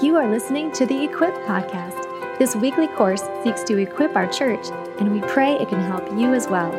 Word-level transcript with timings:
You 0.00 0.14
are 0.14 0.30
listening 0.30 0.70
to 0.74 0.86
the 0.86 1.02
Equip 1.02 1.34
Podcast. 1.44 2.38
This 2.38 2.54
weekly 2.54 2.86
course 2.86 3.24
seeks 3.42 3.64
to 3.64 3.78
equip 3.78 4.14
our 4.14 4.28
church, 4.28 4.68
and 5.00 5.10
we 5.10 5.20
pray 5.22 5.54
it 5.54 5.68
can 5.68 5.80
help 5.80 6.08
you 6.12 6.34
as 6.34 6.46
well. 6.46 6.70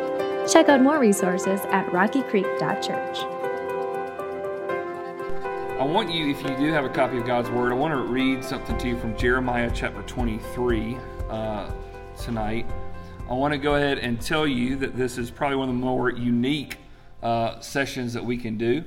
Check 0.48 0.70
out 0.70 0.80
more 0.80 0.98
resources 0.98 1.60
at 1.66 1.86
rockycreek.church. 1.88 3.18
I 5.78 5.84
want 5.84 6.10
you, 6.10 6.30
if 6.30 6.42
you 6.42 6.56
do 6.56 6.72
have 6.72 6.86
a 6.86 6.88
copy 6.88 7.18
of 7.18 7.26
God's 7.26 7.50
Word, 7.50 7.72
I 7.72 7.74
want 7.74 7.92
to 7.92 8.10
read 8.10 8.42
something 8.42 8.78
to 8.78 8.88
you 8.88 8.98
from 8.98 9.14
Jeremiah 9.18 9.70
chapter 9.74 10.00
23 10.04 10.96
uh, 11.28 11.70
tonight. 12.16 12.64
I 13.28 13.34
want 13.34 13.52
to 13.52 13.58
go 13.58 13.74
ahead 13.74 13.98
and 13.98 14.18
tell 14.18 14.46
you 14.46 14.76
that 14.76 14.96
this 14.96 15.18
is 15.18 15.30
probably 15.30 15.58
one 15.58 15.68
of 15.68 15.74
the 15.74 15.80
more 15.80 16.08
unique 16.08 16.78
uh, 17.22 17.60
sessions 17.60 18.14
that 18.14 18.24
we 18.24 18.38
can 18.38 18.56
do. 18.56 18.82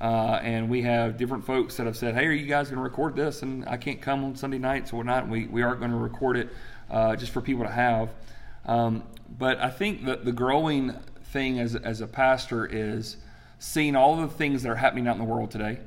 Uh, 0.00 0.38
and 0.42 0.68
we 0.68 0.82
have 0.82 1.16
different 1.16 1.44
folks 1.44 1.76
that 1.76 1.86
have 1.86 1.96
said, 1.96 2.14
"Hey, 2.14 2.26
are 2.26 2.32
you 2.32 2.46
guys 2.46 2.68
going 2.68 2.76
to 2.76 2.82
record 2.82 3.16
this?" 3.16 3.42
And 3.42 3.66
I 3.66 3.78
can't 3.78 4.00
come 4.00 4.24
on 4.24 4.36
Sunday 4.36 4.58
nights 4.58 4.92
or 4.92 5.04
not. 5.04 5.28
We 5.28 5.46
we 5.46 5.62
are 5.62 5.74
going 5.74 5.90
to 5.90 5.96
record 5.96 6.36
it 6.36 6.50
uh, 6.90 7.16
just 7.16 7.32
for 7.32 7.40
people 7.40 7.64
to 7.64 7.70
have. 7.70 8.10
Um, 8.66 9.04
but 9.38 9.58
I 9.58 9.70
think 9.70 10.04
that 10.04 10.24
the 10.24 10.32
growing 10.32 10.92
thing 11.32 11.60
as 11.60 11.74
as 11.76 12.02
a 12.02 12.06
pastor 12.06 12.66
is 12.66 13.16
seeing 13.58 13.96
all 13.96 14.16
the 14.16 14.28
things 14.28 14.62
that 14.62 14.70
are 14.70 14.76
happening 14.76 15.08
out 15.08 15.12
in 15.12 15.18
the 15.18 15.24
world 15.24 15.50
today, 15.50 15.78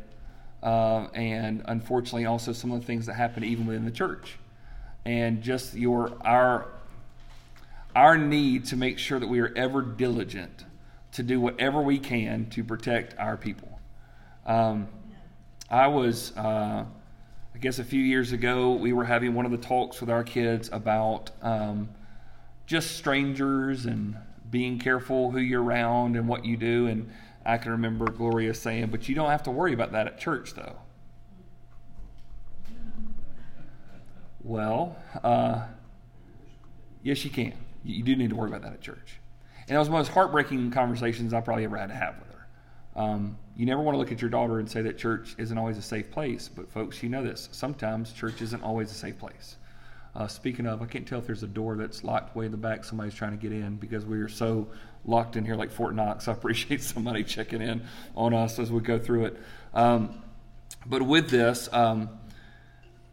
uh, 0.64 1.08
and 1.14 1.62
unfortunately 1.66 2.26
also 2.26 2.52
some 2.52 2.72
of 2.72 2.80
the 2.80 2.86
things 2.86 3.06
that 3.06 3.14
happen 3.14 3.44
even 3.44 3.68
within 3.68 3.86
the 3.86 3.92
church, 3.92 4.40
and 5.06 5.44
just 5.44 5.76
your 5.76 6.14
our 6.22 6.68
our 7.96 8.18
need 8.18 8.66
to 8.66 8.76
make 8.76 8.98
sure 8.98 9.20
that 9.20 9.28
we 9.28 9.40
are 9.40 9.54
ever 9.56 9.84
diligent 9.84 10.66
to 11.12 11.22
do 11.22 11.40
whatever 11.40 11.82
we 11.82 12.00
can 12.00 12.50
to 12.50 12.64
protect 12.64 13.18
our 13.20 13.38
people. 13.38 13.79
Um, 14.50 14.88
I 15.70 15.86
was, 15.86 16.36
uh, 16.36 16.84
I 17.54 17.58
guess, 17.60 17.78
a 17.78 17.84
few 17.84 18.02
years 18.02 18.32
ago, 18.32 18.74
we 18.74 18.94
were 18.94 19.06
having 19.06 19.36
one 19.36 19.46
of 19.46 19.52
the 19.52 19.58
talks 19.58 20.02
with 20.02 20.10
our 20.10 20.24
kids 20.24 20.72
about 20.74 21.30
um, 21.44 21.90
just 22.66 22.98
strangers 22.98 23.86
and 23.86 24.18
being 24.50 24.80
careful 24.80 25.30
who 25.30 25.38
you're 25.38 25.62
around 25.62 26.16
and 26.16 26.28
what 26.28 26.46
you 26.46 26.58
do. 26.58 26.88
And 26.88 27.12
I 27.46 27.60
can 27.60 27.74
remember 27.74 28.10
Gloria 28.10 28.56
saying, 28.56 28.88
"But 28.88 29.08
you 29.08 29.14
don't 29.14 29.30
have 29.30 29.44
to 29.44 29.52
worry 29.52 29.72
about 29.72 29.92
that 29.92 30.08
at 30.08 30.18
church, 30.18 30.56
though." 30.56 30.78
Well, 34.44 34.98
uh, 35.24 35.68
yes, 37.04 37.24
you 37.24 37.30
can. 37.30 37.54
You 37.84 38.02
do 38.02 38.16
need 38.16 38.32
to 38.32 38.36
worry 38.36 38.50
about 38.50 38.64
that 38.64 38.74
at 38.74 38.82
church. 38.82 39.20
And 39.68 39.76
it 39.76 39.78
was 39.80 39.90
one 39.90 40.00
of 40.00 40.08
the 40.08 40.10
most 40.10 40.16
heartbreaking 40.16 40.72
conversations 40.72 41.36
I 41.36 41.42
probably 41.42 41.66
ever 41.66 41.78
had 41.78 41.90
to 41.90 41.96
have 41.96 42.16
with 42.18 42.30
her. 42.30 42.48
Um, 42.96 43.38
you 43.60 43.66
never 43.66 43.82
want 43.82 43.94
to 43.94 44.00
look 44.00 44.14
at 44.14 44.22
your 44.22 44.30
daughter 44.30 44.60
and 44.60 44.72
say 44.72 44.82
that 44.84 44.98
church 44.98 45.36
isn't 45.38 45.58
always 45.58 45.78
a 45.78 45.82
safe 45.82 46.10
place, 46.12 46.48
but 46.48 46.72
folks, 46.72 47.04
you 47.04 47.10
know 47.10 47.22
this. 47.22 47.50
Sometimes 47.52 48.14
church 48.14 48.42
isn't 48.42 48.64
always 48.64 48.90
a 48.90 48.94
safe 48.94 49.20
place. 49.20 49.58
Uh, 50.16 50.28
speaking 50.28 50.66
of, 50.66 50.82
I 50.82 50.86
can't 50.86 51.06
tell 51.06 51.20
if 51.20 51.26
there's 51.26 51.44
a 51.44 51.48
door 51.48 51.76
that's 51.76 52.02
locked 52.06 52.38
way 52.38 52.46
in 52.46 52.52
the 52.52 52.58
back. 52.58 52.86
Somebody's 52.86 53.16
trying 53.16 53.32
to 53.32 53.38
get 53.38 53.52
in 53.52 53.76
because 53.76 54.06
we 54.06 54.22
are 54.22 54.30
so 54.30 54.70
locked 55.04 55.36
in 55.36 55.44
here 55.44 55.56
like 55.56 55.72
Fort 55.72 55.94
Knox. 55.94 56.28
I 56.30 56.32
appreciate 56.32 56.82
somebody 56.82 57.26
checking 57.26 57.62
in 57.62 57.82
on 58.16 58.34
us 58.34 58.60
as 58.60 58.72
we 58.72 58.80
go 58.80 58.98
through 58.98 59.26
it. 59.26 59.38
Um, 59.74 60.24
but 60.86 61.02
with 61.02 61.30
this, 61.30 61.68
um, 61.74 62.12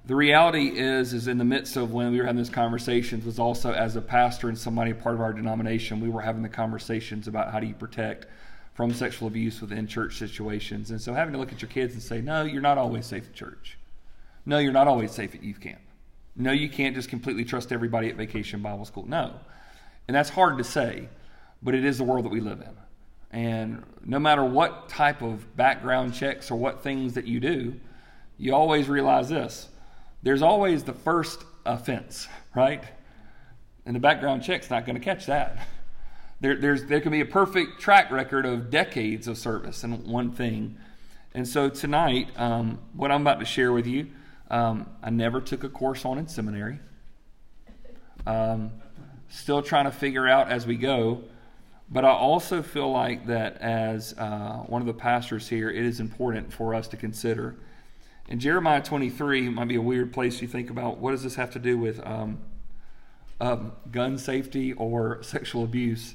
the 0.04 0.14
reality 0.14 0.68
is, 0.68 1.12
is 1.12 1.26
in 1.26 1.38
the 1.38 1.44
midst 1.44 1.76
of 1.76 1.92
when 1.92 2.12
we 2.12 2.18
were 2.18 2.24
having 2.24 2.40
these 2.40 2.50
conversations, 2.50 3.24
was 3.24 3.40
also 3.40 3.72
as 3.72 3.96
a 3.96 4.00
pastor 4.00 4.48
and 4.48 4.56
somebody 4.56 4.92
part 4.92 5.16
of 5.16 5.22
our 5.22 5.32
denomination, 5.32 5.98
we 5.98 6.08
were 6.08 6.20
having 6.22 6.42
the 6.42 6.48
conversations 6.48 7.26
about 7.26 7.50
how 7.50 7.58
do 7.58 7.66
you 7.66 7.74
protect 7.74 8.26
from 8.76 8.92
sexual 8.92 9.26
abuse 9.26 9.62
within 9.62 9.86
church 9.86 10.18
situations. 10.18 10.90
And 10.90 11.00
so 11.00 11.14
having 11.14 11.32
to 11.32 11.38
look 11.38 11.50
at 11.50 11.62
your 11.62 11.70
kids 11.70 11.94
and 11.94 12.02
say, 12.02 12.20
no, 12.20 12.42
you're 12.44 12.60
not 12.60 12.76
always 12.76 13.06
safe 13.06 13.24
at 13.24 13.32
church. 13.32 13.78
No, 14.44 14.58
you're 14.58 14.70
not 14.70 14.86
always 14.86 15.12
safe 15.12 15.34
at 15.34 15.42
youth 15.42 15.60
camp. 15.60 15.80
No, 16.36 16.52
you 16.52 16.68
can't 16.68 16.94
just 16.94 17.08
completely 17.08 17.42
trust 17.42 17.72
everybody 17.72 18.10
at 18.10 18.16
vacation 18.16 18.60
Bible 18.60 18.84
school. 18.84 19.08
No. 19.08 19.32
And 20.06 20.14
that's 20.14 20.28
hard 20.28 20.58
to 20.58 20.64
say, 20.64 21.08
but 21.62 21.74
it 21.74 21.86
is 21.86 21.96
the 21.96 22.04
world 22.04 22.26
that 22.26 22.28
we 22.28 22.40
live 22.40 22.60
in. 22.60 22.76
And 23.30 23.82
no 24.04 24.18
matter 24.18 24.44
what 24.44 24.90
type 24.90 25.22
of 25.22 25.56
background 25.56 26.12
checks 26.12 26.50
or 26.50 26.56
what 26.56 26.82
things 26.82 27.14
that 27.14 27.26
you 27.26 27.40
do, 27.40 27.80
you 28.36 28.54
always 28.54 28.90
realize 28.90 29.30
this 29.30 29.70
there's 30.22 30.42
always 30.42 30.84
the 30.84 30.92
first 30.92 31.42
offense, 31.64 32.28
right? 32.54 32.84
And 33.86 33.96
the 33.96 34.00
background 34.00 34.42
check's 34.42 34.68
not 34.68 34.84
going 34.84 34.96
to 34.96 35.02
catch 35.02 35.24
that. 35.26 35.66
There, 36.40 36.56
there's, 36.56 36.84
there 36.84 37.00
can 37.00 37.12
be 37.12 37.20
a 37.20 37.26
perfect 37.26 37.80
track 37.80 38.10
record 38.10 38.44
of 38.44 38.70
decades 38.70 39.26
of 39.28 39.38
service 39.38 39.84
in 39.84 40.06
one 40.06 40.32
thing. 40.32 40.76
And 41.34 41.46
so 41.46 41.68
tonight, 41.68 42.28
um, 42.36 42.78
what 42.94 43.10
I'm 43.10 43.22
about 43.22 43.40
to 43.40 43.46
share 43.46 43.72
with 43.72 43.86
you, 43.86 44.08
um, 44.50 44.88
I 45.02 45.10
never 45.10 45.40
took 45.40 45.64
a 45.64 45.68
course 45.68 46.04
on 46.04 46.18
in 46.18 46.28
seminary. 46.28 46.78
Um, 48.26 48.72
still 49.28 49.62
trying 49.62 49.84
to 49.84 49.90
figure 49.90 50.28
out 50.28 50.50
as 50.50 50.66
we 50.66 50.76
go. 50.76 51.24
But 51.88 52.04
I 52.04 52.10
also 52.10 52.62
feel 52.62 52.90
like 52.90 53.26
that 53.26 53.58
as 53.58 54.12
uh, 54.18 54.64
one 54.66 54.82
of 54.82 54.86
the 54.86 54.94
pastors 54.94 55.48
here, 55.48 55.70
it 55.70 55.84
is 55.84 56.00
important 56.00 56.52
for 56.52 56.74
us 56.74 56.88
to 56.88 56.96
consider 56.96 57.56
in 58.28 58.40
Jeremiah 58.40 58.82
23 58.82 59.48
might 59.50 59.68
be 59.68 59.76
a 59.76 59.80
weird 59.80 60.12
place 60.12 60.38
to 60.40 60.46
think 60.46 60.70
about 60.70 60.98
what 60.98 61.12
does 61.12 61.22
this 61.22 61.36
have 61.36 61.52
to 61.52 61.58
do 61.58 61.78
with 61.78 62.04
um, 62.04 62.38
um, 63.40 63.72
gun 63.92 64.18
safety 64.18 64.72
or 64.72 65.22
sexual 65.22 65.64
abuse. 65.64 66.14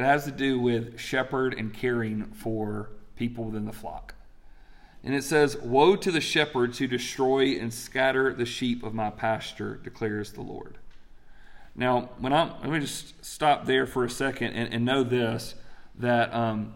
It 0.00 0.04
has 0.04 0.24
to 0.24 0.30
do 0.30 0.58
with 0.58 0.98
shepherd 0.98 1.52
and 1.52 1.74
caring 1.74 2.24
for 2.32 2.88
people 3.16 3.44
within 3.44 3.66
the 3.66 3.72
flock. 3.72 4.14
And 5.04 5.14
it 5.14 5.24
says, 5.24 5.58
Woe 5.58 5.94
to 5.94 6.10
the 6.10 6.22
shepherds 6.22 6.78
who 6.78 6.86
destroy 6.86 7.58
and 7.58 7.72
scatter 7.72 8.32
the 8.32 8.46
sheep 8.46 8.82
of 8.82 8.94
my 8.94 9.10
pasture, 9.10 9.78
declares 9.82 10.32
the 10.32 10.40
Lord. 10.40 10.78
Now, 11.76 12.08
when 12.18 12.32
I'm, 12.32 12.48
let 12.62 12.70
me 12.70 12.80
just 12.80 13.22
stop 13.22 13.66
there 13.66 13.86
for 13.86 14.02
a 14.04 14.08
second 14.10 14.54
and, 14.54 14.72
and 14.72 14.86
know 14.86 15.02
this 15.02 15.54
that 15.98 16.32
um, 16.32 16.72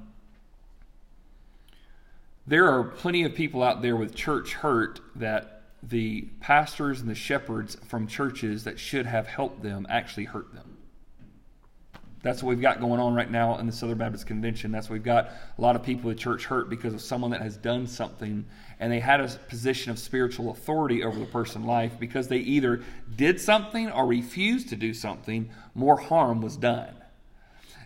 there 2.47 2.71
are 2.71 2.85
plenty 2.85 3.25
of 3.25 3.35
people 3.35 3.63
out 3.63 3.81
there 3.81 3.97
with 3.97 4.15
church 4.15 4.53
hurt 4.53 5.01
that 5.17 5.63
the 5.83 6.29
pastors 6.41 7.01
and 7.01 7.09
the 7.09 7.15
shepherds 7.15 7.79
from 7.89 8.07
churches 8.07 8.65
that 8.65 8.79
should 8.79 9.07
have 9.07 9.27
helped 9.27 9.63
them 9.63 9.87
actually 9.89 10.25
hurt 10.25 10.53
them. 10.53 10.74
That's 12.25 12.43
what 12.43 12.49
we've 12.49 12.61
got 12.61 12.81
going 12.81 13.01
on 13.01 13.15
right 13.15 13.31
now 13.31 13.59
in 13.59 13.67
the 13.67 13.73
Southern 13.73 13.99
Baptist 13.99 14.27
Convention. 14.27 14.73
That's 14.73 14.89
what 14.89 14.95
we've 14.95 15.05
got 15.05 15.27
a 15.59 15.61
lot 15.61 15.77
of 15.77 15.83
people 15.83 16.11
at 16.11 16.17
church 16.17 16.47
hurt 16.47 16.71
because 16.71 16.95
of 16.95 17.03
someone 17.03 17.31
that 17.33 17.43
has 17.43 17.59
done 17.59 17.87
something 17.87 18.47
and 18.81 18.91
they 18.91 18.99
had 18.99 19.21
a 19.21 19.29
position 19.29 19.91
of 19.91 19.99
spiritual 19.99 20.51
authority 20.51 21.05
over 21.05 21.19
the 21.19 21.27
person's 21.27 21.67
life 21.67 21.93
because 22.01 22.29
they 22.29 22.39
either 22.39 22.83
did 23.15 23.39
something 23.39 23.91
or 23.91 24.07
refused 24.07 24.71
to 24.71 24.77
do 24.77 24.95
something, 24.95 25.51
more 25.75 25.99
harm 25.99 26.41
was 26.41 26.57
done. 26.57 26.95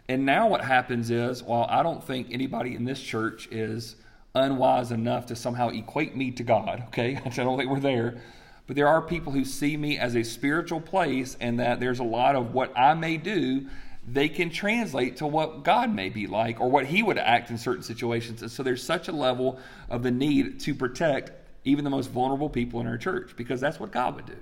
And 0.09 0.25
now 0.25 0.47
what 0.47 0.63
happens 0.63 1.11
is, 1.11 1.43
while 1.43 1.67
I 1.69 1.83
don't 1.83 2.03
think 2.03 2.29
anybody 2.31 2.77
in 2.77 2.85
this 2.85 3.01
church 3.01 3.49
is 3.51 3.97
unwise 4.37 4.93
enough 4.93 5.27
to 5.27 5.37
somehow 5.37 5.71
equate 5.71 6.17
me 6.17 6.31
to 6.31 6.45
God, 6.45 6.85
okay? 6.89 7.17
I 7.25 7.29
don't 7.29 7.59
think 7.59 7.71
we're 7.71 7.81
there. 7.81 8.19
But 8.69 8.77
there 8.77 8.87
are 8.87 9.03
people 9.03 9.33
who 9.33 9.45
see 9.45 9.77
me 9.77 9.99
as 9.99 10.15
a 10.15 10.23
spiritual 10.23 10.81
place 10.81 11.37
and 11.41 11.59
that 11.59 11.81
there's 11.81 11.99
a 11.99 12.05
lot 12.05 12.37
of 12.37 12.55
what 12.55 12.73
I 12.79 12.95
may 12.95 13.17
do 13.17 13.67
they 14.13 14.29
can 14.29 14.51
translate 14.51 15.19
to 15.19 15.27
what 15.27 15.65
God 15.65 15.95
may 15.95 16.09
be 16.09 16.27
like 16.27 16.61
or 16.61 16.71
what 16.71 16.87
he 16.87 17.03
would 17.03 17.19
act 17.19 17.51
in 17.51 17.59
certain 17.59 17.83
situations. 17.83 18.43
And 18.43 18.51
so 18.51 18.63
there's 18.63 18.83
such 18.83 19.09
a 19.09 19.13
level 19.13 19.59
of 19.91 20.03
the 20.03 20.11
need 20.11 20.61
to 20.61 20.75
protect 20.75 21.33
even 21.65 21.85
the 21.85 21.91
most 21.91 22.11
vulnerable 22.11 22.49
people 22.49 22.81
in 22.81 22.87
our 22.87 22.97
church 22.97 23.35
because 23.37 23.61
that's 23.61 23.79
what 23.79 23.91
God 23.91 24.15
would 24.17 24.27
do. 24.27 24.37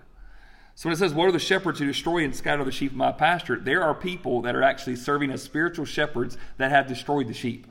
So 0.75 0.89
when 0.89 0.95
it 0.95 0.99
says, 0.99 1.15
What 1.15 1.27
are 1.27 1.33
the 1.33 1.39
shepherds 1.39 1.79
who 1.79 1.87
destroy 1.87 2.23
and 2.23 2.37
scatter 2.37 2.63
the 2.63 2.71
sheep 2.71 2.93
of 2.93 2.97
my 2.97 3.13
pasture? 3.13 3.59
There 3.59 3.83
are 3.83 3.95
people 3.95 4.43
that 4.43 4.55
are 4.55 4.63
actually 4.63 4.97
serving 4.97 5.31
as 5.31 5.43
spiritual 5.43 5.87
shepherds 5.87 6.37
that 6.59 6.71
have 6.71 6.87
destroyed 6.87 7.29
the 7.29 7.35
sheep. 7.35 7.67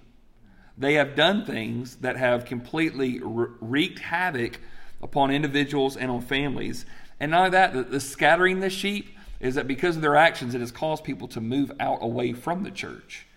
They 0.77 0.95
have 0.95 1.15
done 1.15 1.45
things 1.45 1.97
that 1.97 2.17
have 2.17 2.45
completely 2.45 3.21
wreaked 3.21 3.99
havoc 3.99 4.59
upon 5.01 5.31
individuals 5.31 5.95
and 5.95 6.11
on 6.11 6.21
families. 6.21 6.85
And 7.19 7.31
not 7.31 7.37
only 7.37 7.51
that, 7.51 7.73
the, 7.73 7.83
the 7.83 7.99
scattering 7.99 8.59
the 8.59 8.69
sheep 8.69 9.14
is 9.39 9.55
that 9.55 9.67
because 9.67 9.95
of 9.95 10.01
their 10.01 10.15
actions, 10.15 10.55
it 10.55 10.61
has 10.61 10.71
caused 10.71 11.03
people 11.03 11.27
to 11.29 11.41
move 11.41 11.71
out 11.79 11.99
away 12.01 12.33
from 12.33 12.63
the 12.63 12.71
church. 12.71 13.27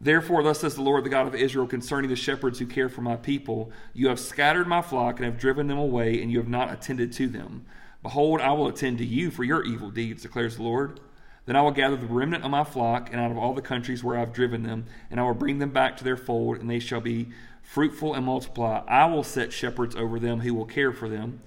Therefore, 0.00 0.42
thus 0.42 0.60
says 0.60 0.74
the 0.74 0.82
Lord, 0.82 1.04
the 1.04 1.10
God 1.10 1.28
of 1.28 1.34
Israel, 1.34 1.66
concerning 1.66 2.10
the 2.10 2.16
shepherds 2.16 2.58
who 2.58 2.66
care 2.66 2.88
for 2.88 3.02
my 3.02 3.14
people 3.16 3.70
You 3.94 4.08
have 4.08 4.18
scattered 4.18 4.66
my 4.66 4.82
flock 4.82 5.16
and 5.16 5.24
have 5.24 5.38
driven 5.38 5.68
them 5.68 5.78
away, 5.78 6.20
and 6.20 6.30
you 6.30 6.38
have 6.38 6.48
not 6.48 6.72
attended 6.72 7.12
to 7.12 7.28
them. 7.28 7.64
Behold, 8.02 8.40
I 8.40 8.52
will 8.52 8.66
attend 8.66 8.98
to 8.98 9.04
you 9.04 9.30
for 9.30 9.44
your 9.44 9.62
evil 9.64 9.90
deeds, 9.90 10.22
declares 10.22 10.56
the 10.56 10.64
Lord. 10.64 10.98
Then 11.46 11.54
I 11.54 11.62
will 11.62 11.70
gather 11.70 11.96
the 11.96 12.06
remnant 12.06 12.44
of 12.44 12.50
my 12.50 12.64
flock 12.64 13.10
and 13.12 13.20
out 13.20 13.30
of 13.30 13.38
all 13.38 13.54
the 13.54 13.62
countries 13.62 14.02
where 14.02 14.16
I 14.16 14.20
have 14.20 14.32
driven 14.32 14.64
them, 14.64 14.86
and 15.10 15.20
I 15.20 15.22
will 15.22 15.34
bring 15.34 15.58
them 15.58 15.70
back 15.70 15.96
to 15.96 16.04
their 16.04 16.16
fold, 16.16 16.58
and 16.58 16.68
they 16.68 16.80
shall 16.80 17.00
be 17.00 17.28
fruitful 17.62 18.14
and 18.14 18.26
multiply. 18.26 18.82
I 18.88 19.06
will 19.06 19.24
set 19.24 19.52
shepherds 19.52 19.94
over 19.94 20.18
them 20.18 20.40
who 20.40 20.52
will 20.54 20.66
care 20.66 20.92
for 20.92 21.08
them, 21.08 21.40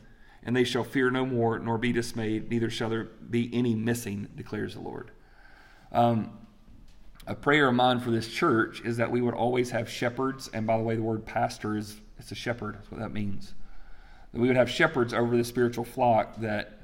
and 0.45 0.55
they 0.55 0.63
shall 0.63 0.83
fear 0.83 1.09
no 1.09 1.25
more, 1.25 1.59
nor 1.59 1.77
be 1.77 1.91
dismayed, 1.91 2.49
neither 2.49 2.69
shall 2.69 2.89
there 2.89 3.05
be 3.05 3.49
any 3.53 3.75
missing, 3.75 4.27
declares 4.35 4.75
the 4.75 4.81
Lord. 4.81 5.11
Um, 5.91 6.37
a 7.27 7.35
prayer 7.35 7.67
of 7.67 7.75
mine 7.75 7.99
for 7.99 8.11
this 8.11 8.27
church 8.27 8.81
is 8.85 8.97
that 8.97 9.09
we 9.09 9.21
would 9.21 9.33
always 9.33 9.71
have 9.71 9.89
shepherds, 9.89 10.49
and 10.53 10.67
by 10.67 10.77
the 10.77 10.83
way, 10.83 10.95
the 10.95 11.01
word 11.01 11.25
pastor 11.25 11.75
is 11.75 11.99
it's 12.17 12.31
a 12.31 12.35
shepherd, 12.35 12.75
that's 12.75 12.89
what 12.89 12.99
that 12.99 13.11
means 13.11 13.55
that 14.35 14.41
we 14.41 14.47
would 14.49 14.57
have 14.57 14.69
shepherds 14.69 15.13
over 15.13 15.37
the 15.37 15.45
spiritual 15.45 15.85
flock 15.85 16.35
that 16.41 16.79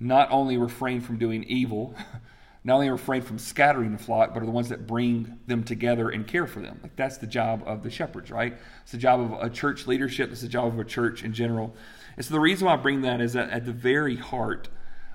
not 0.00 0.28
only 0.32 0.56
refrain 0.56 1.00
from 1.00 1.18
doing 1.18 1.44
evil, 1.44 1.94
not 2.64 2.74
only 2.74 2.90
refrain 2.90 3.22
from 3.22 3.38
scattering 3.38 3.92
the 3.92 3.98
flock, 3.98 4.34
but 4.34 4.42
are 4.42 4.46
the 4.46 4.50
ones 4.50 4.68
that 4.70 4.88
bring 4.88 5.38
them 5.46 5.62
together 5.62 6.10
and 6.10 6.26
care 6.26 6.48
for 6.48 6.58
them. 6.58 6.80
Like 6.82 6.96
that's 6.96 7.16
the 7.18 7.28
job 7.28 7.62
of 7.64 7.84
the 7.84 7.90
shepherds, 7.90 8.32
right? 8.32 8.58
It's 8.82 8.90
the 8.90 8.98
job 8.98 9.20
of 9.20 9.40
a 9.40 9.48
church 9.48 9.86
leadership. 9.86 10.32
It's 10.32 10.40
the 10.40 10.48
job 10.48 10.66
of 10.66 10.80
a 10.80 10.84
church 10.84 11.22
in 11.22 11.32
general. 11.32 11.76
And 12.20 12.24
so 12.26 12.34
the 12.34 12.40
reason 12.40 12.66
why 12.66 12.74
I 12.74 12.76
bring 12.76 13.00
that 13.00 13.22
is 13.22 13.32
that 13.32 13.48
at 13.48 13.64
the 13.64 13.72
very 13.72 14.16
heart, 14.16 14.68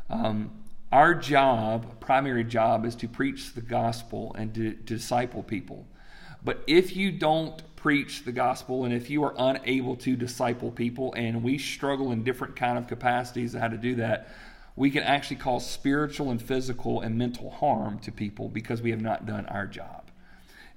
um, 0.09 0.49
our 0.91 1.13
job, 1.13 1.99
primary 1.99 2.43
job, 2.43 2.83
is 2.83 2.95
to 2.95 3.07
preach 3.07 3.53
the 3.53 3.61
gospel 3.61 4.35
and 4.35 4.51
to, 4.55 4.71
to 4.71 4.95
disciple 4.95 5.43
people. 5.43 5.85
But 6.43 6.63
if 6.65 6.95
you 6.95 7.11
don't 7.11 7.61
preach 7.75 8.23
the 8.25 8.31
gospel 8.31 8.85
and 8.85 8.91
if 8.91 9.11
you 9.11 9.23
are 9.23 9.35
unable 9.37 9.95
to 9.97 10.15
disciple 10.15 10.71
people, 10.71 11.13
and 11.13 11.43
we 11.43 11.59
struggle 11.59 12.11
in 12.11 12.23
different 12.23 12.55
kind 12.55 12.75
of 12.75 12.87
capacities 12.87 13.53
how 13.53 13.67
to 13.67 13.77
do 13.77 13.93
that, 13.97 14.27
we 14.75 14.89
can 14.89 15.03
actually 15.03 15.37
cause 15.37 15.69
spiritual 15.69 16.31
and 16.31 16.41
physical 16.41 17.01
and 17.01 17.15
mental 17.15 17.51
harm 17.51 17.99
to 17.99 18.11
people 18.11 18.49
because 18.49 18.81
we 18.81 18.89
have 18.89 19.01
not 19.01 19.27
done 19.27 19.45
our 19.45 19.67
job. 19.67 20.09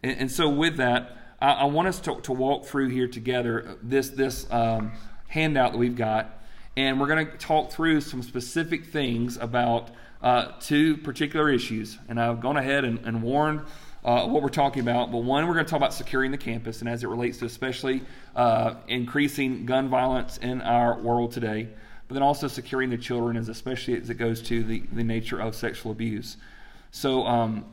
And, 0.03 0.19
and 0.21 0.31
so, 0.31 0.51
with 0.51 0.77
that, 0.77 1.17
I, 1.41 1.53
I, 1.53 1.65
want 1.65 1.89
us 1.89 2.01
to, 2.01 2.21
to 2.21 2.33
walk 2.33 2.67
through 2.67 2.89
here 2.91 3.09
together 3.09 3.79
this 3.83 4.11
this 4.11 4.47
um, 4.53 4.93
handout 5.29 5.73
that 5.73 5.79
we've 5.79 5.97
got, 5.97 6.43
and 6.77 7.01
we're 7.01 7.07
going 7.07 7.27
to 7.27 7.37
talk 7.39 7.71
through 7.71 8.01
some 8.01 8.23
specific 8.23 8.87
things 8.87 9.37
about 9.37 9.91
uh, 10.23 10.53
two 10.61 10.97
particular 10.99 11.49
issues. 11.49 11.99
And 12.09 12.21
I've 12.21 12.41
gone 12.41 12.57
ahead 12.57 12.85
and, 12.85 12.99
and 13.07 13.23
warned. 13.23 13.63
Uh, 14.05 14.27
what 14.29 14.43
we're 14.43 14.49
talking 14.49 14.81
about. 14.81 15.11
But 15.11 15.19
one, 15.19 15.47
we're 15.49 15.55
going 15.55 15.67
to 15.67 15.71
talk 15.71 15.79
about 15.79 15.93
securing 15.93 16.31
the 16.31 16.39
campus 16.39 16.81
and 16.81 16.89
as 16.89 17.03
it 17.03 17.09
relates 17.09 17.39
to 17.39 17.47
especially 17.47 18.03
uh, 18.37 18.75
increasing 18.87 19.67
gun 19.67 19.89
violence 19.89 20.39
in 20.39 20.63
our 20.63 21.01
world 21.01 21.33
today 21.33 21.69
but 22.09 22.15
then 22.15 22.23
also 22.23 22.49
securing 22.49 22.89
the 22.89 22.97
children, 22.97 23.37
as 23.37 23.49
especially 23.51 23.95
as 24.01 24.09
it 24.09 24.15
goes 24.15 24.41
to 24.43 24.65
the, 24.65 24.83
the 24.93 25.05
nature 25.05 25.39
of 25.39 25.55
sexual 25.55 25.93
abuse. 25.93 26.39
So, 26.91 27.25
um, 27.27 27.67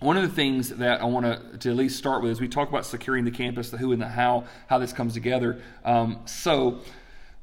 one 0.00 0.16
of 0.16 0.22
the 0.22 0.34
things 0.34 0.70
that 0.70 1.00
I 1.00 1.04
want 1.04 1.26
to, 1.26 1.58
to 1.58 1.70
at 1.70 1.76
least 1.76 1.96
start 1.96 2.22
with 2.22 2.32
is 2.32 2.40
we 2.40 2.48
talk 2.48 2.68
about 2.68 2.86
securing 2.86 3.24
the 3.24 3.30
campus, 3.30 3.70
the 3.70 3.78
who 3.78 3.92
and 3.92 4.00
the 4.00 4.08
how, 4.08 4.44
how 4.68 4.78
this 4.78 4.92
comes 4.92 5.14
together. 5.14 5.60
Um, 5.84 6.20
so, 6.26 6.80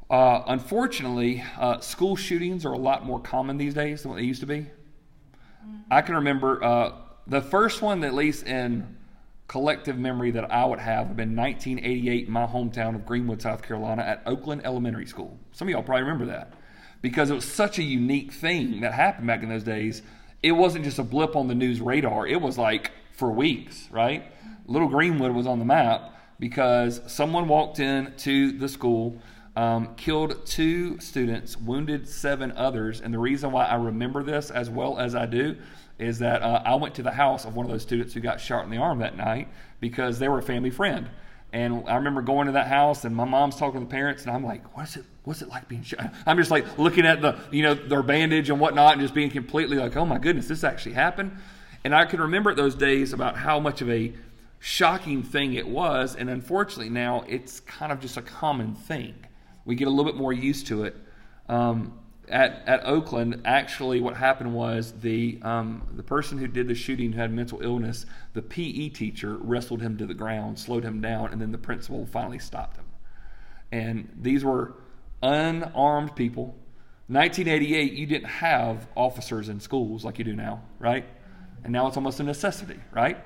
uh, 0.09 0.43
unfortunately, 0.47 1.43
uh, 1.57 1.79
school 1.79 2.15
shootings 2.15 2.65
are 2.65 2.73
a 2.73 2.77
lot 2.77 3.05
more 3.05 3.19
common 3.19 3.57
these 3.57 3.73
days 3.73 4.03
than 4.03 4.11
what 4.11 4.17
they 4.17 4.25
used 4.25 4.41
to 4.41 4.47
be. 4.47 4.59
Mm-hmm. 4.59 5.77
I 5.89 6.01
can 6.01 6.15
remember 6.15 6.63
uh, 6.63 6.91
the 7.27 7.41
first 7.41 7.81
one, 7.81 8.03
at 8.03 8.13
least 8.13 8.45
in 8.45 8.97
collective 9.47 9.97
memory 9.97 10.31
that 10.31 10.49
I 10.49 10.63
would 10.63 10.79
have 10.79 11.07
have 11.07 11.17
been 11.17 11.35
1988 11.35 12.27
in 12.27 12.31
my 12.31 12.45
hometown 12.45 12.95
of 12.95 13.05
Greenwood, 13.05 13.41
South 13.41 13.61
Carolina, 13.61 14.01
at 14.01 14.23
Oakland 14.25 14.61
Elementary 14.63 15.05
School. 15.05 15.37
Some 15.51 15.67
of 15.67 15.73
y'all 15.73 15.83
probably 15.83 16.03
remember 16.03 16.27
that 16.27 16.53
because 17.01 17.29
it 17.29 17.33
was 17.33 17.45
such 17.45 17.77
a 17.77 17.83
unique 17.83 18.31
thing 18.31 18.81
that 18.81 18.93
happened 18.93 19.27
back 19.27 19.43
in 19.43 19.49
those 19.49 19.63
days. 19.63 20.03
It 20.43 20.53
wasn't 20.53 20.85
just 20.85 20.97
a 20.99 21.03
blip 21.03 21.35
on 21.35 21.47
the 21.47 21.55
news 21.55 21.81
radar, 21.81 22.25
it 22.25 22.41
was 22.41 22.57
like 22.57 22.91
for 23.11 23.31
weeks, 23.31 23.87
right? 23.91 24.23
Little 24.65 24.87
Greenwood 24.87 25.33
was 25.33 25.45
on 25.45 25.59
the 25.59 25.65
map 25.65 26.11
because 26.39 27.01
someone 27.05 27.47
walked 27.47 27.79
in 27.79 28.13
to 28.17 28.51
the 28.51 28.67
school. 28.67 29.17
Um, 29.55 29.95
killed 29.95 30.45
two 30.45 30.97
students, 31.01 31.57
wounded 31.57 32.07
seven 32.07 32.53
others. 32.53 33.01
And 33.01 33.13
the 33.13 33.19
reason 33.19 33.51
why 33.51 33.65
I 33.65 33.75
remember 33.75 34.23
this 34.23 34.49
as 34.49 34.69
well 34.69 34.97
as 34.97 35.13
I 35.13 35.25
do 35.25 35.57
is 35.99 36.19
that 36.19 36.41
uh, 36.41 36.63
I 36.65 36.75
went 36.75 36.95
to 36.95 37.03
the 37.03 37.11
house 37.11 37.45
of 37.45 37.55
one 37.55 37.65
of 37.65 37.71
those 37.71 37.81
students 37.81 38.13
who 38.13 38.21
got 38.21 38.39
shot 38.39 38.63
in 38.63 38.71
the 38.71 38.77
arm 38.77 38.99
that 38.99 39.17
night 39.17 39.49
because 39.79 40.19
they 40.19 40.29
were 40.29 40.39
a 40.39 40.43
family 40.43 40.71
friend. 40.71 41.09
And 41.53 41.83
I 41.87 41.95
remember 41.95 42.21
going 42.21 42.47
to 42.47 42.53
that 42.53 42.67
house, 42.67 43.03
and 43.03 43.13
my 43.13 43.25
mom's 43.25 43.57
talking 43.57 43.81
to 43.81 43.85
the 43.85 43.91
parents, 43.91 44.23
and 44.23 44.31
I'm 44.31 44.43
like, 44.43 44.77
"What's 44.77 44.95
it? 44.95 45.03
What's 45.25 45.41
it 45.41 45.49
like 45.49 45.67
being 45.67 45.83
shot?" 45.83 46.13
I'm 46.25 46.37
just 46.37 46.49
like 46.51 46.77
looking 46.77 47.05
at 47.05 47.21
the, 47.21 47.37
you 47.51 47.61
know, 47.61 47.73
their 47.73 48.03
bandage 48.03 48.49
and 48.49 48.59
whatnot, 48.59 48.93
and 48.93 49.01
just 49.01 49.13
being 49.13 49.29
completely 49.29 49.77
like, 49.77 49.97
"Oh 49.97 50.05
my 50.05 50.17
goodness, 50.17 50.47
this 50.47 50.63
actually 50.63 50.93
happened." 50.93 51.37
And 51.83 51.93
I 51.93 52.05
can 52.05 52.21
remember 52.21 52.53
those 52.53 52.75
days 52.75 53.11
about 53.11 53.35
how 53.37 53.59
much 53.59 53.81
of 53.81 53.89
a 53.89 54.13
shocking 54.59 55.23
thing 55.23 55.55
it 55.55 55.67
was, 55.67 56.15
and 56.15 56.29
unfortunately 56.29 56.89
now 56.89 57.25
it's 57.27 57.59
kind 57.61 57.91
of 57.91 57.99
just 57.99 58.15
a 58.15 58.21
common 58.21 58.75
thing. 58.75 59.15
We 59.65 59.75
get 59.75 59.87
a 59.87 59.91
little 59.91 60.09
bit 60.09 60.15
more 60.15 60.31
used 60.31 60.67
to 60.67 60.85
it. 60.85 60.95
Um, 61.49 61.99
at, 62.31 62.63
at 62.67 62.85
Oakland, 62.85 63.41
actually, 63.45 63.99
what 63.99 64.15
happened 64.15 64.53
was 64.53 64.93
the 65.01 65.39
um, 65.41 65.87
the 65.93 66.03
person 66.03 66.37
who 66.37 66.47
did 66.47 66.67
the 66.67 66.75
shooting 66.75 67.11
who 67.11 67.19
had 67.19 67.31
mental 67.31 67.61
illness, 67.61 68.05
the 68.33 68.41
PE 68.41 68.89
teacher 68.89 69.37
wrestled 69.37 69.81
him 69.81 69.97
to 69.97 70.05
the 70.05 70.13
ground, 70.13 70.57
slowed 70.57 70.83
him 70.83 71.01
down, 71.01 71.31
and 71.31 71.41
then 71.41 71.51
the 71.51 71.57
principal 71.57 72.05
finally 72.05 72.39
stopped 72.39 72.77
him. 72.77 72.85
And 73.71 74.09
these 74.19 74.43
were 74.43 74.75
unarmed 75.21 76.15
people. 76.15 76.55
1988, 77.07 77.93
you 77.93 78.05
didn't 78.07 78.29
have 78.29 78.87
officers 78.95 79.49
in 79.49 79.59
schools 79.59 80.05
like 80.05 80.17
you 80.17 80.23
do 80.23 80.35
now, 80.35 80.63
right? 80.79 81.05
And 81.63 81.73
now 81.73 81.87
it's 81.87 81.97
almost 81.97 82.19
a 82.19 82.23
necessity, 82.23 82.79
right? 82.91 83.17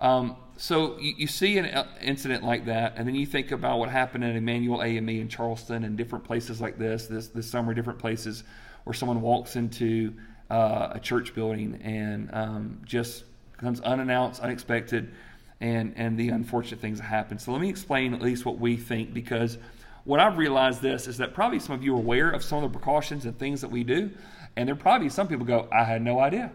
Um, 0.00 0.36
so 0.56 0.98
you, 0.98 1.14
you, 1.16 1.26
see 1.26 1.58
an 1.58 1.66
uh, 1.66 1.86
incident 2.00 2.44
like 2.44 2.66
that, 2.66 2.94
and 2.96 3.06
then 3.06 3.14
you 3.14 3.26
think 3.26 3.50
about 3.50 3.78
what 3.78 3.88
happened 3.88 4.24
at 4.24 4.36
Emanuel 4.36 4.82
AME 4.82 5.08
in 5.08 5.28
Charleston 5.28 5.84
and 5.84 5.96
different 5.96 6.24
places 6.24 6.60
like 6.60 6.78
this, 6.78 7.06
this, 7.06 7.28
this 7.28 7.50
summer, 7.50 7.74
different 7.74 7.98
places 7.98 8.44
where 8.84 8.94
someone 8.94 9.20
walks 9.20 9.56
into 9.56 10.14
uh, 10.50 10.90
a 10.92 11.00
church 11.00 11.34
building 11.34 11.80
and 11.82 12.30
um, 12.32 12.80
just 12.84 13.24
comes 13.56 13.80
unannounced, 13.80 14.40
unexpected, 14.40 15.12
and, 15.60 15.94
and 15.96 16.18
the 16.18 16.28
unfortunate 16.28 16.80
things 16.80 16.98
that 16.98 17.04
happen. 17.04 17.38
So 17.38 17.52
let 17.52 17.60
me 17.60 17.68
explain 17.68 18.14
at 18.14 18.20
least 18.20 18.44
what 18.44 18.58
we 18.58 18.76
think 18.76 19.14
because 19.14 19.58
what 20.04 20.18
I've 20.18 20.36
realized 20.36 20.82
this 20.82 21.06
is 21.06 21.18
that 21.18 21.32
probably 21.32 21.60
some 21.60 21.76
of 21.76 21.84
you 21.84 21.94
are 21.94 21.98
aware 21.98 22.30
of 22.30 22.42
some 22.42 22.62
of 22.62 22.72
the 22.72 22.76
precautions 22.76 23.24
and 23.24 23.38
things 23.38 23.60
that 23.60 23.70
we 23.70 23.84
do, 23.84 24.10
and 24.56 24.68
there 24.68 24.74
probably 24.74 25.08
some 25.08 25.28
people 25.28 25.46
go, 25.46 25.68
I 25.72 25.84
had 25.84 26.02
no 26.02 26.18
idea. 26.18 26.50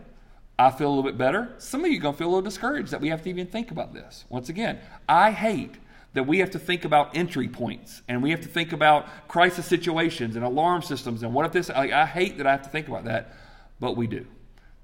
I 0.60 0.72
feel 0.72 0.88
a 0.88 0.94
little 0.94 1.04
bit 1.04 1.18
better. 1.18 1.54
Some 1.60 1.86
of 1.86 1.92
you 1.92 2.00
are 2.00 2.02
going 2.02 2.16
to 2.16 2.18
feel 2.18 2.28
a 2.28 2.34
little 2.34 2.42
discouraged 2.42 2.92
that 2.92 3.02
we 3.02 3.10
have 3.10 3.22
to 3.24 3.30
even 3.30 3.48
think 3.48 3.72
about 3.72 3.94
this. 3.94 4.26
Once 4.30 4.50
again, 4.50 4.80
I 5.08 5.32
hate 5.32 5.76
that 6.14 6.24
we 6.24 6.40
have 6.40 6.50
to 6.52 6.60
think 6.60 6.84
about 6.84 7.16
entry 7.16 7.48
points 7.48 8.02
and 8.08 8.24
we 8.24 8.32
have 8.32 8.42
to 8.42 8.48
think 8.48 8.74
about 8.74 9.06
crisis 9.28 9.68
situations 9.68 10.36
and 10.36 10.44
alarm 10.44 10.82
systems 10.82 11.22
and 11.22 11.34
what 11.34 11.46
if 11.46 11.52
this, 11.52 11.70
like, 11.70 11.92
I 11.92 12.08
hate 12.08 12.40
that 12.40 12.48
I 12.48 12.52
have 12.52 12.64
to 12.64 12.70
think 12.70 12.88
about 12.88 13.06
that, 13.06 13.36
but 13.80 13.96
we 13.96 14.08
do. 14.08 14.26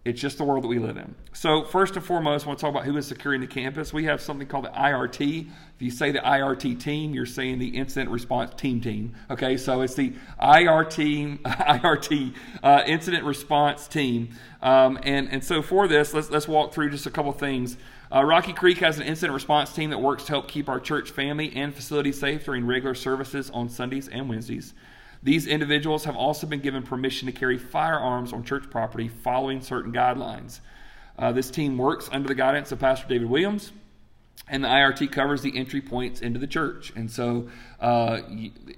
It's 0.05 0.19
just 0.19 0.37
the 0.37 0.43
world 0.43 0.65
that 0.65 0.67
we 0.67 0.79
live 0.79 0.97
in. 0.97 1.15
So, 1.31 1.63
first 1.63 1.95
and 1.95 2.03
foremost, 2.03 2.45
I 2.45 2.49
want 2.49 2.59
to 2.59 2.61
talk 2.63 2.71
about 2.71 2.83
who 2.83 2.97
is 2.97 3.07
securing 3.07 3.39
the 3.39 3.47
campus. 3.47 3.93
We 3.93 4.03
have 4.03 4.19
something 4.19 4.45
called 4.47 4.65
the 4.65 4.69
IRT. 4.69 5.47
If 5.47 5.81
you 5.81 5.91
say 5.91 6.11
the 6.11 6.19
IRT 6.19 6.81
team, 6.81 7.13
you're 7.13 7.25
saying 7.25 7.59
the 7.59 7.69
incident 7.69 8.11
response 8.11 8.53
team 8.59 8.81
team. 8.81 9.15
Okay, 9.29 9.55
so 9.55 9.79
it's 9.79 9.93
the 9.93 10.13
IRT 10.41 11.41
IRT 11.43 12.33
uh, 12.61 12.83
incident 12.85 13.23
response 13.23 13.87
team. 13.87 14.31
Um, 14.61 14.99
and 15.03 15.29
and 15.31 15.41
so 15.41 15.61
for 15.61 15.87
this, 15.87 16.13
let's 16.13 16.29
let's 16.29 16.49
walk 16.49 16.73
through 16.73 16.89
just 16.89 17.05
a 17.05 17.11
couple 17.11 17.31
things. 17.31 17.77
Uh, 18.13 18.25
Rocky 18.25 18.51
Creek 18.51 18.79
has 18.79 18.97
an 18.97 19.03
incident 19.03 19.33
response 19.33 19.71
team 19.71 19.89
that 19.91 20.01
works 20.01 20.25
to 20.25 20.33
help 20.33 20.49
keep 20.49 20.67
our 20.67 20.81
church 20.81 21.11
family 21.11 21.53
and 21.55 21.73
facility 21.73 22.11
safe 22.11 22.43
during 22.43 22.67
regular 22.67 22.93
services 22.93 23.49
on 23.51 23.69
Sundays 23.69 24.09
and 24.09 24.27
Wednesdays. 24.27 24.73
These 25.23 25.47
individuals 25.47 26.03
have 26.03 26.17
also 26.17 26.45
been 26.45 26.59
given 26.59 26.83
permission 26.83 27.27
to 27.27 27.31
carry 27.31 27.57
firearms 27.57 28.33
on 28.33 28.43
church 28.43 28.69
property 28.69 29.07
following 29.07 29.61
certain 29.61 29.93
guidelines. 29.93 30.59
Uh, 31.17 31.31
this 31.31 31.49
team 31.49 31.77
works 31.77 32.09
under 32.11 32.27
the 32.27 32.35
guidance 32.35 32.73
of 32.73 32.79
Pastor 32.79 33.07
David 33.07 33.29
Williams, 33.29 33.71
and 34.49 34.65
the 34.65 34.67
IRT 34.67 35.13
covers 35.13 35.41
the 35.41 35.57
entry 35.57 35.79
points 35.79 36.19
into 36.19 36.39
the 36.39 36.47
church. 36.47 36.91
And 36.97 37.09
so, 37.09 37.47
uh, 37.79 38.19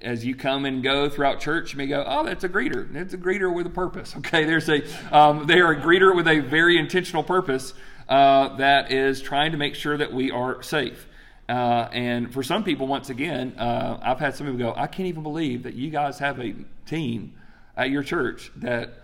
as 0.00 0.24
you 0.24 0.36
come 0.36 0.64
and 0.64 0.84
go 0.84 1.08
throughout 1.08 1.40
church, 1.40 1.72
you 1.72 1.78
may 1.78 1.88
go, 1.88 2.04
"Oh, 2.06 2.24
that's 2.24 2.44
a 2.44 2.48
greeter. 2.48 2.94
It's 2.94 3.14
a 3.14 3.18
greeter 3.18 3.52
with 3.52 3.66
a 3.66 3.70
purpose." 3.70 4.14
Okay, 4.18 4.44
there's 4.44 4.68
a 4.68 4.82
um, 5.16 5.46
they 5.46 5.60
are 5.60 5.72
a 5.72 5.80
greeter 5.80 6.14
with 6.14 6.28
a 6.28 6.38
very 6.38 6.78
intentional 6.78 7.24
purpose 7.24 7.74
uh, 8.08 8.54
that 8.56 8.92
is 8.92 9.20
trying 9.20 9.50
to 9.50 9.58
make 9.58 9.74
sure 9.74 9.96
that 9.96 10.12
we 10.12 10.30
are 10.30 10.62
safe. 10.62 11.08
Uh, 11.48 11.88
and 11.92 12.32
for 12.32 12.42
some 12.42 12.64
people, 12.64 12.86
once 12.86 13.08
again, 13.08 13.54
uh, 13.58 13.98
I've 14.02 14.18
had 14.18 14.34
some 14.34 14.46
people 14.46 14.58
go, 14.58 14.74
I 14.76 14.86
can't 14.86 15.08
even 15.08 15.22
believe 15.22 15.62
that 15.62 15.74
you 15.74 15.90
guys 15.90 16.18
have 16.18 16.40
a 16.40 16.54
team 16.86 17.34
at 17.76 17.90
your 17.90 18.02
church 18.02 18.50
that 18.56 19.02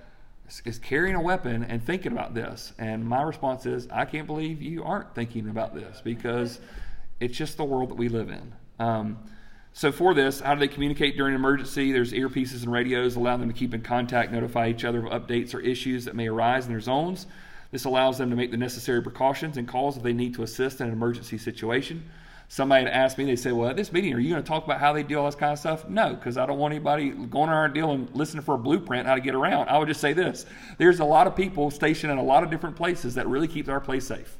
is 0.65 0.79
carrying 0.79 1.15
a 1.15 1.21
weapon 1.21 1.63
and 1.63 1.83
thinking 1.83 2.13
about 2.13 2.35
this. 2.35 2.73
And 2.79 3.07
my 3.07 3.23
response 3.23 3.65
is, 3.65 3.87
I 3.93 4.05
can't 4.05 4.27
believe 4.27 4.61
you 4.61 4.83
aren't 4.83 5.15
thinking 5.15 5.49
about 5.49 5.75
this 5.75 6.01
because 6.03 6.59
it's 7.21 7.37
just 7.37 7.57
the 7.57 7.65
world 7.65 7.91
that 7.91 7.95
we 7.97 8.09
live 8.09 8.29
in. 8.29 8.53
Um, 8.79 9.19
so 9.73 9.93
for 9.93 10.13
this, 10.13 10.41
how 10.41 10.55
do 10.55 10.61
they 10.61 10.69
communicate 10.69 11.17
during 11.17 11.35
an 11.35 11.41
emergency? 11.41 11.93
There's 11.93 12.13
earpieces 12.13 12.65
and 12.65 12.73
radios 12.73 13.17
allow 13.17 13.37
them 13.37 13.49
to 13.49 13.55
keep 13.55 13.73
in 13.73 13.83
contact, 13.83 14.33
notify 14.33 14.69
each 14.69 14.85
other 14.85 15.07
of 15.07 15.23
updates 15.23 15.55
or 15.55 15.61
issues 15.61 16.05
that 16.05 16.17
may 16.17 16.29
arise 16.29 16.67
in 16.67 16.73
their 16.73 16.81
zones. 16.81 17.27
This 17.71 17.85
allows 17.85 18.19
them 18.19 18.29
to 18.31 18.37
make 18.37 18.51
the 18.51 18.59
necessary 18.59 19.01
precautions 19.01 19.57
and 19.57 19.67
calls 19.67 19.97
if 19.97 20.03
they 20.03 20.13
need 20.13 20.35
to 20.35 20.43
assist 20.43 20.81
in 20.81 20.89
an 20.89 20.93
emergency 20.93 21.39
situation 21.39 22.03
somebody 22.53 22.85
had 22.85 22.93
asked 22.93 23.17
me, 23.17 23.25
they 23.25 23.35
said, 23.35 23.55
Well, 23.55 23.71
at 23.71 23.77
this 23.77 23.93
meeting, 23.95 24.13
are 24.13 24.19
you 24.19 24.29
going 24.29 24.43
to 24.43 24.47
talk 24.47 24.67
about 24.67 24.79
how 24.79 24.93
they 24.93 25.03
do 25.03 25.19
all 25.19 25.25
this 25.25 25.35
kind 25.35 25.55
of 25.55 25.59
stuff? 25.59 25.89
No, 25.89 26.15
because 26.15 26.37
I 26.37 26.45
don't 26.45 26.59
want 26.59 26.75
anybody 26.75 27.09
going 27.09 27.49
around 27.49 27.59
our 27.59 27.69
deal 27.71 27.93
and 27.93 28.15
listening 28.15 28.43
for 28.43 28.57
a 28.57 28.59
blueprint 28.59 29.07
how 29.07 29.15
to 29.15 29.23
get 29.23 29.35
around. 29.35 29.71
I 29.71 29.79
would 29.79 29.89
just 29.89 30.03
say 30.03 30.13
this 30.13 30.45
there's 30.77 31.01
a 31.01 31.05
lot 31.05 31.27
of 31.27 31.35
people 31.35 31.71
stationed 31.71 32.13
in 32.13 32.19
a 32.19 32.23
lot 32.23 32.43
of 32.43 32.51
different 32.51 32.77
places 32.77 33.15
that 33.15 33.27
really 33.27 33.49
keeps 33.49 33.71
our 33.71 33.81
place 33.81 34.07
safe. 34.07 34.37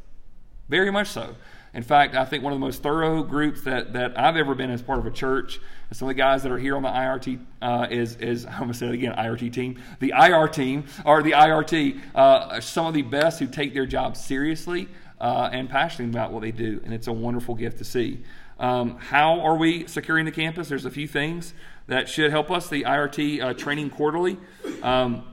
Very 0.69 0.91
much 0.91 1.09
so. 1.09 1.35
In 1.75 1.83
fact, 1.83 2.15
I 2.15 2.27
think 2.27 2.45
one 2.45 2.53
of 2.53 2.59
the 2.59 2.67
most 2.67 2.83
thorough 2.83 3.23
groups 3.23 3.63
that, 3.63 3.95
that 3.95 4.21
I've 4.21 4.37
ever 4.37 4.55
been 4.55 4.71
as 4.71 4.83
part 4.83 4.99
of 4.99 5.07
a 5.07 5.11
church, 5.11 5.59
some 5.91 6.07
of 6.07 6.15
the 6.15 6.19
guys 6.19 6.43
that 6.43 6.53
are 6.53 6.59
here 6.59 6.77
on 6.77 6.83
the 6.83 6.91
IRT 6.91 7.43
uh, 7.63 7.87
is, 7.91 8.17
is, 8.17 8.45
I'm 8.51 8.59
going 8.59 8.73
to 8.73 8.75
say 8.75 8.89
it 8.89 8.95
again, 8.95 9.15
IRT 9.17 9.55
team, 9.55 9.83
the 10.01 10.13
IR 10.15 10.49
team, 10.49 10.85
or 11.07 11.23
the 11.23 11.31
IRT, 11.31 11.99
uh, 12.15 12.61
some 12.61 12.87
of 12.87 12.93
the 12.93 13.01
best 13.01 13.39
who 13.39 13.47
take 13.47 13.73
their 13.73 13.87
job 13.87 14.19
seriously 14.19 14.87
uh, 15.23 15.49
and 15.53 15.71
passionate 15.71 16.11
about 16.11 16.33
what 16.33 16.43
they 16.43 16.51
do. 16.51 16.81
And 16.85 16.93
it's 16.93 17.07
a 17.07 17.13
wonderful 17.13 17.55
gift 17.55 17.79
to 17.79 17.85
see. 17.85 18.23
Um, 18.59 18.99
how 18.99 19.41
are 19.41 19.57
we 19.57 19.87
securing 19.87 20.25
the 20.27 20.33
campus? 20.33 20.69
There's 20.69 20.85
a 20.85 20.91
few 20.91 21.07
things 21.07 21.55
that 21.87 22.09
should 22.09 22.31
help 22.31 22.51
us. 22.51 22.69
The 22.69 22.83
IRT 22.83 23.43
uh, 23.43 23.55
training 23.55 23.91
quarterly. 23.91 24.37
Um, 24.83 25.25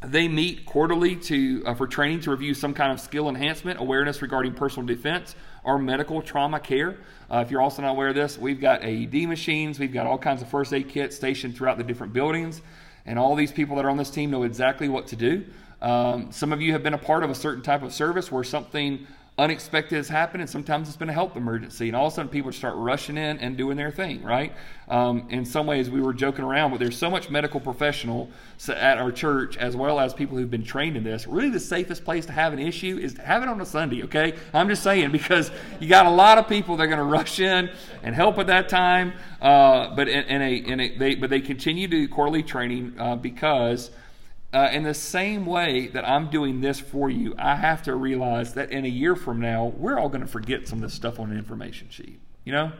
they 0.00 0.26
meet 0.26 0.64
quarterly 0.64 1.16
to 1.16 1.62
uh, 1.66 1.74
for 1.74 1.86
training 1.86 2.20
to 2.20 2.30
review 2.30 2.54
some 2.54 2.72
kind 2.72 2.92
of 2.92 3.00
skill 3.00 3.28
enhancement, 3.28 3.80
awareness 3.80 4.22
regarding 4.22 4.54
personal 4.54 4.86
defense, 4.86 5.36
or 5.64 5.78
medical 5.78 6.22
trauma 6.22 6.58
care. 6.58 6.96
Uh, 7.30 7.38
if 7.38 7.50
you're 7.50 7.60
also 7.60 7.82
not 7.82 7.92
aware 7.92 8.08
of 8.08 8.14
this, 8.14 8.38
we've 8.38 8.60
got 8.60 8.82
AED 8.82 9.28
machines, 9.28 9.78
we've 9.78 9.92
got 9.92 10.06
all 10.06 10.18
kinds 10.18 10.42
of 10.42 10.48
first 10.48 10.72
aid 10.72 10.88
kits 10.88 11.14
stationed 11.14 11.56
throughout 11.56 11.78
the 11.78 11.84
different 11.84 12.12
buildings, 12.12 12.62
and 13.06 13.18
all 13.18 13.36
these 13.36 13.52
people 13.52 13.76
that 13.76 13.84
are 13.84 13.90
on 13.90 13.96
this 13.96 14.10
team 14.10 14.30
know 14.30 14.42
exactly 14.42 14.88
what 14.88 15.06
to 15.08 15.16
do. 15.16 15.44
Um, 15.80 16.30
some 16.30 16.52
of 16.52 16.60
you 16.60 16.72
have 16.72 16.82
been 16.82 16.94
a 16.94 16.98
part 16.98 17.22
of 17.22 17.30
a 17.30 17.34
certain 17.34 17.62
type 17.62 17.82
of 17.82 17.92
service 17.92 18.30
where 18.30 18.44
something 18.44 19.06
unexpected 19.42 19.96
has 19.96 20.08
happened, 20.08 20.40
and 20.40 20.48
sometimes 20.48 20.86
it's 20.86 20.96
been 20.96 21.08
a 21.08 21.12
health 21.12 21.36
emergency, 21.36 21.88
and 21.88 21.96
all 21.96 22.06
of 22.06 22.12
a 22.12 22.16
sudden 22.16 22.30
people 22.30 22.52
start 22.52 22.76
rushing 22.76 23.18
in 23.18 23.38
and 23.38 23.56
doing 23.56 23.76
their 23.76 23.90
thing, 23.90 24.22
right? 24.22 24.52
Um, 24.88 25.26
in 25.30 25.44
some 25.44 25.66
ways, 25.66 25.90
we 25.90 26.00
were 26.00 26.14
joking 26.14 26.44
around, 26.44 26.70
but 26.70 26.78
there's 26.78 26.96
so 26.96 27.10
much 27.10 27.28
medical 27.28 27.58
professional 27.58 28.30
at 28.68 28.98
our 28.98 29.10
church, 29.10 29.56
as 29.56 29.74
well 29.74 29.98
as 29.98 30.14
people 30.14 30.36
who've 30.36 30.50
been 30.50 30.62
trained 30.62 30.96
in 30.96 31.02
this. 31.02 31.26
Really, 31.26 31.50
the 31.50 31.58
safest 31.58 32.04
place 32.04 32.24
to 32.26 32.32
have 32.32 32.52
an 32.52 32.60
issue 32.60 32.98
is 33.02 33.14
to 33.14 33.22
have 33.22 33.42
it 33.42 33.48
on 33.48 33.60
a 33.60 33.66
Sunday, 33.66 34.04
okay? 34.04 34.34
I'm 34.54 34.68
just 34.68 34.84
saying 34.84 35.10
because 35.10 35.50
you 35.80 35.88
got 35.88 36.06
a 36.06 36.10
lot 36.10 36.38
of 36.38 36.46
people 36.46 36.76
that 36.76 36.84
are 36.84 36.86
going 36.86 36.98
to 36.98 37.04
rush 37.04 37.40
in 37.40 37.68
and 38.04 38.14
help 38.14 38.38
at 38.38 38.46
that 38.46 38.68
time, 38.68 39.12
uh, 39.40 39.94
but 39.96 40.06
in, 40.06 40.24
in, 40.24 40.42
a, 40.42 40.54
in 40.54 40.80
a 40.80 40.96
they 40.96 41.14
but 41.16 41.30
they 41.30 41.40
continue 41.40 41.88
to 41.88 41.96
do 41.96 42.08
quarterly 42.08 42.44
training 42.44 42.94
uh, 42.96 43.16
because 43.16 43.90
uh, 44.52 44.68
in 44.72 44.82
the 44.82 44.94
same 44.94 45.46
way 45.46 45.86
that 45.88 46.06
I'm 46.06 46.28
doing 46.28 46.60
this 46.60 46.78
for 46.78 47.08
you, 47.08 47.34
I 47.38 47.56
have 47.56 47.82
to 47.84 47.94
realize 47.94 48.54
that 48.54 48.70
in 48.70 48.84
a 48.84 48.88
year 48.88 49.16
from 49.16 49.40
now, 49.40 49.72
we're 49.76 49.98
all 49.98 50.08
going 50.08 50.20
to 50.20 50.26
forget 50.26 50.68
some 50.68 50.78
of 50.78 50.82
this 50.82 50.94
stuff 50.94 51.18
on 51.18 51.30
an 51.30 51.38
information 51.38 51.88
sheet. 51.90 52.20
You 52.44 52.52
know? 52.52 52.72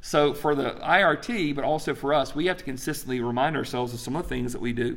So 0.00 0.32
for 0.32 0.54
the 0.54 0.72
IRT, 0.72 1.56
but 1.56 1.64
also 1.64 1.94
for 1.94 2.14
us, 2.14 2.34
we 2.34 2.46
have 2.46 2.56
to 2.58 2.64
consistently 2.64 3.20
remind 3.20 3.56
ourselves 3.56 3.92
of 3.92 4.00
some 4.00 4.14
of 4.14 4.22
the 4.22 4.28
things 4.28 4.52
that 4.52 4.60
we 4.60 4.72
do. 4.72 4.96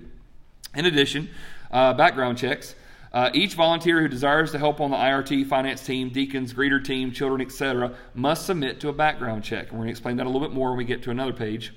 In 0.76 0.86
addition, 0.86 1.30
uh, 1.72 1.94
background 1.94 2.38
checks. 2.38 2.76
Uh, 3.14 3.30
each 3.34 3.56
volunteer 3.56 4.00
who 4.00 4.08
desires 4.08 4.52
to 4.52 4.58
help 4.58 4.80
on 4.80 4.92
the 4.92 4.98
IRT 4.98 5.46
finance 5.48 5.86
team, 5.86 6.10
deacons, 6.10 6.54
greeter 6.54 6.82
team, 6.82 7.12
children, 7.12 7.42
etc., 7.42 7.94
must 8.14 8.46
submit 8.46 8.80
to 8.80 8.88
a 8.88 8.94
background 8.94 9.44
check. 9.44 9.64
And 9.64 9.74
we're 9.74 9.80
going 9.80 9.88
to 9.88 9.92
explain 9.92 10.18
that 10.18 10.28
a 10.28 10.30
little 10.30 10.48
bit 10.48 10.56
more 10.56 10.70
when 10.70 10.78
we 10.78 10.86
get 10.86 11.04
to 11.04 11.12
another 11.12 11.34
page. 11.34 11.74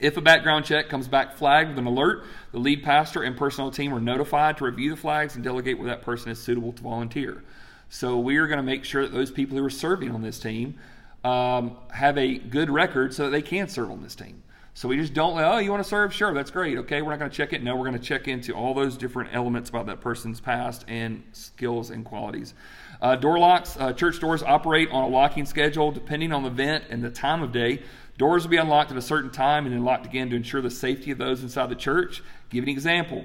If 0.00 0.16
a 0.16 0.20
background 0.20 0.64
check 0.64 0.88
comes 0.88 1.08
back 1.08 1.34
flagged 1.34 1.70
with 1.70 1.78
an 1.78 1.86
alert, 1.86 2.24
the 2.52 2.58
lead 2.58 2.84
pastor 2.84 3.22
and 3.22 3.36
personnel 3.36 3.70
team 3.70 3.92
are 3.92 4.00
notified 4.00 4.56
to 4.58 4.64
review 4.64 4.90
the 4.90 4.96
flags 4.96 5.34
and 5.34 5.42
delegate 5.42 5.78
where 5.78 5.88
that 5.88 6.02
person 6.02 6.30
is 6.30 6.38
suitable 6.38 6.72
to 6.72 6.82
volunteer. 6.82 7.42
So 7.88 8.18
we 8.18 8.36
are 8.36 8.46
going 8.46 8.58
to 8.58 8.62
make 8.62 8.84
sure 8.84 9.02
that 9.02 9.12
those 9.12 9.30
people 9.30 9.56
who 9.56 9.64
are 9.64 9.70
serving 9.70 10.10
on 10.12 10.22
this 10.22 10.38
team 10.38 10.78
um, 11.24 11.76
have 11.90 12.16
a 12.16 12.38
good 12.38 12.70
record 12.70 13.12
so 13.12 13.24
that 13.24 13.30
they 13.30 13.42
can 13.42 13.68
serve 13.68 13.90
on 13.90 14.02
this 14.02 14.14
team. 14.14 14.42
So 14.78 14.86
we 14.86 14.96
just 14.96 15.12
don't 15.12 15.36
oh, 15.36 15.58
you 15.58 15.72
want 15.72 15.82
to 15.82 15.88
serve? 15.88 16.14
Sure, 16.14 16.32
that's 16.32 16.52
great. 16.52 16.78
Okay, 16.78 17.02
we're 17.02 17.10
not 17.10 17.18
going 17.18 17.32
to 17.32 17.36
check 17.36 17.52
it. 17.52 17.64
No, 17.64 17.74
we're 17.74 17.86
going 17.86 17.98
to 17.98 18.06
check 18.06 18.28
into 18.28 18.52
all 18.52 18.74
those 18.74 18.96
different 18.96 19.30
elements 19.32 19.68
about 19.68 19.86
that 19.86 20.00
person's 20.00 20.40
past 20.40 20.84
and 20.86 21.24
skills 21.32 21.90
and 21.90 22.04
qualities. 22.04 22.54
Uh, 23.02 23.16
door 23.16 23.40
locks, 23.40 23.76
uh, 23.76 23.92
church 23.92 24.20
doors 24.20 24.40
operate 24.40 24.88
on 24.92 25.02
a 25.02 25.08
locking 25.08 25.46
schedule 25.46 25.90
depending 25.90 26.30
on 26.30 26.44
the 26.44 26.48
event 26.48 26.84
and 26.90 27.02
the 27.02 27.10
time 27.10 27.42
of 27.42 27.50
day. 27.50 27.82
Doors 28.18 28.44
will 28.44 28.50
be 28.50 28.56
unlocked 28.56 28.92
at 28.92 28.96
a 28.96 29.02
certain 29.02 29.32
time 29.32 29.66
and 29.66 29.74
then 29.74 29.82
locked 29.82 30.06
again 30.06 30.30
to 30.30 30.36
ensure 30.36 30.62
the 30.62 30.70
safety 30.70 31.10
of 31.10 31.18
those 31.18 31.42
inside 31.42 31.70
the 31.70 31.74
church. 31.74 32.22
Give 32.48 32.62
an 32.62 32.70
example. 32.70 33.24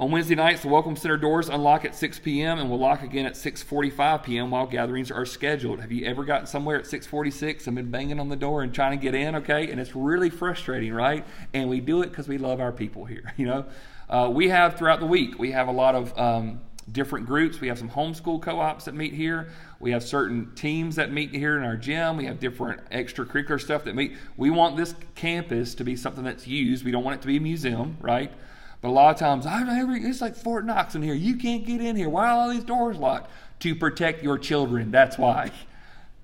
On 0.00 0.10
Wednesday 0.10 0.34
nights, 0.34 0.62
the 0.62 0.68
Welcome 0.68 0.96
Center 0.96 1.18
doors 1.18 1.50
unlock 1.50 1.84
at 1.84 1.94
6 1.94 2.20
p.m. 2.20 2.58
and 2.58 2.70
will 2.70 2.78
lock 2.78 3.02
again 3.02 3.26
at 3.26 3.34
6:45 3.34 4.22
p.m. 4.22 4.50
while 4.50 4.64
gatherings 4.64 5.10
are 5.10 5.26
scheduled. 5.26 5.78
Have 5.78 5.92
you 5.92 6.06
ever 6.06 6.24
gotten 6.24 6.46
somewhere 6.46 6.78
at 6.78 6.86
6:46 6.86 7.66
and 7.66 7.76
been 7.76 7.90
banging 7.90 8.18
on 8.18 8.30
the 8.30 8.36
door 8.36 8.62
and 8.62 8.72
trying 8.72 8.98
to 8.98 9.02
get 9.02 9.14
in? 9.14 9.34
Okay, 9.34 9.70
and 9.70 9.78
it's 9.78 9.94
really 9.94 10.30
frustrating, 10.30 10.94
right? 10.94 11.26
And 11.52 11.68
we 11.68 11.80
do 11.80 12.00
it 12.00 12.06
because 12.08 12.28
we 12.28 12.38
love 12.38 12.62
our 12.62 12.72
people 12.72 13.04
here. 13.04 13.34
You 13.36 13.46
know, 13.46 13.66
uh, 14.08 14.30
we 14.32 14.48
have 14.48 14.78
throughout 14.78 15.00
the 15.00 15.06
week 15.06 15.38
we 15.38 15.52
have 15.52 15.68
a 15.68 15.72
lot 15.72 15.94
of 15.94 16.18
um, 16.18 16.62
different 16.90 17.26
groups. 17.26 17.60
We 17.60 17.68
have 17.68 17.78
some 17.78 17.90
homeschool 17.90 18.40
co 18.40 18.58
ops 18.58 18.86
that 18.86 18.94
meet 18.94 19.12
here. 19.12 19.50
We 19.80 19.90
have 19.90 20.02
certain 20.02 20.54
teams 20.54 20.96
that 20.96 21.12
meet 21.12 21.30
here 21.34 21.58
in 21.58 21.62
our 21.62 21.76
gym. 21.76 22.16
We 22.16 22.24
have 22.24 22.40
different 22.40 22.88
extracurricular 22.88 23.60
stuff 23.60 23.84
that 23.84 23.94
meet. 23.94 24.16
We 24.38 24.48
want 24.48 24.78
this 24.78 24.94
campus 25.14 25.74
to 25.74 25.84
be 25.84 25.94
something 25.94 26.24
that's 26.24 26.46
used. 26.46 26.86
We 26.86 26.90
don't 26.90 27.04
want 27.04 27.16
it 27.16 27.20
to 27.20 27.26
be 27.26 27.36
a 27.36 27.40
museum, 27.40 27.98
right? 28.00 28.32
But 28.80 28.88
a 28.88 28.90
lot 28.90 29.14
of 29.14 29.18
times, 29.18 29.46
I 29.46 29.62
it's 29.66 30.20
like 30.20 30.34
Fort 30.34 30.64
Knox 30.64 30.94
in 30.94 31.02
here. 31.02 31.14
You 31.14 31.36
can't 31.36 31.66
get 31.66 31.80
in 31.80 31.96
here. 31.96 32.08
Why 32.08 32.30
are 32.30 32.40
all 32.40 32.50
these 32.50 32.64
doors 32.64 32.96
locked? 32.96 33.30
To 33.60 33.74
protect 33.74 34.22
your 34.22 34.38
children. 34.38 34.90
That's 34.90 35.18
why. 35.18 35.50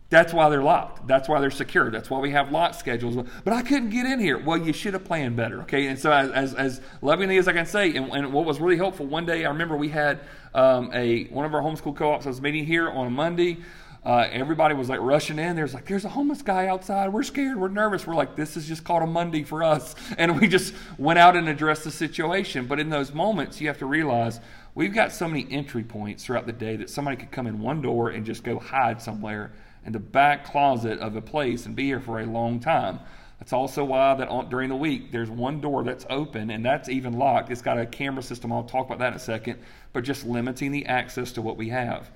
That's 0.09 0.33
why 0.33 0.49
they're 0.49 0.63
locked. 0.63 1.09
That's 1.09 1.29
why 1.29 1.41
they're 1.41 1.51
secure. 1.51 1.91
That's 1.91 2.09
why 2.09 2.21
we 2.21 2.31
have 2.31 2.53
lock 2.53 2.75
schedules. 2.75 3.17
But 3.45 3.53
I 3.53 3.63
couldn't 3.63 3.91
get 3.91 4.07
in 4.07 4.21
here. 4.21 4.39
Well, 4.39 4.57
you 4.57 4.73
should 4.73 4.95
have 4.95 5.05
planned 5.05 5.35
better, 5.35 5.63
okay? 5.63 5.89
And 5.89 5.99
so, 5.99 6.13
as, 6.13 6.31
as, 6.31 6.55
as 6.55 6.81
lovingly 7.03 7.39
as 7.39 7.49
I 7.49 7.53
can 7.53 7.67
say, 7.67 7.95
and, 7.97 8.11
and, 8.13 8.33
what 8.33 8.45
was 8.45 8.61
really 8.61 8.77
helpful, 8.77 9.05
one 9.05 9.27
day 9.27 9.45
I 9.45 9.49
remember 9.49 9.77
we 9.77 9.89
had 9.89 10.21
um, 10.55 10.91
a 10.95 11.25
one 11.25 11.45
of 11.45 11.55
our 11.55 11.61
homeschool 11.61 11.97
co-ops 11.97 12.25
was 12.25 12.41
meeting 12.41 12.65
here 12.65 12.89
on 12.89 13.09
a 13.09 13.11
Monday. 13.11 13.59
Uh, 14.07 14.29
everybody 14.31 14.73
was 14.73 14.89
like 14.89 15.01
rushing 15.01 15.37
in. 15.37 15.57
There's 15.57 15.75
like, 15.75 15.85
there's 15.87 16.05
a 16.05 16.09
homeless 16.09 16.41
guy 16.41 16.69
outside. 16.69 17.13
We're 17.13 17.25
scared. 17.25 17.59
We're 17.59 17.67
nervous. 17.67 18.07
We're 18.07 18.15
like, 18.15 18.37
this 18.37 18.57
is 18.57 18.69
just 18.69 18.85
called 18.85 19.03
a 19.03 19.07
Monday 19.07 19.43
for 19.43 19.65
us. 19.65 19.97
And 20.19 20.41
we 20.41 20.47
just 20.47 20.73
went 20.97 21.19
out 21.19 21.35
and 21.35 21.49
addressed 21.49 21.83
the 21.83 21.91
situation. 21.91 22.67
But 22.67 22.79
in 22.79 22.89
those 22.89 23.13
moments, 23.13 23.61
you 23.61 23.67
have 23.67 23.79
to 23.79 23.87
realize 23.87 24.39
we've 24.77 24.95
got 24.95 25.11
so 25.11 25.27
many 25.27 25.49
entry 25.51 25.83
points 25.83 26.25
throughout 26.25 26.47
the 26.47 26.53
day 26.53 26.77
that 26.77 26.89
somebody 26.89 27.17
could 27.17 27.33
come 27.33 27.49
in 27.49 27.59
one 27.59 27.83
door 27.83 28.11
and 28.11 28.25
just 28.25 28.45
go 28.45 28.61
hide 28.61 29.03
somewhere 29.03 29.51
in 29.85 29.93
the 29.93 29.99
back 29.99 30.45
closet 30.45 31.01
of 31.01 31.17
a 31.17 31.21
place 31.21 31.67
and 31.67 31.75
be 31.75 31.87
here 31.87 32.01
for 32.01 32.21
a 32.21 32.27
long 32.27 32.61
time. 32.61 33.01
That's 33.41 33.53
also 33.53 33.85
why 33.85 34.15
that 34.15 34.29
on, 34.29 34.49
during 34.49 34.69
the 34.69 34.77
week 34.77 35.11
there's 35.11 35.31
one 35.31 35.61
door 35.61 35.83
that's 35.83 36.07
open 36.09 36.51
and 36.51 36.65
that's 36.65 36.89
even 36.89 37.15
locked. 37.15 37.51
It's 37.51 37.61
got 37.61 37.77
a 37.77 37.85
camera 37.85 38.23
system. 38.23 38.53
I'll 38.53 38.63
talk 38.63 38.87
about 38.87 39.01
that 39.01 39.09
in 39.09 39.15
a 39.15 39.19
second, 39.19 39.59
but 39.93 40.05
just 40.05 40.25
limiting 40.25 40.71
the 40.71 40.87
access 40.87 41.33
to 41.33 41.43
what 41.43 41.57
we 41.57 41.71
have. 41.71 42.09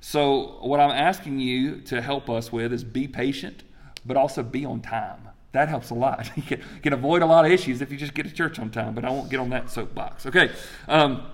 So 0.00 0.58
what 0.60 0.80
I'm 0.80 0.90
asking 0.90 1.40
you 1.40 1.80
to 1.82 2.00
help 2.00 2.30
us 2.30 2.52
with 2.52 2.72
is 2.72 2.84
be 2.84 3.08
patient, 3.08 3.64
but 4.04 4.16
also 4.16 4.42
be 4.42 4.64
on 4.64 4.80
time. 4.80 5.28
That 5.52 5.68
helps 5.68 5.90
a 5.90 5.94
lot. 5.94 6.30
You 6.36 6.42
can, 6.42 6.62
can 6.82 6.92
avoid 6.92 7.22
a 7.22 7.26
lot 7.26 7.46
of 7.46 7.52
issues 7.52 7.80
if 7.80 7.90
you 7.90 7.96
just 7.96 8.14
get 8.14 8.26
to 8.26 8.32
church 8.32 8.58
on 8.58 8.70
time. 8.70 8.94
But 8.94 9.04
I 9.04 9.10
won't 9.10 9.30
get 9.30 9.40
on 9.40 9.50
that 9.50 9.70
soapbox. 9.70 10.26
Okay. 10.26 10.50
Um, 10.86 11.26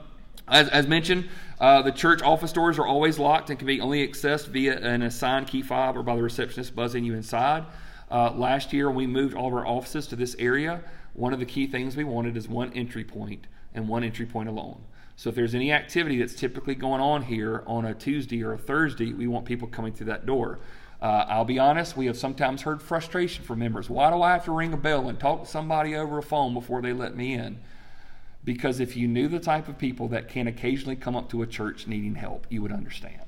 as, 0.48 0.68
as 0.68 0.86
mentioned, 0.86 1.28
uh, 1.60 1.82
the 1.82 1.92
church 1.92 2.22
office 2.22 2.52
doors 2.52 2.78
are 2.78 2.86
always 2.86 3.18
locked 3.18 3.50
and 3.50 3.58
can 3.58 3.66
be 3.66 3.80
only 3.80 4.06
accessed 4.06 4.48
via 4.48 4.78
an 4.78 5.02
assigned 5.02 5.46
key 5.46 5.62
fob 5.62 5.96
or 5.96 6.02
by 6.02 6.16
the 6.16 6.22
receptionist 6.22 6.74
buzzing 6.74 7.04
you 7.04 7.14
inside. 7.14 7.64
Uh, 8.10 8.30
last 8.32 8.72
year, 8.72 8.90
we 8.90 9.06
moved 9.06 9.34
all 9.34 9.48
of 9.48 9.54
our 9.54 9.66
offices 9.66 10.06
to 10.08 10.16
this 10.16 10.36
area. 10.38 10.82
One 11.14 11.32
of 11.32 11.38
the 11.38 11.46
key 11.46 11.66
things 11.66 11.96
we 11.96 12.04
wanted 12.04 12.36
is 12.36 12.48
one 12.48 12.72
entry 12.72 13.04
point 13.04 13.46
and 13.74 13.88
one 13.88 14.04
entry 14.04 14.26
point 14.26 14.48
alone. 14.48 14.82
So 15.16 15.28
if 15.28 15.34
there's 15.36 15.54
any 15.54 15.72
activity 15.72 16.18
that's 16.18 16.34
typically 16.34 16.74
going 16.74 17.00
on 17.00 17.22
here 17.22 17.62
on 17.66 17.84
a 17.84 17.94
Tuesday 17.94 18.42
or 18.42 18.54
a 18.54 18.58
Thursday, 18.58 19.12
we 19.12 19.26
want 19.26 19.44
people 19.44 19.68
coming 19.68 19.92
through 19.92 20.06
that 20.06 20.26
door. 20.26 20.58
Uh, 21.00 21.26
I'll 21.28 21.44
be 21.44 21.58
honest, 21.58 21.96
we 21.96 22.06
have 22.06 22.16
sometimes 22.16 22.62
heard 22.62 22.80
frustration 22.80 23.44
from 23.44 23.58
members. 23.58 23.90
Why 23.90 24.10
do 24.10 24.22
I 24.22 24.32
have 24.32 24.44
to 24.46 24.52
ring 24.52 24.72
a 24.72 24.76
bell 24.76 25.08
and 25.08 25.18
talk 25.18 25.44
to 25.44 25.48
somebody 25.48 25.94
over 25.96 26.18
a 26.18 26.22
phone 26.22 26.54
before 26.54 26.80
they 26.80 26.92
let 26.92 27.16
me 27.16 27.34
in? 27.34 27.58
Because 28.44 28.80
if 28.80 28.96
you 28.96 29.06
knew 29.06 29.28
the 29.28 29.40
type 29.40 29.68
of 29.68 29.78
people 29.78 30.08
that 30.08 30.28
can 30.28 30.46
occasionally 30.46 30.96
come 30.96 31.14
up 31.14 31.28
to 31.30 31.42
a 31.42 31.46
church 31.46 31.86
needing 31.86 32.14
help, 32.14 32.46
you 32.50 32.62
would 32.62 32.72
understand. 32.72 33.20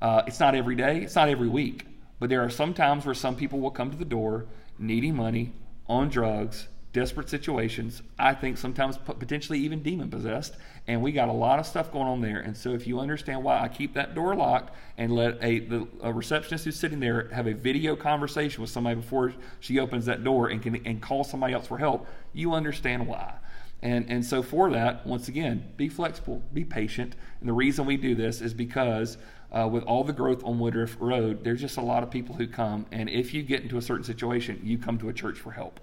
Uh, 0.00 0.22
it's 0.26 0.40
not 0.40 0.54
every 0.54 0.76
day, 0.76 1.00
it's 1.00 1.14
not 1.14 1.28
every 1.28 1.48
week, 1.48 1.86
but 2.20 2.28
there 2.28 2.42
are 2.42 2.50
some 2.50 2.74
times 2.74 3.04
where 3.04 3.14
some 3.14 3.34
people 3.34 3.58
will 3.58 3.70
come 3.70 3.90
to 3.90 3.96
the 3.96 4.04
door 4.04 4.46
needing 4.78 5.16
money, 5.16 5.52
on 5.88 6.08
drugs, 6.08 6.68
desperate 6.96 7.28
situations. 7.28 8.00
I 8.18 8.32
think 8.32 8.56
sometimes 8.56 8.96
potentially 8.96 9.58
even 9.58 9.82
demon 9.82 10.08
possessed, 10.08 10.56
and 10.86 11.02
we 11.02 11.12
got 11.12 11.28
a 11.28 11.32
lot 11.32 11.58
of 11.58 11.66
stuff 11.66 11.92
going 11.92 12.06
on 12.06 12.22
there. 12.22 12.40
And 12.40 12.56
so, 12.56 12.70
if 12.70 12.86
you 12.86 13.00
understand 13.00 13.44
why 13.44 13.60
I 13.60 13.68
keep 13.68 13.92
that 13.94 14.14
door 14.14 14.34
locked 14.34 14.74
and 14.96 15.12
let 15.12 15.36
a, 15.42 15.58
the, 15.58 15.86
a 16.00 16.10
receptionist 16.10 16.64
who's 16.64 16.76
sitting 16.76 16.98
there 16.98 17.28
have 17.34 17.46
a 17.46 17.52
video 17.52 17.96
conversation 17.96 18.62
with 18.62 18.70
somebody 18.70 18.96
before 18.96 19.34
she 19.60 19.78
opens 19.78 20.06
that 20.06 20.24
door 20.24 20.48
and 20.48 20.62
can 20.62 20.74
and 20.86 21.02
call 21.02 21.22
somebody 21.22 21.52
else 21.52 21.66
for 21.66 21.76
help, 21.76 22.06
you 22.32 22.54
understand 22.54 23.06
why. 23.06 23.34
And, 23.82 24.10
and 24.10 24.24
so, 24.24 24.42
for 24.42 24.70
that, 24.70 25.06
once 25.06 25.28
again, 25.28 25.74
be 25.76 25.90
flexible, 25.90 26.42
be 26.54 26.64
patient. 26.64 27.14
And 27.40 27.48
the 27.48 27.52
reason 27.52 27.84
we 27.84 27.98
do 27.98 28.14
this 28.14 28.40
is 28.40 28.54
because 28.54 29.18
uh, 29.52 29.68
with 29.70 29.84
all 29.84 30.02
the 30.02 30.14
growth 30.14 30.42
on 30.44 30.58
Woodruff 30.58 30.96
Road, 30.98 31.44
there's 31.44 31.60
just 31.60 31.76
a 31.76 31.82
lot 31.82 32.02
of 32.02 32.10
people 32.10 32.36
who 32.36 32.46
come. 32.46 32.86
And 32.90 33.10
if 33.10 33.34
you 33.34 33.42
get 33.42 33.62
into 33.62 33.76
a 33.76 33.82
certain 33.82 34.04
situation, 34.04 34.62
you 34.64 34.78
come 34.78 34.96
to 35.00 35.10
a 35.10 35.12
church 35.12 35.38
for 35.38 35.50
help. 35.50 35.78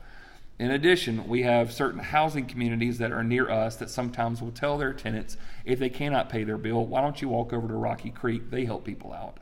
In 0.59 0.71
addition, 0.71 1.27
we 1.27 1.41
have 1.43 1.73
certain 1.73 1.99
housing 1.99 2.45
communities 2.45 2.99
that 2.99 3.11
are 3.11 3.23
near 3.23 3.49
us 3.49 3.75
that 3.77 3.89
sometimes 3.89 4.41
will 4.41 4.51
tell 4.51 4.77
their 4.77 4.93
tenants 4.93 5.35
if 5.65 5.79
they 5.79 5.89
cannot 5.89 6.29
pay 6.29 6.43
their 6.43 6.59
bill, 6.59 6.85
why 6.85 7.01
don't 7.01 7.21
you 7.21 7.29
walk 7.29 7.53
over 7.53 7.67
to 7.67 7.73
Rocky 7.73 8.11
Creek? 8.11 8.49
They 8.51 8.65
help 8.65 8.85
people 8.85 9.13
out. 9.13 9.39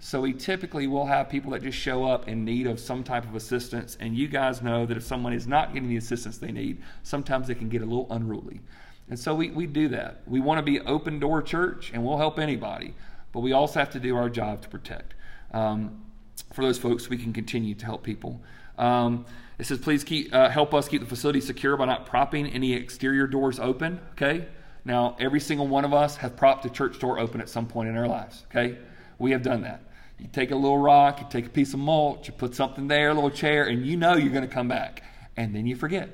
So 0.00 0.20
we 0.20 0.32
typically 0.32 0.86
will 0.86 1.06
have 1.06 1.28
people 1.28 1.52
that 1.52 1.62
just 1.62 1.78
show 1.78 2.04
up 2.04 2.28
in 2.28 2.44
need 2.44 2.66
of 2.66 2.78
some 2.78 3.02
type 3.02 3.24
of 3.24 3.34
assistance, 3.34 3.96
and 4.00 4.16
you 4.16 4.28
guys 4.28 4.62
know 4.62 4.86
that 4.86 4.96
if 4.96 5.02
someone 5.02 5.32
is 5.32 5.46
not 5.46 5.72
getting 5.74 5.88
the 5.88 5.96
assistance 5.96 6.38
they 6.38 6.52
need, 6.52 6.82
sometimes 7.02 7.48
they 7.48 7.54
can 7.54 7.68
get 7.68 7.82
a 7.82 7.86
little 7.86 8.06
unruly. 8.10 8.60
And 9.08 9.18
so 9.18 9.34
we, 9.34 9.50
we 9.50 9.66
do 9.66 9.88
that. 9.88 10.22
We 10.26 10.38
want 10.38 10.58
to 10.58 10.62
be 10.62 10.80
open 10.80 11.18
door 11.18 11.42
church, 11.42 11.90
and 11.92 12.04
we'll 12.04 12.18
help 12.18 12.38
anybody, 12.38 12.94
but 13.32 13.40
we 13.40 13.52
also 13.52 13.80
have 13.80 13.90
to 13.90 14.00
do 14.00 14.16
our 14.16 14.28
job 14.28 14.60
to 14.62 14.68
protect. 14.68 15.14
Um, 15.52 16.04
for 16.52 16.62
those 16.62 16.78
folks, 16.78 17.08
we 17.08 17.16
can 17.16 17.32
continue 17.32 17.74
to 17.74 17.84
help 17.84 18.02
people. 18.02 18.40
Um, 18.76 19.26
it 19.58 19.66
says, 19.66 19.78
please 19.78 20.04
keep, 20.04 20.32
uh, 20.32 20.48
help 20.48 20.72
us 20.72 20.88
keep 20.88 21.00
the 21.00 21.06
facility 21.06 21.40
secure 21.40 21.76
by 21.76 21.84
not 21.84 22.06
propping 22.06 22.46
any 22.46 22.74
exterior 22.74 23.26
doors 23.26 23.58
open. 23.58 24.00
Okay. 24.12 24.46
Now, 24.84 25.16
every 25.18 25.40
single 25.40 25.66
one 25.66 25.84
of 25.84 25.92
us 25.92 26.16
have 26.18 26.36
propped 26.36 26.64
a 26.64 26.70
church 26.70 26.98
door 26.98 27.18
open 27.18 27.40
at 27.40 27.48
some 27.48 27.66
point 27.66 27.88
in 27.88 27.96
our 27.96 28.06
lives. 28.06 28.44
Okay. 28.50 28.78
We 29.18 29.32
have 29.32 29.42
done 29.42 29.62
that. 29.62 29.82
You 30.18 30.28
take 30.32 30.50
a 30.50 30.56
little 30.56 30.78
rock, 30.78 31.20
you 31.20 31.26
take 31.30 31.46
a 31.46 31.50
piece 31.50 31.74
of 31.74 31.80
mulch, 31.80 32.28
you 32.28 32.34
put 32.34 32.54
something 32.54 32.88
there, 32.88 33.10
a 33.10 33.14
little 33.14 33.30
chair, 33.30 33.64
and 33.64 33.84
you 33.84 33.96
know 33.96 34.14
you're 34.14 34.32
going 34.32 34.48
to 34.48 34.52
come 34.52 34.68
back. 34.68 35.02
And 35.36 35.54
then 35.54 35.66
you 35.66 35.76
forget. 35.76 36.12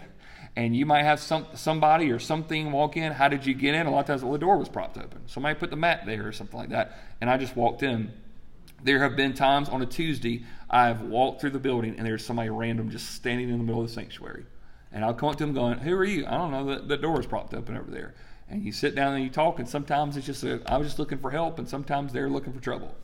And 0.56 0.76
you 0.76 0.86
might 0.86 1.02
have 1.02 1.20
some 1.20 1.46
somebody 1.54 2.10
or 2.10 2.18
something 2.18 2.70
walk 2.70 2.96
in. 2.96 3.12
How 3.12 3.28
did 3.28 3.44
you 3.44 3.54
get 3.54 3.74
in? 3.74 3.86
A 3.86 3.90
lot 3.90 4.00
of 4.00 4.06
times 4.06 4.22
the 4.22 4.38
door 4.38 4.56
was 4.56 4.68
propped 4.68 4.98
open. 4.98 5.22
Somebody 5.26 5.58
put 5.58 5.70
the 5.70 5.76
mat 5.76 6.04
there 6.06 6.28
or 6.28 6.32
something 6.32 6.58
like 6.58 6.68
that. 6.68 6.98
And 7.20 7.28
I 7.28 7.36
just 7.36 7.56
walked 7.56 7.82
in. 7.82 8.12
There 8.84 9.00
have 9.00 9.16
been 9.16 9.32
times 9.32 9.68
on 9.70 9.82
a 9.82 9.86
Tuesday 9.86 10.44
I've 10.68 11.00
walked 11.00 11.40
through 11.40 11.50
the 11.50 11.58
building 11.58 11.94
and 11.96 12.06
there's 12.06 12.24
somebody 12.24 12.50
random 12.50 12.90
just 12.90 13.12
standing 13.12 13.48
in 13.48 13.58
the 13.58 13.64
middle 13.64 13.80
of 13.80 13.88
the 13.88 13.92
sanctuary. 13.94 14.44
And 14.92 15.04
I'll 15.04 15.14
come 15.14 15.30
up 15.30 15.36
to 15.36 15.44
them 15.44 15.54
going, 15.54 15.78
Who 15.78 15.94
are 15.94 16.04
you? 16.04 16.26
I 16.26 16.32
don't 16.32 16.52
know. 16.52 16.76
The, 16.76 16.82
the 16.82 16.96
door 16.98 17.18
is 17.18 17.26
propped 17.26 17.54
open 17.54 17.76
over 17.76 17.90
there. 17.90 18.14
And 18.48 18.62
you 18.62 18.72
sit 18.72 18.94
down 18.94 19.14
and 19.14 19.24
you 19.24 19.30
talk, 19.30 19.58
and 19.58 19.66
sometimes 19.66 20.18
it's 20.18 20.26
just, 20.26 20.44
a, 20.44 20.60
I 20.66 20.76
was 20.76 20.86
just 20.86 20.98
looking 20.98 21.18
for 21.18 21.30
help, 21.30 21.58
and 21.58 21.66
sometimes 21.66 22.12
they're 22.12 22.28
looking 22.28 22.52
for 22.52 22.60
trouble. 22.60 22.94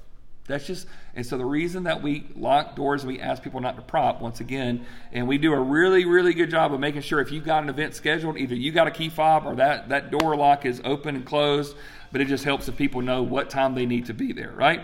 That's 0.47 0.67
just, 0.67 0.87
and 1.15 1.25
so 1.25 1.39
the 1.39 1.47
reason 1.47 1.85
that 1.85 2.03
we 2.03 2.27
lock 2.37 2.77
doors 2.77 3.03
and 3.03 3.13
we 3.13 3.21
ask 3.21 3.43
people 3.43 3.61
not 3.61 3.77
to 3.77 3.83
prop, 3.83 4.21
once 4.21 4.41
again, 4.41 4.85
and 5.13 5.27
we 5.27 5.39
do 5.39 5.53
a 5.55 5.59
really, 5.59 6.05
really 6.05 6.35
good 6.35 6.51
job 6.51 6.75
of 6.75 6.81
making 6.81 7.03
sure 7.03 7.21
if 7.21 7.33
you've 7.33 7.45
got 7.45 7.63
an 7.63 7.71
event 7.71 7.95
scheduled, 7.95 8.37
either 8.37 8.55
you 8.55 8.71
got 8.71 8.87
a 8.87 8.91
key 8.91 9.09
fob 9.09 9.47
or 9.47 9.55
that, 9.55 9.89
that 9.89 10.11
door 10.11 10.37
lock 10.37 10.67
is 10.67 10.83
open 10.85 11.17
and 11.17 11.25
closed, 11.25 11.75
but 12.13 12.21
it 12.21 12.27
just 12.27 12.45
helps 12.45 12.67
the 12.67 12.73
people 12.73 13.01
know 13.01 13.23
what 13.23 13.49
time 13.49 13.75
they 13.75 13.87
need 13.87 14.07
to 14.07 14.15
be 14.15 14.33
there, 14.33 14.53
right? 14.53 14.83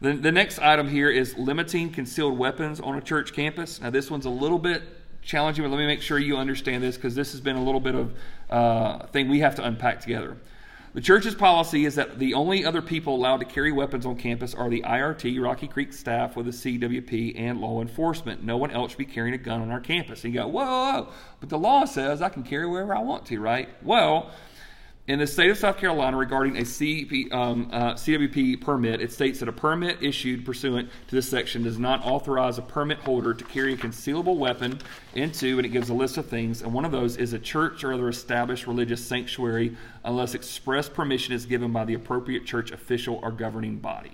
The, 0.00 0.12
the 0.12 0.30
next 0.30 0.60
item 0.60 0.88
here 0.88 1.10
is 1.10 1.36
limiting 1.36 1.90
concealed 1.90 2.38
weapons 2.38 2.78
on 2.78 2.96
a 2.96 3.00
church 3.00 3.32
campus. 3.32 3.80
Now, 3.80 3.90
this 3.90 4.10
one's 4.10 4.26
a 4.26 4.30
little 4.30 4.58
bit 4.58 4.82
challenging, 5.22 5.64
but 5.64 5.70
let 5.70 5.78
me 5.78 5.86
make 5.86 6.02
sure 6.02 6.18
you 6.18 6.36
understand 6.36 6.84
this 6.84 6.96
because 6.96 7.16
this 7.16 7.32
has 7.32 7.40
been 7.40 7.56
a 7.56 7.64
little 7.64 7.80
bit 7.80 7.96
of 7.96 8.14
uh, 8.48 9.06
thing 9.08 9.28
we 9.28 9.40
have 9.40 9.56
to 9.56 9.64
unpack 9.64 10.00
together. 10.00 10.36
The 10.94 11.00
church's 11.00 11.34
policy 11.34 11.84
is 11.84 11.96
that 11.96 12.18
the 12.18 12.34
only 12.34 12.64
other 12.64 12.80
people 12.80 13.14
allowed 13.14 13.38
to 13.38 13.44
carry 13.44 13.72
weapons 13.72 14.06
on 14.06 14.16
campus 14.16 14.54
are 14.54 14.70
the 14.70 14.82
IRT, 14.82 15.42
Rocky 15.42 15.66
Creek 15.68 15.92
staff 15.92 16.34
with 16.34 16.46
the 16.46 16.52
CWP, 16.52 17.38
and 17.38 17.60
law 17.60 17.82
enforcement. 17.82 18.42
No 18.42 18.56
one 18.56 18.70
else 18.70 18.92
should 18.92 18.98
be 18.98 19.04
carrying 19.04 19.34
a 19.34 19.38
gun 19.38 19.60
on 19.60 19.70
our 19.70 19.80
campus. 19.80 20.24
And 20.24 20.32
you 20.32 20.40
go, 20.40 20.46
whoa, 20.46 20.64
whoa, 20.64 21.02
whoa. 21.02 21.12
but 21.40 21.48
the 21.50 21.58
law 21.58 21.84
says 21.84 22.22
I 22.22 22.30
can 22.30 22.42
carry 22.42 22.66
wherever 22.66 22.96
I 22.96 23.00
want 23.00 23.26
to, 23.26 23.38
right? 23.38 23.68
Well, 23.82 24.30
in 25.08 25.18
the 25.18 25.26
state 25.26 25.50
of 25.50 25.56
South 25.56 25.78
Carolina 25.78 26.18
regarding 26.18 26.58
a 26.58 26.60
CP, 26.60 27.32
um, 27.32 27.70
uh, 27.72 27.94
CWP 27.94 28.60
permit, 28.60 29.00
it 29.00 29.10
states 29.10 29.40
that 29.40 29.48
a 29.48 29.52
permit 29.52 30.02
issued 30.02 30.44
pursuant 30.44 30.90
to 31.08 31.16
this 31.16 31.26
section 31.26 31.62
does 31.62 31.78
not 31.78 32.04
authorize 32.04 32.58
a 32.58 32.62
permit 32.62 32.98
holder 32.98 33.32
to 33.32 33.42
carry 33.44 33.72
a 33.72 33.76
concealable 33.78 34.36
weapon 34.36 34.78
into, 35.14 35.56
and 35.56 35.64
it 35.64 35.70
gives 35.70 35.88
a 35.88 35.94
list 35.94 36.18
of 36.18 36.26
things, 36.26 36.60
and 36.60 36.74
one 36.74 36.84
of 36.84 36.92
those 36.92 37.16
is 37.16 37.32
a 37.32 37.38
church 37.38 37.84
or 37.84 37.94
other 37.94 38.10
established 38.10 38.66
religious 38.66 39.04
sanctuary 39.04 39.74
unless 40.04 40.34
express 40.34 40.90
permission 40.90 41.32
is 41.32 41.46
given 41.46 41.72
by 41.72 41.86
the 41.86 41.94
appropriate 41.94 42.44
church 42.44 42.70
official 42.70 43.18
or 43.22 43.32
governing 43.32 43.78
body. 43.78 44.12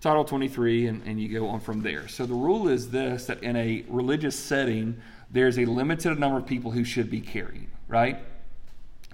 Title 0.00 0.24
23, 0.24 0.86
and, 0.86 1.02
and 1.06 1.20
you 1.20 1.28
go 1.38 1.48
on 1.48 1.60
from 1.60 1.82
there. 1.82 2.08
So 2.08 2.24
the 2.24 2.32
rule 2.32 2.68
is 2.68 2.90
this 2.90 3.26
that 3.26 3.42
in 3.42 3.56
a 3.56 3.84
religious 3.88 4.38
setting, 4.38 5.02
there's 5.30 5.58
a 5.58 5.66
limited 5.66 6.18
number 6.18 6.38
of 6.38 6.46
people 6.46 6.70
who 6.70 6.82
should 6.82 7.10
be 7.10 7.20
carrying, 7.20 7.70
right? 7.88 8.18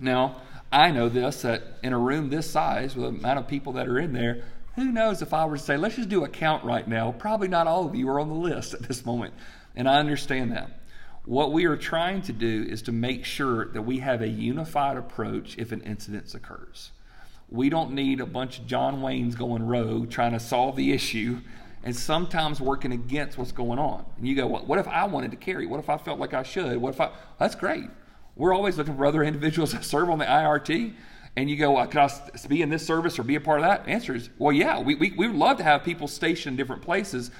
Now, 0.00 0.40
I 0.72 0.90
know 0.92 1.08
this 1.08 1.42
that 1.42 1.62
in 1.82 1.92
a 1.92 1.98
room 1.98 2.30
this 2.30 2.50
size, 2.50 2.94
with 2.94 3.12
the 3.12 3.18
amount 3.18 3.38
of 3.38 3.48
people 3.48 3.72
that 3.74 3.88
are 3.88 3.98
in 3.98 4.12
there, 4.12 4.44
who 4.76 4.92
knows 4.92 5.20
if 5.20 5.34
I 5.34 5.44
were 5.44 5.56
to 5.56 5.62
say, 5.62 5.76
let's 5.76 5.96
just 5.96 6.08
do 6.08 6.24
a 6.24 6.28
count 6.28 6.64
right 6.64 6.86
now, 6.86 7.12
probably 7.12 7.48
not 7.48 7.66
all 7.66 7.86
of 7.86 7.94
you 7.94 8.08
are 8.08 8.20
on 8.20 8.28
the 8.28 8.34
list 8.34 8.74
at 8.74 8.82
this 8.82 9.04
moment. 9.04 9.34
And 9.74 9.88
I 9.88 9.98
understand 9.98 10.52
that. 10.52 10.80
What 11.24 11.52
we 11.52 11.66
are 11.66 11.76
trying 11.76 12.22
to 12.22 12.32
do 12.32 12.66
is 12.68 12.82
to 12.82 12.92
make 12.92 13.24
sure 13.24 13.66
that 13.72 13.82
we 13.82 13.98
have 13.98 14.22
a 14.22 14.28
unified 14.28 14.96
approach 14.96 15.58
if 15.58 15.70
an 15.70 15.82
incident 15.82 16.34
occurs. 16.34 16.92
We 17.50 17.68
don't 17.68 17.92
need 17.92 18.20
a 18.20 18.26
bunch 18.26 18.58
of 18.58 18.66
John 18.66 19.02
Waynes 19.02 19.36
going 19.36 19.66
rogue 19.66 20.10
trying 20.10 20.32
to 20.32 20.40
solve 20.40 20.76
the 20.76 20.92
issue 20.92 21.40
and 21.82 21.94
sometimes 21.96 22.60
working 22.60 22.92
against 22.92 23.38
what's 23.38 23.52
going 23.52 23.78
on. 23.78 24.04
And 24.16 24.26
you 24.26 24.36
go, 24.36 24.46
well, 24.46 24.64
what 24.64 24.78
if 24.78 24.86
I 24.86 25.06
wanted 25.06 25.32
to 25.32 25.36
carry? 25.36 25.66
What 25.66 25.80
if 25.80 25.90
I 25.90 25.98
felt 25.98 26.18
like 26.18 26.32
I 26.32 26.42
should? 26.42 26.78
What 26.78 26.94
if 26.94 27.00
I? 27.00 27.10
That's 27.38 27.54
great. 27.54 27.90
We're 28.40 28.54
always 28.54 28.78
looking 28.78 28.96
for 28.96 29.04
other 29.04 29.22
individuals 29.22 29.72
that 29.74 29.84
serve 29.84 30.08
on 30.08 30.18
the 30.18 30.24
IRT. 30.24 30.94
And 31.36 31.48
you 31.48 31.56
go, 31.56 31.72
well, 31.72 31.86
could 31.86 32.00
I 32.00 32.10
be 32.48 32.62
in 32.62 32.70
this 32.70 32.84
service 32.84 33.18
or 33.18 33.22
be 33.22 33.36
a 33.36 33.40
part 33.40 33.60
of 33.60 33.66
that? 33.66 33.86
Answer 33.86 34.16
is, 34.16 34.30
well, 34.38 34.52
yeah, 34.52 34.80
we, 34.80 34.94
we, 34.96 35.12
we 35.12 35.28
would 35.28 35.36
love 35.36 35.58
to 35.58 35.62
have 35.62 35.84
people 35.84 36.08
stationed 36.08 36.54
in 36.54 36.56
different 36.56 36.82
places. 36.82 37.30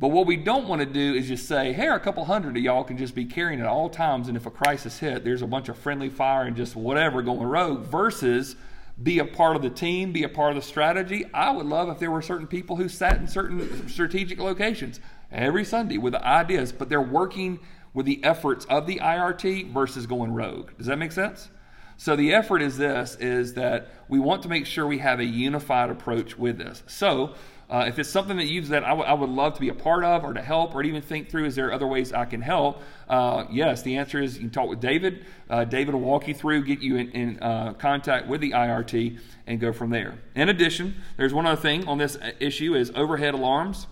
But 0.00 0.08
what 0.08 0.26
we 0.26 0.36
don't 0.36 0.68
want 0.68 0.80
to 0.80 0.86
do 0.86 1.14
is 1.14 1.26
just 1.26 1.46
say, 1.46 1.72
hey, 1.72 1.88
a 1.88 1.98
couple 1.98 2.24
hundred 2.24 2.56
of 2.56 2.62
y'all 2.62 2.84
can 2.84 2.96
just 2.96 3.14
be 3.14 3.24
carrying 3.24 3.60
at 3.60 3.66
all 3.66 3.90
times. 3.90 4.28
And 4.28 4.36
if 4.36 4.46
a 4.46 4.50
crisis 4.50 5.00
hit, 5.00 5.24
there's 5.24 5.42
a 5.42 5.46
bunch 5.46 5.68
of 5.68 5.76
friendly 5.76 6.08
fire 6.08 6.44
and 6.44 6.56
just 6.56 6.76
whatever 6.76 7.20
going 7.20 7.46
rogue 7.46 7.84
versus 7.84 8.54
be 9.02 9.18
a 9.18 9.24
part 9.24 9.56
of 9.56 9.62
the 9.62 9.70
team, 9.70 10.12
be 10.12 10.22
a 10.22 10.28
part 10.28 10.56
of 10.56 10.62
the 10.62 10.66
strategy. 10.66 11.26
I 11.34 11.50
would 11.50 11.66
love 11.66 11.88
if 11.88 11.98
there 11.98 12.10
were 12.10 12.22
certain 12.22 12.46
people 12.46 12.76
who 12.76 12.88
sat 12.88 13.18
in 13.18 13.26
certain 13.26 13.88
strategic 13.88 14.38
locations 14.38 15.00
every 15.30 15.64
Sunday 15.64 15.98
with 15.98 16.14
ideas, 16.14 16.72
but 16.72 16.88
they're 16.88 17.00
working 17.02 17.58
with 17.94 18.06
the 18.06 18.22
efforts 18.24 18.64
of 18.66 18.86
the 18.86 18.96
IRT 18.96 19.72
versus 19.72 20.06
going 20.06 20.32
rogue. 20.32 20.70
Does 20.78 20.86
that 20.86 20.98
make 20.98 21.12
sense? 21.12 21.48
So 21.96 22.14
the 22.14 22.32
effort 22.32 22.62
is 22.62 22.78
this 22.78 23.16
is 23.16 23.54
that 23.54 23.88
we 24.08 24.20
want 24.20 24.42
to 24.44 24.48
make 24.48 24.66
sure 24.66 24.86
we 24.86 24.98
have 24.98 25.18
a 25.18 25.24
unified 25.24 25.90
approach 25.90 26.38
with 26.38 26.56
this. 26.56 26.84
So 26.86 27.34
uh, 27.70 27.84
if 27.86 27.98
it's 27.98 28.08
something 28.08 28.36
that 28.38 28.46
you 28.46 28.62
that 28.62 28.84
I, 28.84 28.90
w- 28.90 29.06
I 29.06 29.12
would 29.12 29.28
love 29.28 29.54
to 29.54 29.60
be 29.60 29.68
a 29.68 29.74
part 29.74 30.04
of 30.04 30.24
or 30.24 30.32
to 30.32 30.40
help 30.40 30.74
or 30.74 30.82
to 30.82 30.88
even 30.88 31.02
think 31.02 31.28
through, 31.28 31.44
is 31.44 31.54
there 31.54 31.72
other 31.72 31.86
ways 31.86 32.12
I 32.12 32.24
can 32.24 32.40
help? 32.40 32.80
Uh, 33.08 33.44
yes, 33.50 33.82
the 33.82 33.96
answer 33.96 34.22
is 34.22 34.36
you 34.36 34.42
can 34.42 34.50
talk 34.50 34.68
with 34.68 34.80
David. 34.80 35.26
Uh, 35.50 35.64
David 35.64 35.94
will 35.94 36.00
walk 36.00 36.28
you 36.28 36.34
through, 36.34 36.64
get 36.64 36.80
you 36.80 36.96
in, 36.96 37.10
in 37.10 37.42
uh, 37.42 37.74
contact 37.74 38.26
with 38.26 38.40
the 38.40 38.52
IRT, 38.52 39.18
and 39.46 39.60
go 39.60 39.72
from 39.72 39.90
there. 39.90 40.14
In 40.34 40.48
addition, 40.48 40.94
there's 41.16 41.34
one 41.34 41.46
other 41.46 41.60
thing 41.60 41.86
on 41.86 41.98
this 41.98 42.16
uh, 42.16 42.30
issue 42.40 42.74
is 42.74 42.90
overhead 42.94 43.34
alarms. 43.34 43.86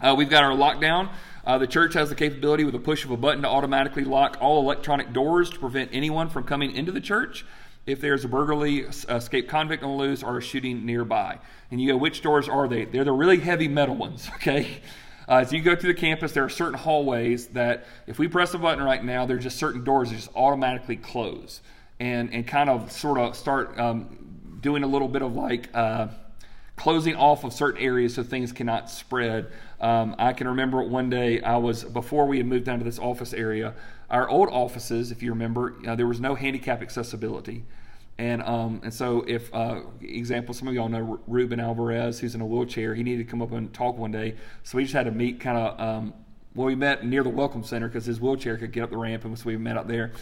Uh, 0.00 0.14
we've 0.16 0.28
got 0.28 0.44
our 0.44 0.52
lockdown. 0.52 1.08
Uh, 1.44 1.58
the 1.58 1.66
church 1.66 1.94
has 1.94 2.08
the 2.08 2.14
capability 2.14 2.64
with 2.64 2.74
a 2.74 2.78
push 2.78 3.04
of 3.04 3.10
a 3.10 3.16
button 3.16 3.42
to 3.42 3.48
automatically 3.48 4.04
lock 4.04 4.36
all 4.40 4.60
electronic 4.60 5.12
doors 5.12 5.48
to 5.48 5.58
prevent 5.58 5.90
anyone 5.92 6.28
from 6.28 6.44
coming 6.44 6.74
into 6.74 6.92
the 6.92 7.00
church 7.00 7.46
if 7.86 8.00
there's 8.00 8.24
a 8.24 8.28
burglary, 8.28 8.80
escaped 8.80 9.48
convict 9.48 9.82
on 9.82 9.90
the 9.90 9.96
loose, 9.96 10.22
or 10.22 10.38
a 10.38 10.42
shooting 10.42 10.84
nearby. 10.84 11.38
And 11.70 11.80
you 11.80 11.92
go, 11.92 11.96
which 11.96 12.20
doors 12.20 12.48
are 12.48 12.66
they? 12.66 12.84
They're 12.84 13.04
the 13.04 13.12
really 13.12 13.38
heavy 13.38 13.68
metal 13.68 13.94
ones, 13.94 14.28
okay? 14.34 14.82
Uh, 15.28 15.36
as 15.36 15.52
you 15.52 15.62
go 15.62 15.74
through 15.74 15.92
the 15.92 16.00
campus, 16.00 16.32
there 16.32 16.44
are 16.44 16.48
certain 16.48 16.74
hallways 16.74 17.46
that 17.48 17.86
if 18.06 18.18
we 18.18 18.28
press 18.28 18.54
a 18.54 18.58
button 18.58 18.82
right 18.82 19.04
now, 19.04 19.24
there's 19.24 19.44
just 19.44 19.56
certain 19.56 19.84
doors 19.84 20.10
that 20.10 20.16
just 20.16 20.30
automatically 20.34 20.96
close 20.96 21.62
and, 22.00 22.32
and 22.32 22.46
kind 22.46 22.68
of 22.68 22.92
sort 22.92 23.18
of 23.18 23.36
start 23.36 23.78
um, 23.78 24.58
doing 24.60 24.82
a 24.82 24.86
little 24.86 25.08
bit 25.08 25.22
of 25.22 25.34
like 25.34 25.68
uh, 25.74 26.08
closing 26.76 27.16
off 27.16 27.42
of 27.42 27.52
certain 27.52 27.82
areas 27.82 28.14
so 28.14 28.22
things 28.22 28.52
cannot 28.52 28.90
spread. 28.90 29.50
Um, 29.80 30.14
I 30.18 30.32
can 30.32 30.46
remember 30.48 30.82
one 30.82 31.10
day 31.10 31.40
I 31.40 31.56
was 31.56 31.84
before 31.84 32.26
we 32.26 32.36
had 32.38 32.46
moved 32.46 32.64
down 32.64 32.78
to 32.78 32.84
this 32.84 32.98
office 32.98 33.32
area. 33.32 33.74
Our 34.10 34.28
old 34.28 34.48
offices, 34.50 35.10
if 35.10 35.22
you 35.22 35.30
remember, 35.30 35.74
uh, 35.86 35.96
there 35.96 36.06
was 36.06 36.20
no 36.20 36.34
handicap 36.34 36.82
accessibility, 36.82 37.64
and 38.18 38.42
um, 38.42 38.80
and 38.84 38.94
so 38.94 39.24
if 39.26 39.52
uh, 39.52 39.80
example, 40.00 40.54
some 40.54 40.68
of 40.68 40.74
y'all 40.74 40.88
know 40.88 41.18
Ruben 41.26 41.58
Alvarez, 41.58 42.20
who's 42.20 42.34
in 42.34 42.40
a 42.40 42.46
wheelchair. 42.46 42.94
He 42.94 43.02
needed 43.02 43.26
to 43.26 43.30
come 43.30 43.42
up 43.42 43.50
and 43.52 43.72
talk 43.74 43.98
one 43.98 44.12
day, 44.12 44.36
so 44.62 44.76
we 44.76 44.84
just 44.84 44.94
had 44.94 45.06
to 45.06 45.12
meet 45.12 45.40
kind 45.40 45.58
of. 45.58 45.80
Um, 45.80 46.14
well, 46.54 46.66
we 46.66 46.74
met 46.74 47.04
near 47.04 47.22
the 47.22 47.28
welcome 47.28 47.62
center 47.62 47.86
because 47.86 48.06
his 48.06 48.18
wheelchair 48.18 48.56
could 48.56 48.72
get 48.72 48.84
up 48.84 48.90
the 48.90 48.96
ramp, 48.96 49.24
and 49.24 49.38
so 49.38 49.44
we 49.44 49.56
met 49.58 49.76
up 49.76 49.88
there. 49.88 50.12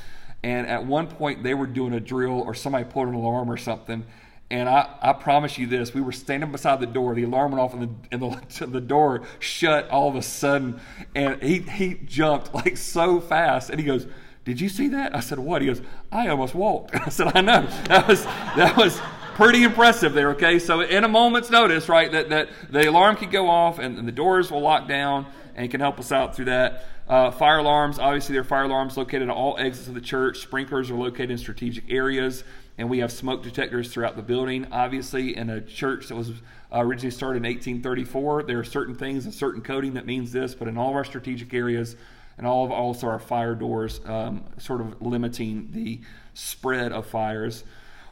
And 0.42 0.66
at 0.66 0.84
one 0.84 1.06
point, 1.06 1.42
they 1.42 1.54
were 1.54 1.66
doing 1.66 1.94
a 1.94 2.00
drill, 2.00 2.40
or 2.40 2.54
somebody 2.54 2.84
pulled 2.84 3.08
an 3.08 3.14
alarm 3.14 3.50
or 3.50 3.56
something, 3.56 4.04
and 4.50 4.68
I, 4.68 4.88
I 5.00 5.12
promise 5.12 5.58
you 5.58 5.66
this: 5.66 5.94
we 5.94 6.00
were 6.00 6.12
standing 6.12 6.52
beside 6.52 6.80
the 6.80 6.86
door. 6.86 7.14
The 7.14 7.24
alarm 7.24 7.52
went 7.52 7.62
off, 7.62 7.72
and 7.72 7.82
the 7.82 7.90
and 8.12 8.22
the, 8.22 8.66
the 8.66 8.80
door 8.80 9.22
shut 9.38 9.88
all 9.90 10.08
of 10.08 10.16
a 10.16 10.22
sudden. 10.22 10.80
And 11.14 11.42
he 11.42 11.58
he 11.60 11.94
jumped 11.94 12.54
like 12.54 12.76
so 12.76 13.20
fast, 13.20 13.70
and 13.70 13.80
he 13.80 13.86
goes, 13.86 14.06
"Did 14.44 14.60
you 14.60 14.68
see 14.68 14.88
that?" 14.88 15.14
I 15.14 15.20
said, 15.20 15.38
"What?" 15.38 15.62
He 15.62 15.68
goes, 15.68 15.82
"I 16.12 16.28
almost 16.28 16.54
walked." 16.54 16.94
I 17.06 17.08
said, 17.08 17.32
"I 17.34 17.40
know 17.40 17.66
that 17.88 18.06
was 18.08 18.24
that 18.24 18.76
was." 18.76 19.00
pretty 19.34 19.64
impressive 19.64 20.12
there 20.12 20.30
okay 20.30 20.60
so 20.60 20.80
in 20.80 21.02
a 21.02 21.08
moment's 21.08 21.50
notice 21.50 21.88
right 21.88 22.12
that, 22.12 22.28
that 22.28 22.48
the 22.70 22.88
alarm 22.88 23.16
could 23.16 23.32
go 23.32 23.48
off 23.50 23.80
and, 23.80 23.98
and 23.98 24.06
the 24.06 24.12
doors 24.12 24.48
will 24.48 24.60
lock 24.60 24.86
down 24.86 25.26
and 25.54 25.70
can 25.70 25.80
help 25.80 25.98
us 25.98 26.12
out 26.12 26.34
through 26.34 26.46
that. 26.46 26.84
Uh, 27.08 27.30
fire 27.30 27.58
alarms, 27.58 27.98
obviously, 27.98 28.32
there 28.32 28.40
are 28.40 28.44
fire 28.44 28.64
alarms 28.64 28.96
located 28.96 29.22
at 29.22 29.30
all 29.30 29.56
exits 29.58 29.88
of 29.88 29.94
the 29.94 30.00
church. 30.00 30.38
Sprinklers 30.38 30.90
are 30.90 30.94
located 30.94 31.30
in 31.30 31.38
strategic 31.38 31.90
areas, 31.90 32.44
and 32.78 32.88
we 32.88 32.98
have 32.98 33.12
smoke 33.12 33.42
detectors 33.42 33.92
throughout 33.92 34.16
the 34.16 34.22
building. 34.22 34.66
Obviously, 34.72 35.36
in 35.36 35.50
a 35.50 35.60
church 35.60 36.08
that 36.08 36.14
was 36.14 36.32
originally 36.72 37.10
started 37.10 37.38
in 37.38 37.44
1834, 37.44 38.44
there 38.44 38.58
are 38.58 38.64
certain 38.64 38.94
things, 38.94 39.26
a 39.26 39.32
certain 39.32 39.60
coding 39.60 39.94
that 39.94 40.06
means 40.06 40.32
this, 40.32 40.54
but 40.54 40.66
in 40.66 40.76
all 40.76 40.90
of 40.90 40.96
our 40.96 41.04
strategic 41.04 41.52
areas, 41.54 41.94
and 42.36 42.46
all 42.46 42.64
of 42.64 42.72
also 42.72 43.06
our 43.06 43.18
fire 43.18 43.54
doors, 43.54 44.00
um, 44.06 44.44
sort 44.58 44.80
of 44.80 45.00
limiting 45.00 45.68
the 45.70 46.00
spread 46.34 46.90
of 46.90 47.06
fires. 47.06 47.64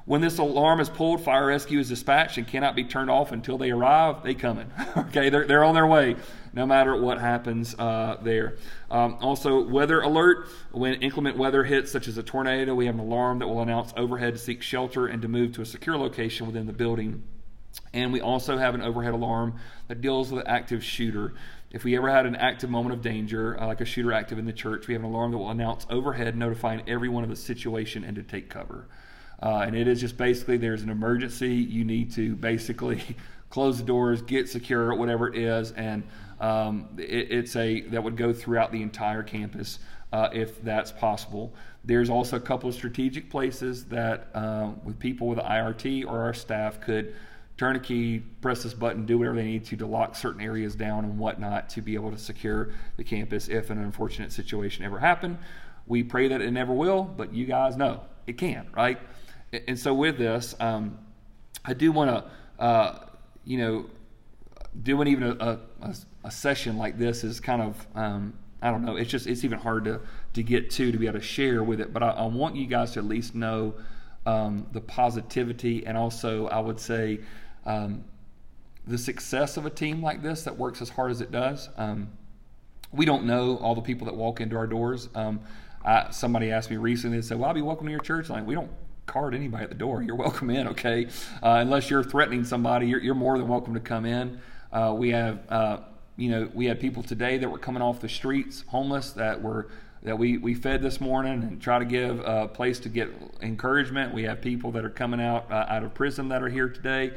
When 0.05 0.21
this 0.21 0.39
alarm 0.39 0.81
is 0.81 0.89
pulled, 0.89 1.23
fire 1.23 1.47
rescue 1.47 1.79
is 1.79 1.89
dispatched 1.89 2.37
and 2.37 2.47
cannot 2.47 2.75
be 2.75 2.85
turned 2.85 3.09
off 3.09 3.31
until 3.31 3.57
they 3.57 3.71
arrive. 3.71 4.23
They 4.25 4.35
coming. 4.35 4.71
okay, 4.97 5.31
they're, 5.31 5.47
they're 5.47 5.63
on 5.63 5.75
their 5.75 5.87
way, 5.87 6.17
no 6.53 6.67
matter 6.67 7.01
what 7.01 7.21
happens 7.21 7.77
uh, 7.79 8.17
there. 8.21 8.57
Um, 8.91 9.19
also, 9.21 9.63
weather 9.63 10.01
alert. 10.01 10.49
When 10.73 10.95
inclement 10.95 11.37
weather 11.37 11.63
hits, 11.63 11.93
such 11.93 12.09
as 12.09 12.19
a 12.19 12.23
tornado, 12.23 12.75
we 12.75 12.87
have 12.87 12.97
an 12.97 13.01
alarm 13.01 13.39
that 13.39 13.47
will 13.47 13.63
announce 13.63 13.93
overhead 13.97 14.35
to 14.35 14.39
seek 14.39 14.61
shelter 14.63 15.07
and 15.07 15.23
to 15.23 15.29
move 15.29 15.53
to 15.53 15.63
a 15.63 15.67
secure 15.67 15.97
location 15.97 16.47
within 16.47 16.67
the 16.67 16.73
building. 16.73 17.23
And 17.95 18.13
we 18.13 18.21
also 18.21 18.59
have 18.59 18.75
an 18.75 18.83
overhead 18.83 19.15
alarm 19.15 19.55
that 19.89 20.01
deals 20.01 20.33
with 20.33 20.43
an 20.43 20.51
active 20.51 20.83
shooter. 20.83 21.35
If 21.71 21.85
we 21.85 21.97
ever 21.97 22.11
had 22.11 22.27
an 22.27 22.37
active 22.37 22.69
moment 22.69 22.95
of 22.95 23.03
danger, 23.03 23.59
uh, 23.59 23.69
like 23.69 23.81
a 23.81 23.85
shooter 23.85 24.13
active 24.13 24.39
in 24.39 24.47
the 24.47 24.53
church, 24.53 24.89
we 24.89 24.95
have 24.95 25.03
an 25.03 25.09
alarm 25.09 25.31
that 25.31 25.39
will 25.39 25.51
announce 25.51 25.87
overhead, 25.89 26.37
notifying 26.37 26.83
everyone 26.87 27.23
of 27.23 27.31
the 27.31 27.37
situation 27.37 28.05
and 28.05 28.17
to 28.17 28.23
take 28.23 28.51
cover. 28.51 28.89
Uh, 29.43 29.65
and 29.67 29.75
it 29.75 29.89
is 29.89 30.01
just 30.01 30.17
basically 30.17 30.57
there's 30.57 30.83
an 30.83 30.91
emergency. 30.91 31.55
You 31.55 31.85
need 31.85 32.13
to 32.13 32.37
basically 32.37 33.03
close 33.51 33.79
the 33.79 33.85
doors, 33.85 34.23
get 34.23 34.49
secure, 34.49 34.95
whatever 34.95 35.29
it 35.29 35.37
is, 35.37 35.73
and 35.73 36.05
um, 36.41 36.89
it, 36.97 37.31
it's 37.31 37.57
a 37.57 37.81
that 37.83 38.03
would 38.03 38.17
go 38.17 38.33
throughout 38.33 38.73
the 38.73 38.83
entire 38.83 39.23
campus 39.23 39.81
uh, 40.13 40.29
if 40.33 40.63
that's 40.63 40.93
possible. 40.93 41.53
There's 41.85 42.09
also 42.09 42.37
a 42.37 42.41
couple 42.41 42.69
of 42.69 42.75
strategic 42.75 43.29
places 43.31 43.87
that 43.87 44.29
uh, 44.35 44.71
with 44.85 44.99
people 44.99 45.27
with 45.27 45.39
IRT 45.39 46.07
or 46.07 46.21
our 46.21 46.35
staff 46.35 46.81
could 46.81 47.15
turn 47.57 47.77
a 47.77 47.81
key, 47.81 48.23
press 48.41 48.63
this 48.63 48.75
button, 48.75 49.05
do 49.07 49.19
whatever 49.19 49.37
they 49.37 49.45
need 49.45 49.65
to 49.65 49.77
to 49.77 49.87
lock 49.87 50.15
certain 50.15 50.41
areas 50.41 50.75
down 50.75 51.05
and 51.05 51.19
whatnot 51.19 51.69
to 51.71 51.81
be 51.81 51.95
able 51.95 52.11
to 52.11 52.19
secure 52.19 52.71
the 52.97 53.05
campus 53.05 53.49
if 53.49 53.71
an 53.71 53.79
unfortunate 53.79 54.33
situation 54.33 54.85
ever 54.85 54.99
happened. 54.99 55.39
We 55.87 56.05
pray 56.05 56.29
that 56.29 56.41
it 56.41 56.51
never 56.53 56.73
will, 56.73 57.03
but 57.03 57.35
you 57.35 57.45
guys 57.45 57.77
know 57.77 58.01
it 58.27 58.39
can, 58.39 58.69
right? 58.75 58.99
And 59.53 59.79
so 59.79 59.93
with 59.93 60.19
this, 60.19 60.55
um, 60.61 60.99
I 61.65 61.75
do 61.75 61.93
want 61.93 62.11
to, 62.11 62.63
uh, 62.63 63.07
you 63.45 63.59
know, 63.59 63.87
doing 64.83 65.09
even 65.09 65.25
a, 65.25 65.61
a, 65.81 65.95
a, 66.25 66.31
session 66.31 66.79
like 66.79 66.97
this 66.97 67.25
is 67.25 67.41
kind 67.41 67.61
of, 67.61 67.87
um, 67.95 68.33
I 68.63 68.71
don't 68.71 68.85
know, 68.85 68.97
it's 68.97 69.11
just, 69.11 69.27
it's 69.27 69.45
even 69.45 69.59
hard 69.59 69.85
to, 69.85 70.01
to 70.33 70.43
get 70.43 70.71
to, 70.73 70.91
to 70.91 70.97
be 70.99 71.07
able 71.07 71.19
to 71.19 71.25
share 71.25 71.63
with 71.63 71.81
it. 71.81 71.93
But 71.93 72.03
I, 72.03 72.11
I 72.11 72.27
want 72.27 72.57
you 72.57 72.67
guys 72.67 72.93
to 72.93 73.01
at 73.01 73.05
least 73.05 73.35
know 73.35 73.75
um, 74.25 74.67
the 74.73 74.81
positivity 74.81 75.87
and 75.87 75.99
also, 75.99 76.47
I 76.47 76.61
would 76.61 76.81
say, 76.81 77.21
um, 77.67 78.05
the 78.87 78.99
success 78.99 79.57
of 79.57 79.67
a 79.67 79.71
team 79.71 80.03
like 80.03 80.23
this 80.23 80.45
that 80.45 80.57
works 80.57 80.81
as 80.81 80.89
hard 80.89 81.11
as 81.11 81.21
it 81.21 81.31
does. 81.31 81.69
Um, 81.77 82.11
we 82.91 83.05
don't 83.05 83.25
know 83.25 83.59
all 83.59 83.75
the 83.75 83.83
people 83.83 84.07
that 84.07 84.15
walk 84.15 84.41
into 84.41 84.57
our 84.57 84.67
doors. 84.67 85.09
Um, 85.15 85.41
I, 85.85 86.11
somebody 86.11 86.51
asked 86.51 86.71
me 86.71 86.77
recently, 86.77 87.19
they 87.19 87.23
said, 87.23 87.39
Well, 87.39 87.49
I'll 87.49 87.55
be 87.55 87.63
welcome 87.63 87.87
to 87.87 87.91
your 87.91 88.01
church. 88.01 88.29
Like, 88.29 88.47
we 88.47 88.55
don't 88.55 88.71
card 89.13 89.35
anybody 89.35 89.65
at 89.65 89.69
the 89.69 89.77
door. 89.77 90.03
You're 90.03 90.17
welcome 90.17 90.51
in, 90.51 90.69
okay? 90.69 91.07
Uh, 91.43 91.59
unless 91.61 91.91
you're 91.91 92.03
threatening 92.03 92.45
somebody, 92.45 92.87
you're, 92.87 93.01
you're, 93.01 93.15
more 93.15 93.39
than 93.39 93.47
welcome 93.47 93.75
to 93.75 93.81
come 93.81 94.07
in. 94.07 94.41
Uh, 94.73 94.95
we 94.97 95.11
have, 95.11 95.41
uh, 95.51 95.79
you 96.17 96.31
know, 96.31 96.51
we 96.55 96.67
had 96.67 96.81
people 96.81 97.03
today 97.03 97.39
that 97.39 97.49
were 97.49 97.59
coming 97.59 97.83
off 97.83 98.01
the 98.01 98.09
streets, 98.09 98.65
homeless, 98.69 99.11
that 99.13 99.43
were 99.43 99.69
that 100.03 100.19
we, 100.19 100.37
we 100.37 100.53
fed 100.53 100.83
this 100.83 101.01
morning 101.01 101.45
and 101.45 101.63
try 101.63 101.79
to 101.79 101.85
give 101.85 102.19
a 102.25 102.49
place 102.49 102.81
to 102.81 102.89
get 102.89 103.09
encouragement. 103.41 104.13
We 104.13 104.25
have 104.25 104.41
people 104.41 104.73
that 104.73 104.85
are 104.85 104.91
coming 104.91 105.21
out 105.21 105.49
uh, 105.49 105.67
out 105.69 105.85
of 105.85 105.95
prison 105.95 106.29
that 106.31 106.43
are 106.43 106.49
here 106.49 106.69
today 106.69 107.13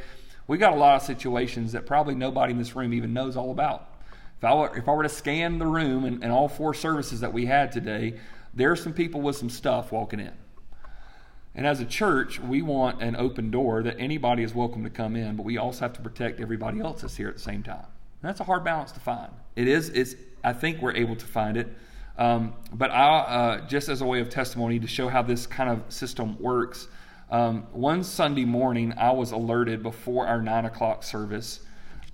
we 0.47 0.57
got 0.57 0.73
a 0.73 0.75
lot 0.75 0.95
of 0.95 1.01
situations 1.01 1.71
that 1.71 1.85
probably 1.85 2.15
nobody 2.15 2.51
in 2.51 2.59
this 2.59 2.75
room 2.75 2.93
even 2.93 3.13
knows 3.13 3.35
all 3.35 3.51
about. 3.51 3.89
If 4.37 4.43
I 4.43 4.53
were, 4.53 4.77
if 4.77 4.87
I 4.87 4.91
were 4.93 5.03
to 5.03 5.09
scan 5.09 5.57
the 5.57 5.65
room 5.65 6.05
and, 6.05 6.23
and 6.23 6.31
all 6.31 6.47
four 6.47 6.73
services 6.73 7.21
that 7.21 7.33
we 7.33 7.45
had 7.45 7.71
today, 7.71 8.19
there 8.53 8.71
are 8.71 8.75
some 8.75 8.93
people 8.93 9.21
with 9.21 9.35
some 9.35 9.49
stuff 9.49 9.91
walking 9.91 10.19
in. 10.19 10.33
And 11.55 11.65
as 11.65 11.79
a 11.79 11.85
church, 11.85 12.39
we 12.39 12.61
want 12.61 13.01
an 13.01 13.15
open 13.15 13.49
door 13.49 13.81
that 13.83 13.95
anybody 13.97 14.43
is 14.43 14.53
welcome 14.53 14.83
to 14.83 14.89
come 14.89 15.15
in, 15.15 15.37
but 15.37 15.43
we 15.43 15.57
also 15.57 15.81
have 15.81 15.93
to 15.93 16.01
protect 16.01 16.41
everybody 16.41 16.81
else 16.81 17.01
that's 17.01 17.15
here 17.15 17.29
at 17.29 17.35
the 17.35 17.41
same 17.41 17.63
time. 17.63 17.85
And 18.21 18.29
that's 18.29 18.41
a 18.41 18.43
hard 18.43 18.65
balance 18.65 18.91
to 18.91 18.99
find. 18.99 19.31
It 19.55 19.69
is. 19.69 19.89
It's. 19.89 20.15
I 20.43 20.51
think 20.51 20.81
we're 20.81 20.95
able 20.95 21.15
to 21.15 21.25
find 21.25 21.55
it. 21.55 21.67
Um, 22.17 22.53
but 22.73 22.91
I, 22.91 23.17
uh, 23.19 23.67
just 23.67 23.87
as 23.87 24.01
a 24.01 24.05
way 24.05 24.19
of 24.19 24.29
testimony 24.29 24.79
to 24.79 24.87
show 24.87 25.07
how 25.07 25.21
this 25.21 25.47
kind 25.47 25.69
of 25.69 25.91
system 25.91 26.37
works, 26.39 26.87
um, 27.31 27.63
one 27.71 28.03
Sunday 28.03 28.45
morning, 28.45 28.93
I 28.97 29.11
was 29.11 29.31
alerted 29.31 29.81
before 29.81 30.27
our 30.27 30.41
nine 30.41 30.65
o'clock 30.65 31.03
service 31.03 31.61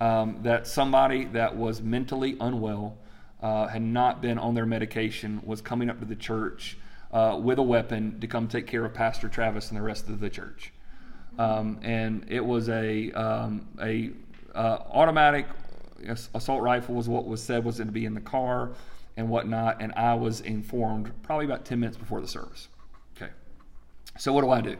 um, 0.00 0.38
that 0.42 0.66
somebody 0.66 1.26
that 1.26 1.56
was 1.56 1.82
mentally 1.82 2.36
unwell, 2.40 2.96
uh, 3.42 3.66
had 3.66 3.82
not 3.82 4.22
been 4.22 4.38
on 4.38 4.54
their 4.54 4.66
medication, 4.66 5.40
was 5.44 5.60
coming 5.60 5.90
up 5.90 5.98
to 5.98 6.04
the 6.04 6.16
church 6.16 6.78
uh, 7.12 7.38
with 7.40 7.58
a 7.58 7.62
weapon 7.62 8.18
to 8.20 8.26
come 8.26 8.48
take 8.48 8.66
care 8.66 8.84
of 8.84 8.94
Pastor 8.94 9.28
Travis 9.28 9.68
and 9.68 9.78
the 9.78 9.82
rest 9.82 10.08
of 10.08 10.20
the 10.20 10.30
church. 10.30 10.72
Um, 11.38 11.78
and 11.82 12.26
it 12.28 12.44
was 12.44 12.68
a 12.68 13.10
um, 13.12 13.68
a 13.80 14.10
uh, 14.54 14.78
automatic 14.90 15.46
assault 16.34 16.62
rifle 16.62 16.94
was 16.94 17.08
what 17.08 17.26
was 17.26 17.42
said 17.42 17.64
was 17.64 17.78
going 17.78 17.86
to 17.88 17.92
be 17.92 18.04
in 18.04 18.14
the 18.14 18.20
car 18.20 18.72
and 19.16 19.28
whatnot. 19.28 19.80
And 19.80 19.92
I 19.94 20.14
was 20.14 20.40
informed 20.40 21.12
probably 21.22 21.46
about 21.46 21.64
ten 21.64 21.80
minutes 21.80 21.96
before 21.96 22.20
the 22.20 22.28
service. 22.28 22.68
Okay, 23.16 23.30
so 24.18 24.32
what 24.32 24.42
do 24.42 24.50
I 24.50 24.60
do? 24.60 24.76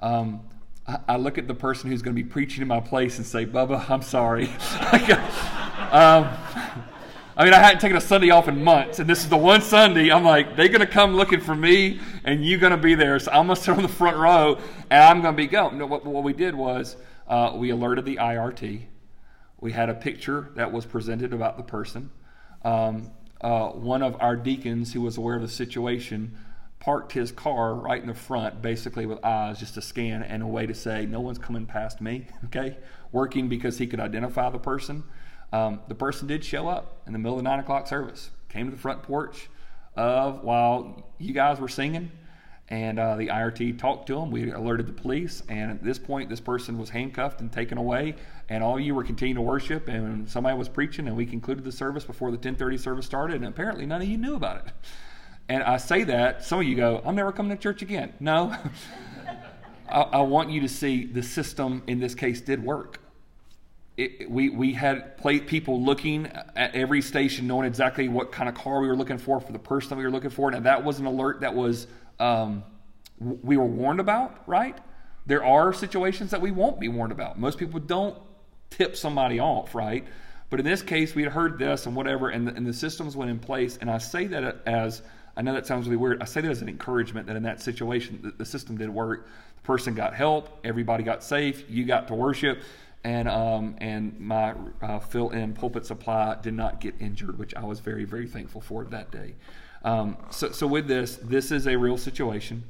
Um, 0.00 0.42
I, 0.86 0.98
I, 1.08 1.16
look 1.16 1.38
at 1.38 1.48
the 1.48 1.54
person 1.54 1.90
who's 1.90 2.02
going 2.02 2.14
to 2.14 2.22
be 2.22 2.28
preaching 2.28 2.62
in 2.62 2.68
my 2.68 2.78
place 2.78 3.18
and 3.18 3.26
say, 3.26 3.44
Bubba, 3.44 3.90
I'm 3.90 4.02
sorry. 4.02 4.44
I 7.38 7.44
mean, 7.44 7.54
I 7.54 7.58
hadn't 7.58 7.80
taken 7.80 7.96
a 7.96 8.00
Sunday 8.00 8.30
off 8.30 8.48
in 8.48 8.64
months, 8.64 8.98
and 8.98 9.08
this 9.08 9.20
is 9.20 9.28
the 9.28 9.36
one 9.36 9.62
Sunday 9.62 10.10
I'm 10.10 10.24
like, 10.24 10.56
they're 10.56 10.66
going 10.66 10.80
to 10.80 10.88
come 10.88 11.14
looking 11.14 11.40
for 11.40 11.54
me, 11.54 12.00
and 12.24 12.44
you're 12.44 12.58
going 12.58 12.72
to 12.72 12.76
be 12.76 12.96
there. 12.96 13.16
So 13.20 13.30
I'm 13.30 13.46
going 13.46 13.54
to 13.54 13.62
sit 13.62 13.76
on 13.76 13.82
the 13.82 13.88
front 13.88 14.16
row, 14.16 14.58
and 14.90 15.00
I'm 15.00 15.22
going 15.22 15.34
to 15.34 15.36
be 15.36 15.46
going. 15.46 15.78
No, 15.78 15.86
what, 15.86 16.04
what, 16.04 16.24
we 16.24 16.32
did 16.32 16.56
was 16.56 16.96
uh, 17.28 17.52
we 17.54 17.70
alerted 17.70 18.06
the 18.06 18.16
IRT. 18.16 18.82
We 19.60 19.70
had 19.70 19.88
a 19.88 19.94
picture 19.94 20.50
that 20.56 20.72
was 20.72 20.84
presented 20.84 21.32
about 21.32 21.56
the 21.58 21.62
person. 21.62 22.10
Um, 22.64 23.12
uh, 23.40 23.68
one 23.68 24.02
of 24.02 24.16
our 24.20 24.34
deacons 24.34 24.92
who 24.92 25.02
was 25.02 25.16
aware 25.16 25.36
of 25.36 25.42
the 25.42 25.48
situation 25.48 26.36
parked 26.80 27.12
his 27.12 27.30
car 27.30 27.72
right 27.72 28.00
in 28.00 28.08
the 28.08 28.14
front, 28.14 28.62
basically 28.62 29.06
with 29.06 29.24
eyes 29.24 29.60
just 29.60 29.74
to 29.74 29.80
scan 29.80 30.24
and 30.24 30.42
a 30.42 30.46
way 30.46 30.66
to 30.66 30.74
say, 30.74 31.06
no 31.06 31.20
one's 31.20 31.38
coming 31.38 31.66
past 31.66 32.00
me, 32.00 32.26
okay? 32.46 32.78
Working 33.12 33.48
because 33.48 33.78
he 33.78 33.86
could 33.86 34.00
identify 34.00 34.50
the 34.50 34.58
person. 34.58 35.04
Um, 35.52 35.80
the 35.88 35.94
person 35.94 36.26
did 36.26 36.44
show 36.44 36.68
up 36.68 37.02
in 37.06 37.12
the 37.12 37.18
middle 37.18 37.38
of 37.38 37.44
the 37.44 37.48
nine 37.48 37.60
o'clock 37.60 37.86
service, 37.86 38.30
came 38.48 38.66
to 38.66 38.74
the 38.74 38.80
front 38.80 39.02
porch 39.02 39.48
of 39.96 40.42
while 40.42 41.06
you 41.18 41.32
guys 41.32 41.58
were 41.58 41.68
singing, 41.68 42.10
and 42.68 42.98
uh, 42.98 43.16
the 43.16 43.28
IRT 43.28 43.78
talked 43.78 44.06
to 44.08 44.18
him. 44.18 44.30
We 44.30 44.52
alerted 44.52 44.86
the 44.86 44.92
police, 44.92 45.42
and 45.48 45.70
at 45.70 45.82
this 45.82 45.98
point, 45.98 46.28
this 46.28 46.40
person 46.40 46.76
was 46.76 46.90
handcuffed 46.90 47.40
and 47.40 47.50
taken 47.50 47.78
away. 47.78 48.14
And 48.50 48.62
all 48.62 48.78
you 48.78 48.94
were 48.94 49.04
continuing 49.04 49.36
to 49.36 49.42
worship, 49.42 49.88
and 49.88 50.28
somebody 50.28 50.56
was 50.56 50.68
preaching, 50.68 51.08
and 51.08 51.16
we 51.16 51.24
concluded 51.24 51.64
the 51.64 51.72
service 51.72 52.04
before 52.04 52.30
the 52.30 52.36
10:30 52.36 52.78
service 52.78 53.06
started, 53.06 53.36
and 53.36 53.46
apparently 53.46 53.86
none 53.86 54.02
of 54.02 54.08
you 54.08 54.18
knew 54.18 54.34
about 54.34 54.66
it. 54.66 54.72
And 55.48 55.62
I 55.62 55.78
say 55.78 56.04
that, 56.04 56.44
some 56.44 56.60
of 56.60 56.66
you 56.66 56.76
go, 56.76 57.00
I'm 57.06 57.16
never 57.16 57.32
coming 57.32 57.56
to 57.56 57.62
church 57.62 57.80
again. 57.80 58.12
No. 58.20 58.54
I, 59.88 60.02
I, 60.02 60.20
want 60.20 60.50
you 60.50 60.60
to 60.60 60.68
see 60.68 61.06
the 61.06 61.22
system 61.22 61.82
in 61.86 61.98
this 62.00 62.14
case 62.14 62.42
did 62.42 62.62
work. 62.62 63.00
It, 63.98 64.30
we, 64.30 64.48
we 64.48 64.72
had 64.74 65.18
people 65.48 65.82
looking 65.82 66.26
at 66.54 66.72
every 66.74 67.02
station, 67.02 67.48
knowing 67.48 67.66
exactly 67.66 68.08
what 68.08 68.30
kind 68.30 68.48
of 68.48 68.54
car 68.54 68.80
we 68.80 68.86
were 68.86 68.96
looking 68.96 69.18
for 69.18 69.40
for 69.40 69.50
the 69.50 69.58
person 69.58 69.90
that 69.90 69.96
we 69.96 70.04
were 70.04 70.10
looking 70.12 70.30
for. 70.30 70.48
Now 70.52 70.60
that 70.60 70.84
was 70.84 71.00
an 71.00 71.06
alert 71.06 71.40
that 71.40 71.52
was 71.52 71.88
um, 72.20 72.62
we 73.18 73.56
were 73.56 73.66
warned 73.66 73.98
about, 73.98 74.48
right? 74.48 74.78
There 75.26 75.44
are 75.44 75.72
situations 75.72 76.30
that 76.30 76.40
we 76.40 76.52
won't 76.52 76.78
be 76.78 76.86
warned 76.86 77.10
about. 77.10 77.40
Most 77.40 77.58
people 77.58 77.80
don't 77.80 78.16
tip 78.70 78.96
somebody 78.96 79.40
off, 79.40 79.74
right? 79.74 80.06
But 80.48 80.60
in 80.60 80.64
this 80.64 80.80
case, 80.80 81.16
we 81.16 81.24
had 81.24 81.32
heard 81.32 81.58
this 81.58 81.86
and 81.86 81.96
whatever, 81.96 82.28
and 82.28 82.46
the, 82.46 82.54
and 82.54 82.64
the 82.64 82.72
systems 82.72 83.16
went 83.16 83.32
in 83.32 83.40
place. 83.40 83.78
And 83.80 83.90
I 83.90 83.98
say 83.98 84.28
that 84.28 84.62
as 84.64 85.02
I 85.36 85.42
know 85.42 85.54
that 85.54 85.66
sounds 85.66 85.86
really 85.86 85.96
weird. 85.96 86.22
I 86.22 86.24
say 86.24 86.40
that 86.40 86.50
as 86.50 86.62
an 86.62 86.68
encouragement 86.68 87.26
that 87.26 87.36
in 87.36 87.44
that 87.44 87.60
situation, 87.60 88.20
the, 88.22 88.30
the 88.30 88.44
system 88.44 88.76
did 88.76 88.90
work. 88.90 89.26
The 89.56 89.62
person 89.62 89.94
got 89.94 90.14
help, 90.14 90.58
everybody 90.64 91.04
got 91.04 91.22
safe, 91.22 91.64
you 91.68 91.84
got 91.84 92.08
to 92.08 92.14
worship, 92.14 92.60
and 93.04 93.28
um, 93.28 93.76
and 93.78 94.18
my 94.18 94.54
uh, 94.82 94.98
fill-in 94.98 95.54
pulpit 95.54 95.86
supply 95.86 96.36
did 96.42 96.54
not 96.54 96.80
get 96.80 96.94
injured, 97.00 97.38
which 97.38 97.54
I 97.54 97.64
was 97.64 97.80
very 97.80 98.04
very 98.04 98.26
thankful 98.26 98.60
for 98.60 98.84
that 98.84 99.10
day. 99.10 99.34
Um, 99.84 100.16
so, 100.30 100.50
so 100.50 100.66
with 100.66 100.88
this, 100.88 101.16
this 101.16 101.52
is 101.52 101.66
a 101.66 101.76
real 101.76 101.96
situation. 101.96 102.64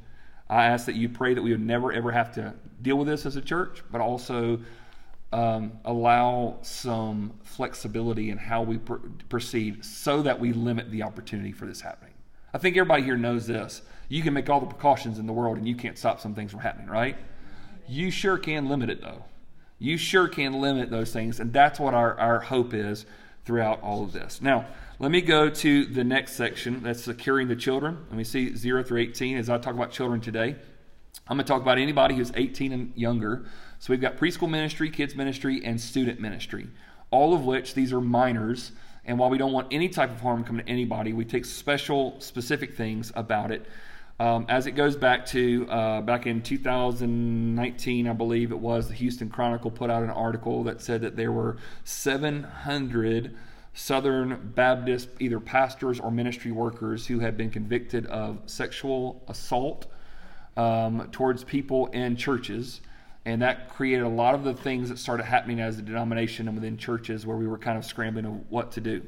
I 0.49 0.65
ask 0.65 0.85
that 0.85 0.95
you 0.95 1.09
pray 1.09 1.33
that 1.33 1.41
we 1.41 1.51
would 1.51 1.65
never 1.65 1.91
ever 1.91 2.11
have 2.11 2.33
to 2.35 2.53
deal 2.81 2.97
with 2.97 3.07
this 3.07 3.25
as 3.25 3.35
a 3.35 3.41
church, 3.41 3.83
but 3.91 4.01
also 4.01 4.59
um, 5.31 5.73
allow 5.85 6.57
some 6.61 7.33
flexibility 7.43 8.31
in 8.31 8.37
how 8.37 8.63
we 8.63 8.77
pr- 8.77 8.95
proceed 9.29 9.85
so 9.85 10.21
that 10.23 10.39
we 10.39 10.53
limit 10.53 10.89
the 10.91 11.03
opportunity 11.03 11.51
for 11.51 11.65
this 11.65 11.81
happening. 11.81 12.13
I 12.53 12.57
think 12.57 12.75
everybody 12.77 13.03
here 13.03 13.17
knows 13.17 13.45
this. 13.45 13.83
You 14.07 14.23
can 14.23 14.33
make 14.33 14.49
all 14.49 14.59
the 14.59 14.65
precautions 14.65 15.19
in 15.19 15.27
the 15.27 15.33
world 15.33 15.57
and 15.57 15.67
you 15.67 15.75
can't 15.75 15.97
stop 15.97 16.19
some 16.19 16.33
things 16.33 16.51
from 16.51 16.61
happening, 16.61 16.87
right? 16.87 17.15
You 17.87 18.09
sure 18.09 18.37
can 18.37 18.69
limit 18.69 18.89
it 18.89 19.01
though. 19.01 19.23
You 19.79 19.97
sure 19.97 20.27
can 20.27 20.59
limit 20.59 20.89
those 20.89 21.11
things, 21.11 21.39
and 21.39 21.53
that's 21.53 21.79
what 21.79 21.93
our, 21.93 22.19
our 22.19 22.39
hope 22.39 22.73
is 22.73 23.05
throughout 23.45 23.81
all 23.81 24.03
of 24.03 24.11
this. 24.11 24.41
Now, 24.41 24.67
let 24.99 25.11
me 25.11 25.21
go 25.21 25.49
to 25.49 25.85
the 25.85 26.03
next 26.03 26.33
section 26.33 26.83
that's 26.83 27.01
securing 27.01 27.47
the 27.47 27.55
children. 27.55 28.05
Let 28.09 28.17
me 28.17 28.25
see 28.25 28.55
0 28.55 28.83
through 28.83 28.99
18 28.99 29.37
as 29.37 29.49
I 29.49 29.57
talk 29.57 29.73
about 29.73 29.91
children 29.91 30.19
today. 30.19 30.57
I'm 31.27 31.37
going 31.37 31.45
to 31.45 31.51
talk 31.51 31.61
about 31.61 31.77
anybody 31.77 32.15
who's 32.15 32.31
18 32.35 32.73
and 32.73 32.91
younger. 32.95 33.45
So 33.79 33.93
we've 33.93 34.01
got 34.01 34.17
preschool 34.17 34.49
ministry, 34.49 34.89
kids 34.89 35.15
ministry, 35.15 35.61
and 35.63 35.79
student 35.79 36.19
ministry, 36.19 36.67
all 37.11 37.33
of 37.33 37.45
which 37.45 37.75
these 37.75 37.93
are 37.93 38.01
minors. 38.01 38.73
And 39.05 39.17
while 39.17 39.29
we 39.29 39.37
don't 39.37 39.53
want 39.53 39.67
any 39.71 39.87
type 39.87 40.11
of 40.11 40.19
harm 40.19 40.43
coming 40.43 40.65
to 40.65 40.71
anybody, 40.71 41.13
we 41.13 41.23
take 41.23 41.45
special, 41.45 42.19
specific 42.19 42.75
things 42.75 43.13
about 43.15 43.51
it. 43.51 43.65
Um, 44.19 44.45
as 44.49 44.67
it 44.67 44.71
goes 44.71 44.97
back 44.97 45.25
to 45.27 45.65
uh, 45.69 46.01
back 46.01 46.27
in 46.27 46.41
2019, 46.41 48.07
I 48.07 48.13
believe 48.13 48.51
it 48.51 48.59
was, 48.59 48.89
the 48.89 48.93
Houston 48.95 49.29
Chronicle 49.29 49.71
put 49.71 49.89
out 49.89 50.03
an 50.03 50.09
article 50.09 50.63
that 50.65 50.81
said 50.81 51.01
that 51.01 51.15
there 51.15 51.31
were 51.31 51.55
700 51.85 53.37
Southern 53.73 54.51
Baptist, 54.55 55.07
either 55.19 55.39
pastors 55.39 56.01
or 56.01 56.11
ministry 56.11 56.51
workers, 56.51 57.07
who 57.07 57.19
had 57.19 57.37
been 57.37 57.49
convicted 57.49 58.05
of 58.07 58.39
sexual 58.45 59.23
assault 59.29 59.85
um, 60.57 61.07
towards 61.13 61.45
people 61.45 61.87
in 61.87 62.17
churches. 62.17 62.81
And 63.23 63.41
that 63.41 63.69
created 63.69 64.03
a 64.03 64.09
lot 64.09 64.35
of 64.35 64.43
the 64.43 64.53
things 64.53 64.89
that 64.89 64.97
started 64.97 65.23
happening 65.23 65.61
as 65.61 65.79
a 65.79 65.81
denomination 65.81 66.47
and 66.49 66.57
within 66.57 66.77
churches 66.77 67.25
where 67.25 67.37
we 67.37 67.47
were 67.47 67.57
kind 67.57 67.77
of 67.77 67.85
scrambling 67.85 68.25
of 68.25 68.51
what 68.51 68.73
to 68.73 68.81
do. 68.81 69.01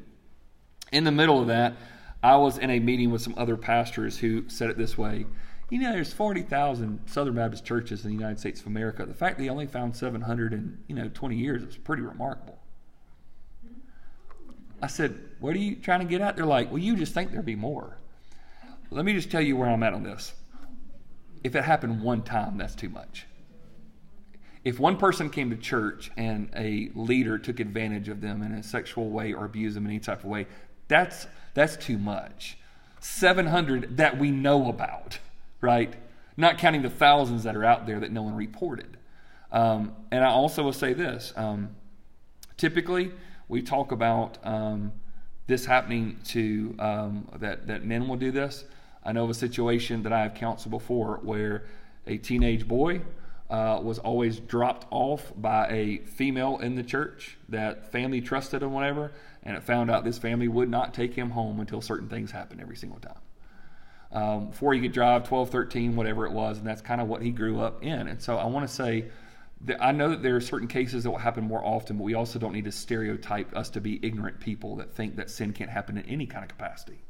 In 0.94 1.04
the 1.04 1.12
middle 1.12 1.42
of 1.42 1.48
that, 1.48 1.76
I 2.24 2.36
was 2.36 2.58
in 2.58 2.70
a 2.70 2.80
meeting 2.80 3.12
with 3.12 3.22
some 3.22 3.34
other 3.38 3.58
pastors 3.58 4.18
who 4.18 4.48
said 4.48 4.70
it 4.70 4.78
this 4.78 4.98
way. 4.98 5.26
You 5.70 5.80
know, 5.80 5.92
there's 5.92 6.14
40,000 6.14 7.00
Southern 7.06 7.36
Baptist 7.36 7.66
churches 7.66 8.04
in 8.04 8.10
the 8.12 8.16
United 8.16 8.40
States 8.40 8.60
of 8.60 8.68
America. 8.68 9.06
The 9.06 9.14
fact 9.14 9.38
that 9.38 9.44
they 9.44 9.50
only 9.50 9.68
found 9.68 9.96
700 9.96 10.54
in, 10.54 10.78
you 10.88 10.96
know, 10.96 11.10
20 11.14 11.36
years 11.36 11.64
is 11.64 11.78
pretty 11.78 12.04
remarkable. 12.04 12.60
I 14.82 14.88
said, 14.88 15.18
what 15.40 15.56
are 15.56 15.60
you 15.60 15.76
trying 15.76 16.00
to 16.00 16.06
get 16.06 16.22
at? 16.22 16.36
They're 16.36 16.46
like, 16.46 16.70
well, 16.70 16.80
you 16.80 16.96
just 16.96 17.14
think 17.14 17.32
there'd 17.32 17.46
be 17.46 17.56
more. 17.56 17.98
Let 18.90 19.06
me 19.06 19.14
just 19.14 19.32
tell 19.32 19.42
you 19.42 19.56
where 19.56 19.70
I'm 19.70 19.84
at 19.84 19.94
on 19.94 20.04
this. 20.04 20.34
If 21.44 21.56
it 21.56 21.64
happened 21.64 22.02
one 22.02 22.24
time, 22.24 22.58
that's 22.58 22.76
too 22.76 22.90
much. 22.90 23.26
If 24.64 24.80
one 24.80 24.98
person 24.98 25.30
came 25.30 25.50
to 25.50 25.56
church 25.56 26.12
and 26.18 26.50
a 26.56 26.92
leader 26.94 27.40
took 27.40 27.60
advantage 27.60 28.10
of 28.10 28.22
them 28.22 28.44
in 28.44 28.52
a 28.52 28.62
sexual 28.62 29.10
way 29.10 29.34
or 29.34 29.46
abused 29.46 29.76
them 29.76 29.86
in 29.86 29.92
any 29.92 30.00
type 30.00 30.20
of 30.20 30.26
way, 30.26 30.48
that's 30.88 31.28
that's 31.54 31.78
too 31.78 31.98
much. 31.98 32.58
700 33.00 33.98
that 33.98 34.18
we 34.18 34.32
know 34.32 34.70
about, 34.70 35.20
right? 35.60 35.94
Not 36.38 36.58
counting 36.58 36.82
the 36.82 36.90
thousands 36.90 37.44
that 37.44 37.56
are 37.56 37.66
out 37.66 37.86
there 37.86 38.00
that 38.00 38.12
no 38.12 38.22
one 38.22 38.36
reported. 38.36 38.98
Um, 39.52 39.96
and 40.12 40.24
I 40.24 40.30
also 40.30 40.64
will 40.64 40.74
say 40.74 40.94
this 40.94 41.34
um, 41.36 41.76
typically, 42.58 43.12
we 43.50 43.62
talk 43.62 43.92
about 43.92 44.38
um, 44.44 44.94
this 45.48 45.66
happening 45.66 46.20
to 46.26 46.76
um, 46.80 47.28
that, 47.40 47.68
that 47.68 47.84
men 47.84 48.08
will 48.08 48.16
do 48.16 48.32
this. 48.32 48.64
I 49.04 49.12
know 49.12 49.24
of 49.24 49.30
a 49.30 49.34
situation 49.34 50.04
that 50.04 50.14
I 50.14 50.22
have 50.22 50.36
counseled 50.36 50.72
before 50.72 51.20
where 51.24 51.66
a 52.08 52.18
teenage 52.18 52.68
boy 52.68 53.02
uh, 53.52 53.80
was 53.82 54.00
always 54.00 54.40
dropped 54.40 54.88
off 54.90 55.32
by 55.36 55.68
a 55.68 55.98
female 56.06 56.58
in 56.58 56.76
the 56.76 56.84
church 56.84 57.38
that 57.50 57.92
family 57.92 58.22
trusted 58.22 58.64
and 58.64 58.74
whatever, 58.74 59.12
and 59.44 59.56
it 59.56 59.64
found 59.64 59.92
out 59.92 60.04
this 60.04 60.18
family 60.18 60.48
would 60.48 60.70
not 60.70 60.94
take 60.94 61.14
him 61.14 61.32
home 61.32 61.60
until 61.60 61.82
certain 61.82 62.10
things 62.10 62.32
happened 62.32 62.62
every 62.62 62.76
single 62.76 63.00
time. 63.00 63.20
Um, 64.14 64.48
before 64.50 64.74
he 64.74 64.82
could 64.82 64.92
drive 64.92 65.28
12, 65.28 65.50
13, 65.50 65.96
whatever 65.96 66.26
it 66.26 66.32
was, 66.32 66.58
and 66.58 66.66
that's 66.66 66.82
kind 66.82 67.00
of 67.00 67.08
what 67.08 67.22
he 67.22 67.32
grew 67.32 67.62
up 67.62 67.84
in. 67.84 68.08
And 68.08 68.22
so 68.22 68.38
I 68.38 68.46
want 68.46 68.68
to 68.68 68.74
say 68.74 69.06
I 69.80 69.92
know 69.92 70.10
that 70.10 70.24
there 70.24 70.36
are 70.36 70.42
certain 70.42 70.68
cases 70.68 71.04
that 71.04 71.12
will 71.12 71.20
happen 71.20 71.44
more 71.44 71.64
often, 71.64 71.98
but 71.98 72.04
we 72.04 72.14
also 72.14 72.40
don't 72.40 72.54
need 72.54 72.66
to 72.66 72.72
stereotype 72.72 73.56
us 73.56 73.70
to 73.72 73.82
be 73.82 74.00
ignorant 74.02 74.40
people 74.40 74.76
that 74.78 74.94
think 74.94 75.18
that 75.18 75.30
sin 75.30 75.54
can't 75.54 75.70
happen 75.70 75.98
in 75.98 76.06
any 76.06 76.26
kind 76.26 76.44
of 76.44 76.50
capacity. 76.50 77.04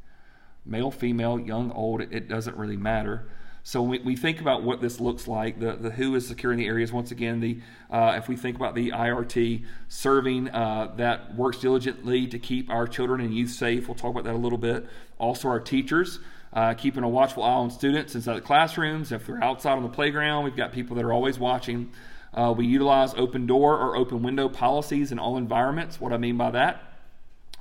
Male, 0.65 0.91
female, 0.91 1.39
young, 1.39 1.71
old, 1.71 2.01
it 2.01 2.27
doesn't 2.27 2.57
really 2.57 2.77
matter. 2.77 3.29
So 3.63 3.81
we, 3.81 3.99
we 3.99 4.15
think 4.15 4.41
about 4.41 4.63
what 4.63 4.81
this 4.81 4.99
looks 4.99 5.27
like. 5.27 5.59
The, 5.59 5.73
the 5.73 5.91
who 5.91 6.15
is 6.15 6.27
securing 6.27 6.57
the 6.57 6.67
areas. 6.67 6.91
Once 6.91 7.11
again, 7.11 7.39
the 7.39 7.59
uh, 7.89 8.15
if 8.17 8.27
we 8.27 8.35
think 8.35 8.55
about 8.55 8.73
the 8.73 8.89
IRT 8.89 9.65
serving 9.87 10.49
uh, 10.49 10.93
that 10.97 11.35
works 11.35 11.59
diligently 11.59 12.27
to 12.27 12.39
keep 12.39 12.69
our 12.69 12.87
children 12.87 13.21
and 13.21 13.33
youth 13.33 13.51
safe. 13.51 13.87
We'll 13.87 13.95
talk 13.95 14.11
about 14.11 14.23
that 14.23 14.33
a 14.33 14.37
little 14.37 14.57
bit. 14.57 14.87
Also, 15.17 15.47
our 15.47 15.59
teachers. 15.59 16.19
Uh, 16.53 16.73
keeping 16.73 17.01
a 17.01 17.07
watchful 17.07 17.43
eye 17.43 17.51
on 17.51 17.71
students 17.71 18.13
inside 18.13 18.35
the 18.35 18.41
classrooms. 18.41 19.13
If 19.13 19.25
they're 19.25 19.41
outside 19.41 19.77
on 19.77 19.83
the 19.83 19.89
playground, 19.89 20.43
we've 20.43 20.55
got 20.55 20.73
people 20.73 20.97
that 20.97 21.05
are 21.05 21.13
always 21.13 21.39
watching. 21.39 21.93
Uh, 22.33 22.53
we 22.55 22.65
utilize 22.65 23.13
open 23.13 23.45
door 23.45 23.77
or 23.77 23.95
open 23.95 24.21
window 24.21 24.49
policies 24.49 25.13
in 25.13 25.19
all 25.19 25.37
environments. 25.37 26.01
What 26.01 26.11
I 26.11 26.17
mean 26.17 26.35
by 26.35 26.51
that. 26.51 26.83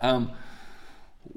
Um, 0.01 0.33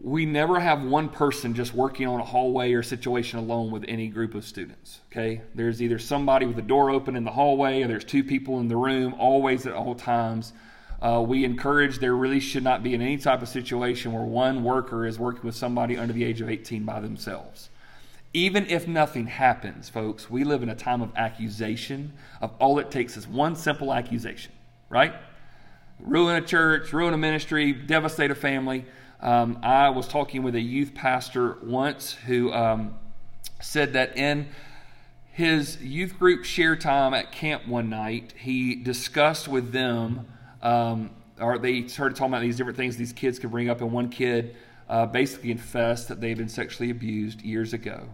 we 0.02 0.26
never 0.26 0.60
have 0.60 0.84
one 0.84 1.10
person 1.10 1.54
just 1.54 1.74
working 1.74 2.08
on 2.08 2.20
a 2.20 2.24
hallway 2.24 2.74
or 2.74 2.84
situation 2.84 3.40
alone 3.40 3.72
with 3.72 3.86
any 3.88 4.08
group 4.08 4.34
of 4.34 4.46
students. 4.46 5.02
Okay, 5.12 5.42
there's 5.54 5.82
either 5.82 6.00
somebody 6.00 6.46
with 6.46 6.56
the 6.56 6.62
door 6.62 6.90
open 6.90 7.16
in 7.16 7.24
the 7.24 7.32
hallway, 7.32 7.84
or 7.84 7.88
there's 7.88 8.04
two 8.04 8.24
people 8.24 8.60
in 8.60 8.68
the 8.68 8.76
room, 8.76 9.14
always 9.20 9.66
at 9.66 9.74
all 9.74 9.96
times. 9.96 10.54
Uh, 11.02 11.22
we 11.26 11.44
encourage 11.44 12.00
there 12.00 12.16
really 12.16 12.40
should 12.40 12.64
not 12.64 12.82
be 12.82 12.94
in 12.94 13.02
any 13.02 13.18
type 13.18 13.42
of 13.42 13.50
situation 13.50 14.14
where 14.14 14.24
one 14.24 14.64
worker 14.64 15.06
is 15.06 15.20
working 15.20 15.44
with 15.44 15.56
somebody 15.56 15.98
under 15.98 16.14
the 16.14 16.24
age 16.24 16.40
of 16.40 16.50
18 16.50 16.86
by 16.86 17.00
themselves. 17.02 17.70
Even 18.34 18.66
if 18.68 18.88
nothing 18.88 19.28
happens, 19.28 19.90
folks, 19.90 20.30
we 20.30 20.44
live 20.44 20.64
in 20.64 20.70
a 20.70 20.76
time 20.76 21.02
of 21.02 21.12
accusation. 21.16 22.14
Of 22.42 22.52
all 22.60 22.80
it 22.80 22.90
takes 22.90 23.16
is 23.18 23.28
one 23.28 23.56
simple 23.56 23.94
accusation, 23.94 24.54
right? 24.90 25.14
Ruin 26.00 26.42
a 26.42 26.46
church, 26.46 26.94
ruin 26.94 27.14
a 27.14 27.18
ministry, 27.18 27.74
devastate 27.74 28.32
a 28.32 28.36
family 28.36 28.86
um, 29.24 29.60
I 29.64 29.90
was 29.90 30.06
talking 30.06 30.44
with 30.44 30.54
a 30.54 30.62
youth 30.62 30.94
pastor 30.94 31.58
once 31.64 32.12
who 32.12 32.52
um, 32.52 32.96
said 33.62 33.94
that 33.94 34.18
in 34.18 34.50
his 35.32 35.82
youth 35.82 36.20
group 36.20 36.44
share 36.44 36.76
time 36.76 37.14
at 37.14 37.32
camp 37.32 37.66
one 37.66 37.90
night, 37.90 38.34
he 38.38 38.76
discussed 38.76 39.48
with 39.48 39.72
them, 39.72 40.28
um, 40.62 41.10
or 41.40 41.58
they 41.58 41.88
started 41.88 42.18
talking 42.18 42.34
about 42.34 42.42
these 42.42 42.58
different 42.58 42.78
things 42.78 42.98
these 42.98 43.14
kids 43.14 43.40
could 43.40 43.50
bring 43.50 43.70
up, 43.70 43.80
and 43.80 43.94
one 43.94 44.10
kid 44.10 44.58
uh, 44.90 45.06
basically 45.06 45.50
confessed 45.50 46.10
that 46.10 46.20
they 46.20 46.28
had 46.28 46.38
been 46.38 46.50
sexually 46.50 46.90
abused 46.90 47.42
years 47.42 47.72
ago. 47.72 48.06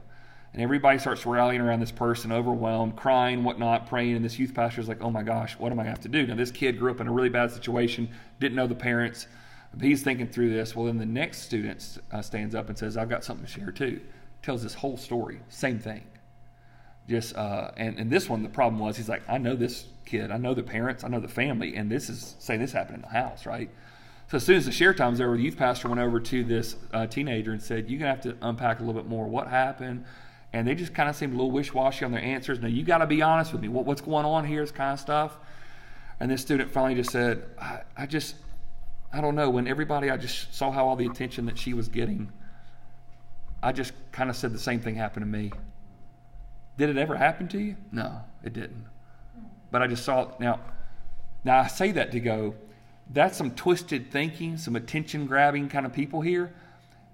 And 0.54 0.62
everybody 0.62 1.00
starts 1.00 1.26
rallying 1.26 1.62
around 1.62 1.80
this 1.80 1.92
person, 1.92 2.32
overwhelmed, 2.32 2.96
crying, 2.96 3.44
whatnot, 3.44 3.88
praying. 3.88 4.16
And 4.16 4.24
this 4.24 4.38
youth 4.38 4.54
pastor 4.54 4.82
is 4.82 4.88
like, 4.88 5.02
oh 5.02 5.10
my 5.10 5.24
gosh, 5.24 5.58
what 5.58 5.72
am 5.72 5.80
I 5.80 5.84
going 5.84 5.96
to 5.96 6.02
have 6.02 6.04
to 6.04 6.08
do? 6.08 6.28
Now, 6.28 6.36
this 6.36 6.52
kid 6.52 6.78
grew 6.78 6.92
up 6.92 7.02
in 7.02 7.08
a 7.08 7.12
really 7.12 7.30
bad 7.30 7.52
situation, 7.52 8.10
didn't 8.40 8.56
know 8.56 8.68
the 8.68 8.76
parents 8.76 9.28
he's 9.80 10.04
thinking 10.04 10.28
through 10.28 10.54
this. 10.54 10.76
Well, 10.76 10.88
then 10.88 10.98
the 10.98 11.06
next 11.06 11.44
student 11.44 12.00
uh, 12.12 12.22
stands 12.22 12.56
up 12.56 12.70
and 12.70 12.78
says, 12.78 12.98
I've 12.98 13.10
got 13.10 13.24
something 13.24 13.46
to 13.46 13.52
share 13.52 13.72
too. 13.72 14.02
Tells 14.42 14.64
this 14.64 14.74
whole 14.74 14.98
story, 14.98 15.42
same 15.50 15.80
thing. 15.80 16.04
Just 17.08 17.36
uh, 17.36 17.72
and, 17.78 17.98
and 17.98 18.12
this 18.12 18.30
one, 18.30 18.44
the 18.44 18.50
problem 18.50 18.80
was 18.80 18.96
he's 18.96 19.10
like, 19.10 19.24
I 19.28 19.38
know 19.38 19.56
this 19.56 19.86
kid, 20.06 20.32
I 20.32 20.38
know 20.38 20.54
the 20.54 20.64
parents, 20.64 21.04
I 21.04 21.08
know 21.08 21.20
the 21.20 21.28
family, 21.28 21.76
and 21.76 21.92
this 21.92 22.10
is 22.10 22.36
saying 22.40 22.60
this 22.62 22.72
happened 22.72 22.98
in 22.98 23.02
the 23.02 23.08
house, 23.08 23.46
right? 23.46 23.70
So 24.30 24.38
as 24.38 24.44
soon 24.44 24.58
as 24.58 24.66
the 24.66 24.72
share 24.72 24.94
time's 24.94 25.20
over, 25.20 25.36
the 25.36 25.42
youth 25.42 25.58
pastor 25.58 25.88
went 25.88 26.00
over 26.00 26.20
to 26.20 26.44
this 26.44 26.76
uh, 26.94 27.08
teenager 27.08 27.52
and 27.52 27.62
said, 27.62 27.90
You're 27.90 28.00
gonna 28.00 28.12
have 28.12 28.22
to 28.22 28.38
unpack 28.44 28.80
a 28.80 28.84
little 28.84 29.00
bit 29.02 29.10
more. 29.10 29.28
What 29.28 29.48
happened? 29.48 30.06
And 30.54 30.68
they 30.68 30.76
just 30.76 30.94
kind 30.94 31.10
of 31.10 31.16
seemed 31.16 31.34
a 31.34 31.36
little 31.36 31.52
wish-washy 31.52 32.06
on 32.06 32.12
their 32.12 32.22
answers. 32.22 32.60
Now 32.60 32.68
you 32.68 32.84
got 32.84 33.00
to 33.00 33.08
be 33.08 33.22
honest 33.22 33.52
with 33.52 33.62
me. 33.62 33.68
What, 33.68 33.86
what's 33.86 34.02
going 34.02 34.26
on 34.26 34.46
here? 34.46 34.62
This 34.62 34.72
kind 34.72 34.94
of 34.94 35.00
stuff. 35.00 35.38
And 36.20 36.30
this 36.30 36.42
student 36.42 36.72
finally 36.72 36.96
just 36.96 37.12
said, 37.12 37.44
I, 37.60 37.82
I 37.96 38.06
just 38.08 38.36
I 39.12 39.22
don't 39.22 39.36
know, 39.36 39.50
when 39.50 39.68
everybody, 39.68 40.10
I 40.10 40.18
just 40.18 40.54
saw 40.54 40.72
how 40.72 40.88
all 40.88 40.96
the 40.96 41.08
attention 41.08 41.46
that 41.48 41.58
she 41.58 41.74
was 41.74 41.88
getting, 41.88 42.32
I 43.62 43.72
just 43.72 43.94
kind 44.12 44.30
of 44.30 44.36
said 44.36 44.54
the 44.54 44.60
same 44.60 44.80
thing 44.80 44.96
happened 44.96 45.26
to 45.26 45.30
me. 45.30 45.52
Did 46.78 46.90
it 46.90 46.98
ever 46.98 47.16
happen 47.16 47.48
to 47.50 47.60
you? 47.60 47.76
No, 47.92 48.22
it 48.44 48.54
didn't. 48.54 48.86
But 49.72 49.82
I 49.82 49.88
just 49.88 50.06
saw 50.06 50.24
it. 50.24 50.40
Now, 50.40 50.60
now 51.44 51.60
I 51.60 51.68
say 51.68 51.92
that 51.92 52.12
to 52.12 52.20
go, 52.20 52.56
that's 53.12 53.38
some 53.38 53.52
twisted 53.52 54.12
thinking, 54.12 54.58
some 54.58 54.76
attention 54.76 55.26
grabbing 55.26 55.70
kind 55.70 55.86
of 55.86 55.94
people 55.94 56.22
here. 56.22 56.54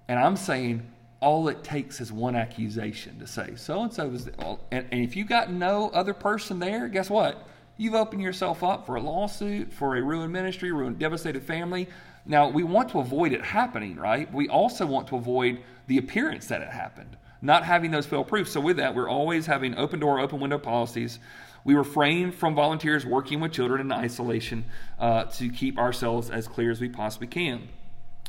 And 0.08 0.18
I'm 0.18 0.36
saying 0.36 0.88
all 1.20 1.48
it 1.48 1.64
takes 1.64 2.00
is 2.00 2.12
one 2.12 2.36
accusation 2.36 3.18
to 3.18 3.26
say 3.26 3.54
so 3.56 3.82
and 3.82 3.92
so 3.92 4.06
was, 4.08 4.28
and, 4.70 4.86
and 4.90 5.02
if 5.02 5.16
you 5.16 5.24
got 5.24 5.50
no 5.50 5.88
other 5.90 6.14
person 6.14 6.58
there, 6.58 6.88
guess 6.88 7.08
what? 7.08 7.48
You've 7.76 7.94
opened 7.94 8.22
yourself 8.22 8.62
up 8.64 8.86
for 8.86 8.96
a 8.96 9.00
lawsuit, 9.00 9.72
for 9.72 9.96
a 9.96 10.02
ruined 10.02 10.32
ministry, 10.32 10.72
ruined, 10.72 10.98
devastated 10.98 11.42
family. 11.42 11.88
Now, 12.24 12.48
we 12.48 12.62
want 12.62 12.90
to 12.90 13.00
avoid 13.00 13.32
it 13.32 13.42
happening, 13.42 13.96
right? 13.96 14.32
We 14.32 14.48
also 14.48 14.86
want 14.86 15.08
to 15.08 15.16
avoid 15.16 15.60
the 15.86 15.98
appearance 15.98 16.46
that 16.46 16.62
it 16.62 16.68
happened. 16.68 17.16
not 17.42 17.64
having 17.64 17.90
those 17.90 18.06
fail 18.06 18.24
proofs. 18.24 18.50
So, 18.50 18.60
with 18.60 18.78
that, 18.78 18.94
we're 18.94 19.10
always 19.10 19.44
having 19.46 19.76
open 19.76 20.00
door, 20.00 20.18
open 20.18 20.40
window 20.40 20.58
policies. 20.58 21.18
We 21.64 21.74
refrain 21.74 22.32
from 22.32 22.54
volunteers 22.54 23.04
working 23.04 23.40
with 23.40 23.52
children 23.52 23.80
in 23.80 23.92
isolation 23.92 24.64
uh, 24.98 25.24
to 25.24 25.50
keep 25.50 25.78
ourselves 25.78 26.30
as 26.30 26.48
clear 26.48 26.70
as 26.70 26.80
we 26.80 26.88
possibly 26.88 27.26
can. 27.26 27.68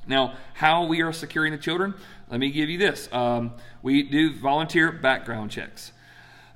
Now, 0.07 0.35
how 0.53 0.85
we 0.85 1.01
are 1.01 1.13
securing 1.13 1.51
the 1.51 1.57
children, 1.57 1.93
let 2.29 2.39
me 2.39 2.51
give 2.51 2.69
you 2.69 2.77
this. 2.77 3.07
Um, 3.11 3.53
we 3.81 4.03
do 4.03 4.33
volunteer 4.33 4.91
background 4.91 5.51
checks. 5.51 5.91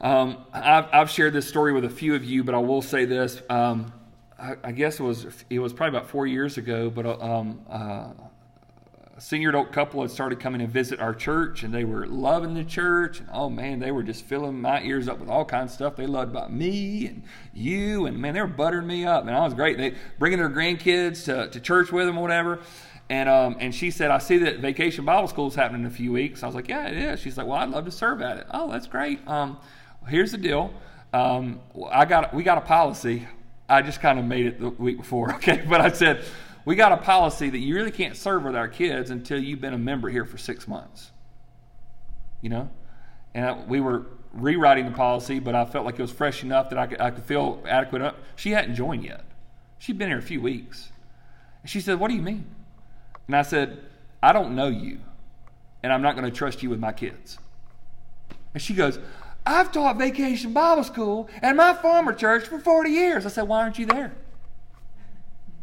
Um, 0.01 0.45
I've, 0.51 0.87
I've, 0.91 1.09
shared 1.11 1.33
this 1.33 1.47
story 1.47 1.73
with 1.73 1.85
a 1.85 1.89
few 1.89 2.15
of 2.15 2.23
you, 2.25 2.43
but 2.43 2.55
I 2.55 2.57
will 2.57 2.81
say 2.81 3.05
this. 3.05 3.39
Um, 3.51 3.93
I, 4.39 4.55
I, 4.63 4.71
guess 4.71 4.99
it 4.99 5.03
was 5.03 5.27
it 5.47 5.59
was 5.59 5.73
probably 5.73 5.95
about 5.95 6.09
four 6.09 6.25
years 6.25 6.57
ago, 6.57 6.89
but 6.89 7.05
uh, 7.05 7.19
um, 7.19 7.61
uh, 7.69 8.09
a 9.15 9.21
senior 9.21 9.49
adult 9.49 9.71
couple 9.71 10.01
had 10.01 10.09
started 10.09 10.39
coming 10.39 10.59
and 10.59 10.71
visit 10.71 10.99
our 10.99 11.13
church, 11.13 11.61
and 11.61 11.71
they 11.71 11.83
were 11.83 12.07
loving 12.07 12.55
the 12.55 12.63
church. 12.63 13.19
And 13.19 13.29
oh 13.31 13.47
man, 13.51 13.77
they 13.77 13.91
were 13.91 14.01
just 14.01 14.25
filling 14.25 14.59
my 14.59 14.81
ears 14.81 15.07
up 15.07 15.19
with 15.19 15.29
all 15.29 15.45
kinds 15.45 15.69
of 15.69 15.75
stuff 15.75 15.95
they 15.97 16.07
loved 16.07 16.31
about 16.31 16.51
me 16.51 17.05
and 17.05 17.21
you, 17.53 18.07
and 18.07 18.17
man, 18.17 18.33
they 18.33 18.41
were 18.41 18.47
buttering 18.47 18.87
me 18.87 19.05
up, 19.05 19.27
and 19.27 19.35
I 19.35 19.41
was 19.41 19.53
great. 19.53 19.77
They 19.77 19.93
bringing 20.17 20.39
their 20.39 20.49
grandkids 20.49 21.25
to, 21.25 21.47
to 21.47 21.59
church 21.59 21.91
with 21.91 22.07
them 22.07 22.17
or 22.17 22.23
whatever. 22.23 22.59
And 23.07 23.29
um, 23.29 23.57
and 23.59 23.75
she 23.75 23.91
said, 23.91 24.09
I 24.09 24.17
see 24.17 24.39
that 24.39 24.59
Vacation 24.61 25.05
Bible 25.05 25.27
School 25.27 25.47
is 25.47 25.53
happening 25.53 25.81
in 25.81 25.87
a 25.87 25.91
few 25.91 26.11
weeks. 26.11 26.41
I 26.41 26.47
was 26.47 26.55
like, 26.55 26.69
Yeah, 26.69 26.87
it 26.87 26.97
is. 26.97 27.19
She's 27.19 27.37
like, 27.37 27.45
Well, 27.45 27.57
I'd 27.57 27.69
love 27.69 27.85
to 27.85 27.91
serve 27.91 28.23
at 28.23 28.37
it. 28.37 28.47
Oh, 28.49 28.71
that's 28.71 28.87
great. 28.87 29.19
Um, 29.27 29.59
here's 30.07 30.31
the 30.31 30.37
deal. 30.37 30.73
Um, 31.13 31.59
I 31.91 32.05
got 32.05 32.33
we 32.33 32.43
got 32.43 32.57
a 32.57 32.61
policy. 32.61 33.27
I 33.67 33.81
just 33.81 34.01
kind 34.01 34.19
of 34.19 34.25
made 34.25 34.45
it 34.45 34.59
the 34.59 34.69
week 34.69 34.97
before, 34.97 35.33
okay? 35.35 35.63
But 35.67 35.81
I 35.81 35.91
said 35.91 36.23
we 36.65 36.75
got 36.75 36.91
a 36.91 36.97
policy 36.97 37.49
that 37.49 37.57
you 37.57 37.75
really 37.75 37.91
can't 37.91 38.15
serve 38.15 38.43
with 38.43 38.55
our 38.55 38.67
kids 38.67 39.09
until 39.09 39.39
you've 39.39 39.61
been 39.61 39.73
a 39.73 39.79
member 39.79 40.09
here 40.09 40.25
for 40.25 40.37
six 40.37 40.67
months. 40.67 41.11
You 42.41 42.49
know, 42.49 42.69
and 43.33 43.67
we 43.67 43.81
were 43.81 44.05
rewriting 44.33 44.85
the 44.85 44.91
policy, 44.91 45.39
but 45.39 45.55
I 45.55 45.65
felt 45.65 45.85
like 45.85 45.99
it 45.99 46.01
was 46.01 46.11
fresh 46.11 46.43
enough 46.43 46.69
that 46.69 46.79
I 46.79 46.87
could, 46.87 47.01
I 47.01 47.11
could 47.11 47.23
feel 47.23 47.61
adequate. 47.67 48.15
She 48.35 48.51
hadn't 48.51 48.75
joined 48.75 49.03
yet. 49.03 49.23
She'd 49.77 49.97
been 49.97 50.09
here 50.09 50.17
a 50.17 50.23
few 50.23 50.41
weeks. 50.41 50.91
And 51.61 51.69
she 51.69 51.81
said, 51.81 51.99
"What 51.99 52.09
do 52.09 52.15
you 52.15 52.21
mean?" 52.21 52.45
And 53.27 53.35
I 53.35 53.41
said, 53.43 53.79
"I 54.23 54.33
don't 54.33 54.55
know 54.55 54.67
you, 54.67 54.99
and 55.83 55.91
I'm 55.93 56.01
not 56.01 56.15
going 56.15 56.29
to 56.29 56.35
trust 56.35 56.63
you 56.63 56.69
with 56.69 56.79
my 56.79 56.91
kids." 56.91 57.37
And 58.53 58.61
she 58.61 58.73
goes, 58.73 58.99
I've 59.45 59.71
taught 59.71 59.97
vacation 59.97 60.53
Bible 60.53 60.83
school 60.83 61.29
at 61.41 61.55
my 61.55 61.73
former 61.73 62.13
church 62.13 62.45
for 62.47 62.59
40 62.59 62.89
years. 62.89 63.25
I 63.25 63.29
said, 63.29 63.47
Why 63.47 63.61
aren't 63.61 63.79
you 63.79 63.85
there? 63.85 64.13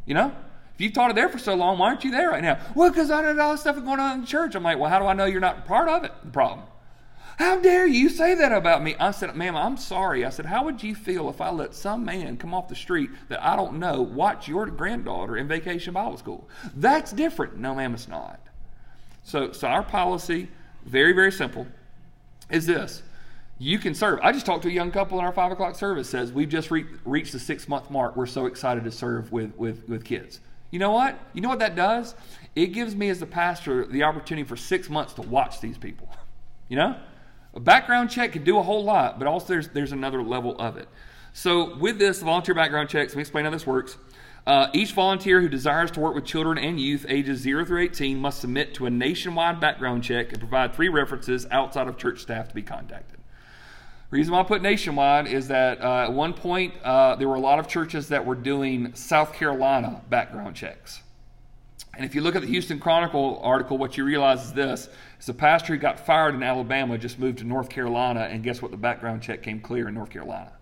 You 0.04 0.14
know? 0.14 0.34
If 0.74 0.80
you've 0.82 0.92
taught 0.92 1.10
it 1.10 1.16
there 1.16 1.28
for 1.28 1.38
so 1.38 1.54
long, 1.54 1.78
why 1.78 1.88
aren't 1.88 2.04
you 2.04 2.12
there 2.12 2.30
right 2.30 2.42
now? 2.42 2.60
Well, 2.74 2.90
because 2.90 3.10
I 3.10 3.20
know 3.20 3.40
all 3.40 3.52
this 3.52 3.62
stuff 3.62 3.76
is 3.76 3.82
going 3.82 3.98
on 3.98 4.14
in 4.14 4.20
the 4.22 4.26
church. 4.26 4.54
I'm 4.54 4.62
like, 4.62 4.78
Well, 4.78 4.90
how 4.90 4.98
do 4.98 5.06
I 5.06 5.12
know 5.12 5.26
you're 5.26 5.40
not 5.40 5.66
part 5.66 5.88
of 5.88 6.04
it? 6.04 6.12
The 6.24 6.30
problem. 6.30 6.66
How 7.38 7.60
dare 7.60 7.86
you 7.86 8.08
say 8.08 8.34
that 8.34 8.50
about 8.50 8.82
me? 8.82 8.96
I 8.98 9.12
said, 9.12 9.36
Ma'am, 9.36 9.54
I'm 9.54 9.76
sorry. 9.76 10.24
I 10.24 10.30
said, 10.30 10.46
How 10.46 10.64
would 10.64 10.82
you 10.82 10.96
feel 10.96 11.30
if 11.30 11.40
I 11.40 11.50
let 11.50 11.72
some 11.74 12.04
man 12.04 12.36
come 12.36 12.52
off 12.52 12.66
the 12.66 12.74
street 12.74 13.10
that 13.28 13.44
I 13.44 13.54
don't 13.54 13.78
know 13.78 14.02
watch 14.02 14.48
your 14.48 14.66
granddaughter 14.66 15.36
in 15.36 15.46
vacation 15.46 15.94
Bible 15.94 16.16
school? 16.16 16.48
That's 16.74 17.12
different. 17.12 17.56
No, 17.56 17.76
ma'am, 17.76 17.94
it's 17.94 18.08
not. 18.08 18.40
So, 19.22 19.52
so 19.52 19.68
our 19.68 19.84
policy, 19.84 20.48
very, 20.84 21.12
very 21.12 21.30
simple, 21.30 21.68
is 22.50 22.66
this 22.66 23.02
you 23.58 23.78
can 23.78 23.94
serve. 23.94 24.20
I 24.22 24.32
just 24.32 24.46
talked 24.46 24.62
to 24.62 24.68
a 24.68 24.72
young 24.72 24.90
couple 24.90 25.18
in 25.18 25.24
our 25.24 25.32
five 25.32 25.50
o'clock 25.50 25.74
service. 25.74 26.08
Says 26.08 26.32
we've 26.32 26.48
just 26.48 26.70
re- 26.70 26.86
reached 27.04 27.32
the 27.32 27.38
six 27.38 27.68
month 27.68 27.90
mark. 27.90 28.16
We're 28.16 28.26
so 28.26 28.46
excited 28.46 28.84
to 28.84 28.92
serve 28.92 29.32
with 29.32 29.56
with 29.56 29.88
with 29.88 30.04
kids. 30.04 30.40
You 30.70 30.78
know 30.78 30.92
what? 30.92 31.18
You 31.32 31.40
know 31.40 31.48
what 31.48 31.58
that 31.58 31.74
does? 31.74 32.14
It 32.54 32.68
gives 32.68 32.94
me 32.94 33.08
as 33.08 33.20
the 33.20 33.26
pastor 33.26 33.86
the 33.86 34.04
opportunity 34.04 34.46
for 34.46 34.56
six 34.56 34.88
months 34.88 35.14
to 35.14 35.22
watch 35.22 35.60
these 35.60 35.78
people. 35.78 36.08
You 36.70 36.76
know, 36.76 36.96
a 37.54 37.60
background 37.60 38.10
check 38.10 38.32
can 38.32 38.44
do 38.44 38.58
a 38.58 38.62
whole 38.62 38.84
lot, 38.84 39.18
but 39.18 39.26
also 39.26 39.46
there's 39.46 39.68
there's 39.68 39.92
another 39.92 40.22
level 40.22 40.54
of 40.60 40.76
it. 40.76 40.86
So 41.32 41.78
with 41.78 41.98
this 41.98 42.20
volunteer 42.20 42.54
background 42.54 42.90
checks, 42.90 43.12
let 43.12 43.16
me 43.16 43.22
explain 43.22 43.46
how 43.46 43.50
this 43.50 43.66
works. 43.66 43.96
Uh, 44.46 44.68
each 44.74 44.92
volunteer 44.92 45.40
who 45.40 45.48
desires 45.48 45.90
to 45.92 46.00
work 46.00 46.14
with 46.14 46.26
children 46.26 46.58
and 46.58 46.78
youth 46.78 47.06
ages 47.08 47.40
0 47.40 47.64
through 47.64 47.84
18 47.84 48.18
must 48.18 48.40
submit 48.40 48.74
to 48.74 48.84
a 48.84 48.90
nationwide 48.90 49.60
background 49.60 50.04
check 50.04 50.30
and 50.30 50.40
provide 50.40 50.74
three 50.74 50.90
references 50.90 51.46
outside 51.50 51.88
of 51.88 51.96
church 51.96 52.20
staff 52.20 52.48
to 52.48 52.54
be 52.54 52.62
contacted. 52.62 53.17
Reason 54.10 54.32
why 54.32 54.40
I 54.40 54.42
put 54.44 54.62
nationwide 54.62 55.26
is 55.26 55.48
that 55.48 55.82
uh, 55.82 56.04
at 56.04 56.12
one 56.12 56.32
point 56.32 56.72
uh, 56.82 57.16
there 57.16 57.28
were 57.28 57.34
a 57.34 57.40
lot 57.40 57.58
of 57.58 57.68
churches 57.68 58.08
that 58.08 58.24
were 58.24 58.34
doing 58.34 58.94
South 58.94 59.34
Carolina 59.34 60.00
background 60.08 60.56
checks. 60.56 61.02
And 61.94 62.06
if 62.06 62.14
you 62.14 62.22
look 62.22 62.34
at 62.34 62.40
the 62.40 62.48
Houston 62.48 62.78
Chronicle 62.78 63.38
article, 63.42 63.76
what 63.76 63.98
you 63.98 64.04
realize 64.04 64.46
is 64.46 64.52
this: 64.54 64.88
is 65.20 65.28
a 65.28 65.34
pastor 65.34 65.74
who 65.74 65.78
got 65.78 66.06
fired 66.06 66.34
in 66.34 66.42
Alabama 66.42 66.96
just 66.96 67.18
moved 67.18 67.38
to 67.38 67.44
North 67.44 67.68
Carolina, 67.68 68.20
and 68.30 68.42
guess 68.42 68.62
what? 68.62 68.70
The 68.70 68.78
background 68.78 69.20
check 69.20 69.42
came 69.42 69.60
clear 69.60 69.88
in 69.88 69.94
North 69.94 70.08
Carolina. 70.08 70.52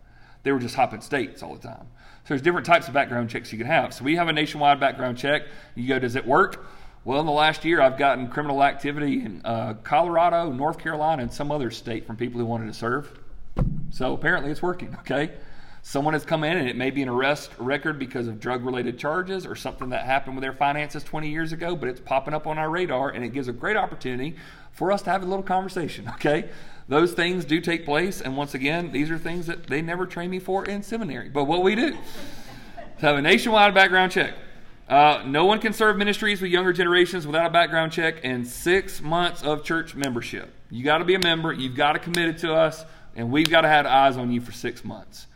They 0.42 0.50
were 0.50 0.58
just 0.58 0.74
hopping 0.74 1.00
states 1.00 1.42
all 1.42 1.54
the 1.54 1.68
time. 1.68 1.86
So 2.24 2.28
there's 2.28 2.42
different 2.42 2.66
types 2.66 2.88
of 2.88 2.94
background 2.94 3.30
checks 3.30 3.52
you 3.52 3.58
can 3.58 3.66
have. 3.68 3.94
So 3.94 4.02
we 4.02 4.16
have 4.16 4.26
a 4.26 4.32
nationwide 4.32 4.80
background 4.80 5.18
check. 5.18 5.42
You 5.76 5.86
go, 5.86 6.00
does 6.00 6.16
it 6.16 6.26
work? 6.26 6.66
Well, 7.04 7.20
in 7.20 7.26
the 7.26 7.32
last 7.32 7.64
year, 7.64 7.80
I've 7.80 7.98
gotten 7.98 8.26
criminal 8.26 8.64
activity 8.64 9.24
in 9.24 9.40
uh, 9.44 9.74
Colorado, 9.84 10.50
North 10.50 10.78
Carolina, 10.78 11.22
and 11.22 11.32
some 11.32 11.52
other 11.52 11.70
state 11.70 12.06
from 12.06 12.16
people 12.16 12.40
who 12.40 12.46
wanted 12.46 12.66
to 12.66 12.74
serve. 12.74 13.20
So 13.90 14.12
apparently 14.12 14.50
it's 14.50 14.62
working, 14.62 14.94
okay? 15.00 15.32
Someone 15.82 16.14
has 16.14 16.24
come 16.24 16.42
in 16.42 16.56
and 16.56 16.68
it 16.68 16.76
may 16.76 16.90
be 16.90 17.00
an 17.02 17.08
arrest 17.08 17.52
record 17.58 17.98
because 17.98 18.26
of 18.26 18.40
drug 18.40 18.64
related 18.64 18.98
charges 18.98 19.46
or 19.46 19.54
something 19.54 19.90
that 19.90 20.04
happened 20.04 20.34
with 20.36 20.42
their 20.42 20.52
finances 20.52 21.04
20 21.04 21.30
years 21.30 21.52
ago, 21.52 21.76
but 21.76 21.88
it's 21.88 22.00
popping 22.00 22.34
up 22.34 22.46
on 22.46 22.58
our 22.58 22.68
radar 22.68 23.10
and 23.10 23.24
it 23.24 23.28
gives 23.28 23.48
a 23.48 23.52
great 23.52 23.76
opportunity 23.76 24.34
for 24.72 24.92
us 24.92 25.02
to 25.02 25.10
have 25.10 25.22
a 25.22 25.26
little 25.26 25.44
conversation, 25.44 26.08
okay? 26.14 26.50
Those 26.88 27.14
things 27.14 27.44
do 27.44 27.60
take 27.60 27.84
place, 27.84 28.20
and 28.20 28.36
once 28.36 28.54
again, 28.54 28.92
these 28.92 29.10
are 29.10 29.18
things 29.18 29.46
that 29.46 29.66
they 29.66 29.82
never 29.82 30.06
trained 30.06 30.30
me 30.30 30.38
for 30.38 30.64
in 30.64 30.82
seminary. 30.82 31.28
But 31.28 31.44
what 31.44 31.62
we 31.62 31.74
do 31.74 31.86
is 31.86 31.94
have 32.98 33.16
a 33.16 33.22
nationwide 33.22 33.74
background 33.74 34.12
check. 34.12 34.34
Uh, 34.88 35.22
no 35.26 35.44
one 35.44 35.58
can 35.58 35.72
serve 35.72 35.96
ministries 35.96 36.40
with 36.40 36.50
younger 36.50 36.72
generations 36.72 37.26
without 37.26 37.46
a 37.46 37.50
background 37.50 37.90
check 37.90 38.20
and 38.22 38.46
six 38.46 39.00
months 39.00 39.42
of 39.42 39.64
church 39.64 39.96
membership. 39.96 40.52
You 40.70 40.84
got 40.84 40.98
to 40.98 41.04
be 41.04 41.14
a 41.14 41.18
member. 41.18 41.52
You've 41.52 41.74
got 41.74 41.94
to 41.94 41.98
commit 41.98 42.28
it 42.28 42.38
to 42.38 42.54
us. 42.54 42.84
And 43.16 43.32
we've 43.32 43.50
got 43.50 43.62
to 43.62 43.68
have 43.68 43.86
eyes 43.86 44.16
on 44.16 44.30
you 44.30 44.40
for 44.40 44.52
six 44.52 44.84
months. 44.84 45.26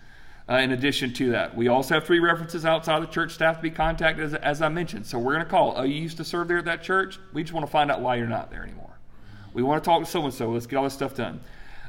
Uh, 0.49 0.57
in 0.57 0.73
addition 0.73 1.13
to 1.15 1.31
that, 1.31 1.57
we 1.57 1.69
also 1.69 1.95
have 1.95 2.05
three 2.05 2.19
references 2.19 2.65
outside 2.65 3.01
the 3.03 3.07
church 3.07 3.33
staff 3.33 3.57
to 3.57 3.63
be 3.63 3.71
contacted, 3.71 4.25
as, 4.25 4.35
as 4.35 4.63
I 4.63 4.69
mentioned. 4.69 5.07
So 5.07 5.19
we're 5.19 5.33
going 5.33 5.45
to 5.45 5.51
call. 5.51 5.75
Oh, 5.77 5.85
you 5.85 5.95
used 5.95 6.17
to 6.19 6.25
serve 6.25 6.49
there 6.49 6.59
at 6.59 6.65
that 6.67 6.83
church? 6.83 7.19
We 7.33 7.43
just 7.43 7.53
want 7.53 7.67
to 7.67 7.71
find 7.71 7.91
out 7.91 8.01
why 8.01 8.17
you're 8.17 8.27
not 8.27 8.51
there 8.51 8.63
anymore. 8.63 8.99
We 9.55 9.63
want 9.63 9.83
to 9.83 9.89
talk 9.89 10.05
to 10.05 10.11
so 10.11 10.25
and 10.25 10.35
so. 10.35 10.51
Let's 10.51 10.67
get 10.67 10.77
all 10.77 10.85
this 10.85 10.95
stuff 10.95 11.15
done. 11.15 11.41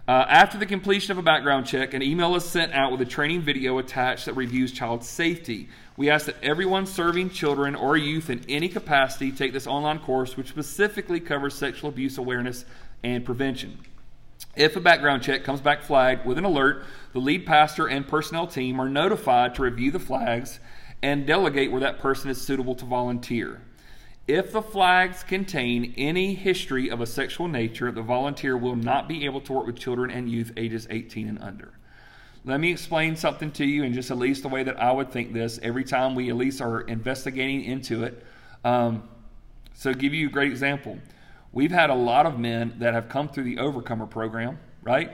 Uh, 0.07 0.25
after 0.27 0.57
the 0.57 0.65
completion 0.65 1.11
of 1.11 1.17
a 1.17 1.21
background 1.21 1.65
check, 1.65 1.93
an 1.93 2.01
email 2.01 2.35
is 2.35 2.43
sent 2.43 2.71
out 2.73 2.91
with 2.91 3.01
a 3.01 3.05
training 3.05 3.41
video 3.41 3.77
attached 3.77 4.25
that 4.25 4.33
reviews 4.33 4.71
child 4.71 5.03
safety. 5.03 5.69
We 5.97 6.09
ask 6.09 6.25
that 6.25 6.35
everyone 6.43 6.85
serving 6.85 7.31
children 7.31 7.75
or 7.75 7.97
youth 7.97 8.29
in 8.29 8.43
any 8.47 8.67
capacity 8.67 9.31
take 9.31 9.53
this 9.53 9.67
online 9.67 9.99
course, 9.99 10.37
which 10.37 10.49
specifically 10.49 11.19
covers 11.19 11.53
sexual 11.53 11.89
abuse 11.89 12.17
awareness 12.17 12.65
and 13.03 13.23
prevention. 13.25 13.77
If 14.55 14.75
a 14.75 14.81
background 14.81 15.23
check 15.23 15.43
comes 15.43 15.61
back 15.61 15.81
flagged 15.81 16.25
with 16.25 16.37
an 16.37 16.43
alert, 16.43 16.83
the 17.13 17.19
lead 17.19 17.45
pastor 17.45 17.87
and 17.87 18.07
personnel 18.07 18.47
team 18.47 18.81
are 18.81 18.89
notified 18.89 19.55
to 19.55 19.61
review 19.61 19.91
the 19.91 19.99
flags 19.99 20.59
and 21.01 21.25
delegate 21.25 21.71
where 21.71 21.81
that 21.81 21.99
person 21.99 22.29
is 22.29 22.41
suitable 22.41 22.75
to 22.75 22.85
volunteer. 22.85 23.61
If 24.27 24.51
the 24.51 24.61
flags 24.61 25.23
contain 25.23 25.93
any 25.97 26.35
history 26.35 26.89
of 26.89 27.01
a 27.01 27.05
sexual 27.05 27.47
nature, 27.47 27.91
the 27.91 28.01
volunteer 28.01 28.55
will 28.55 28.75
not 28.75 29.07
be 29.07 29.25
able 29.25 29.41
to 29.41 29.53
work 29.53 29.65
with 29.65 29.79
children 29.79 30.11
and 30.11 30.29
youth 30.29 30.51
ages 30.57 30.85
18 30.89 31.27
and 31.27 31.39
under. 31.41 31.73
Let 32.43 32.59
me 32.59 32.71
explain 32.71 33.15
something 33.15 33.51
to 33.51 33.65
you, 33.65 33.83
and 33.83 33.93
just 33.93 34.09
at 34.09 34.17
least 34.17 34.41
the 34.41 34.49
way 34.49 34.63
that 34.63 34.81
I 34.81 34.91
would 34.91 35.11
think 35.11 35.31
this 35.33 35.59
every 35.61 35.83
time 35.83 36.15
we 36.15 36.29
at 36.29 36.35
least 36.35 36.59
are 36.59 36.81
investigating 36.81 37.63
into 37.63 38.03
it. 38.03 38.25
Um, 38.63 39.07
so, 39.73 39.93
give 39.93 40.13
you 40.13 40.27
a 40.27 40.31
great 40.31 40.51
example. 40.51 40.97
We've 41.53 41.71
had 41.71 41.89
a 41.89 41.95
lot 41.95 42.25
of 42.25 42.39
men 42.39 42.75
that 42.79 42.93
have 42.93 43.09
come 43.09 43.27
through 43.27 43.43
the 43.43 43.57
Overcomer 43.59 44.05
program, 44.05 44.57
right? 44.83 45.11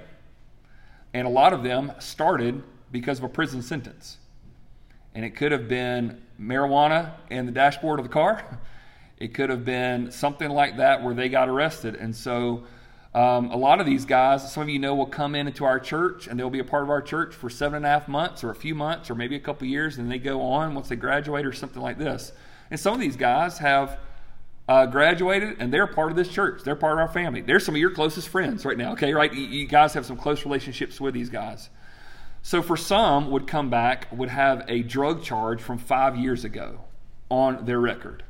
And 1.13 1.25
a 1.25 1.29
lot 1.29 1.53
of 1.53 1.63
them 1.63 1.93
started 1.99 2.61
because 2.91 3.17
of 3.17 3.23
a 3.23 3.29
prison 3.29 3.61
sentence. 3.61 4.17
And 5.15 5.25
it 5.25 5.31
could 5.31 5.51
have 5.51 5.67
been 5.67 6.21
marijuana 6.39 7.13
in 7.31 7.47
the 7.47 7.51
dashboard 7.51 7.99
of 7.99 8.05
the 8.05 8.11
car. 8.11 8.59
It 9.19 9.33
could 9.33 9.49
have 9.49 9.65
been 9.65 10.11
something 10.11 10.47
like 10.47 10.77
that 10.77 11.03
where 11.03 11.15
they 11.15 11.27
got 11.27 11.49
arrested. 11.49 11.95
And 11.95 12.15
so 12.15 12.65
um, 13.15 13.49
a 13.49 13.57
lot 13.57 13.79
of 13.79 13.87
these 13.87 14.05
guys, 14.05 14.53
some 14.53 14.61
of 14.61 14.69
you 14.69 14.77
know, 14.77 14.93
will 14.93 15.07
come 15.07 15.33
in 15.33 15.47
into 15.47 15.65
our 15.65 15.79
church 15.79 16.27
and 16.27 16.39
they'll 16.39 16.51
be 16.51 16.59
a 16.59 16.63
part 16.63 16.83
of 16.83 16.91
our 16.91 17.01
church 17.01 17.33
for 17.33 17.49
seven 17.49 17.77
and 17.77 17.85
a 17.87 17.89
half 17.89 18.07
months 18.07 18.43
or 18.43 18.51
a 18.51 18.55
few 18.55 18.75
months 18.75 19.09
or 19.09 19.15
maybe 19.15 19.35
a 19.35 19.39
couple 19.39 19.67
years, 19.67 19.97
and 19.97 20.11
they 20.11 20.19
go 20.19 20.41
on 20.43 20.75
once 20.75 20.89
they 20.89 20.95
graduate 20.95 21.47
or 21.47 21.51
something 21.51 21.81
like 21.81 21.97
this. 21.97 22.31
And 22.69 22.79
some 22.79 22.93
of 22.93 22.99
these 22.99 23.15
guys 23.15 23.57
have 23.57 23.97
uh, 24.67 24.85
graduated 24.85 25.57
and 25.59 25.73
they're 25.73 25.87
part 25.87 26.11
of 26.11 26.17
this 26.17 26.27
church. 26.27 26.63
They're 26.63 26.75
part 26.75 26.93
of 26.93 26.99
our 26.99 27.07
family. 27.07 27.41
They're 27.41 27.59
some 27.59 27.75
of 27.75 27.81
your 27.81 27.91
closest 27.91 28.29
friends 28.29 28.65
right 28.65 28.77
now, 28.77 28.93
okay? 28.93 29.13
Right? 29.13 29.33
You, 29.33 29.65
guys 29.65 29.93
have 29.93 30.05
some 30.05 30.17
close 30.17 30.45
relationships 30.45 30.99
with 30.99 31.13
these 31.13 31.29
guys. 31.29 31.69
So 32.41 32.61
for 32.61 32.77
some, 32.77 33.31
would 33.31 33.47
come 33.47 33.69
back, 33.69 34.07
would 34.11 34.29
have 34.29 34.65
a 34.67 34.81
drug 34.83 35.23
charge 35.23 35.61
from 35.61 35.77
five 35.77 36.15
years 36.15 36.43
ago 36.45 36.81
on 37.29 37.65
their 37.65 37.79
record. 37.79 38.23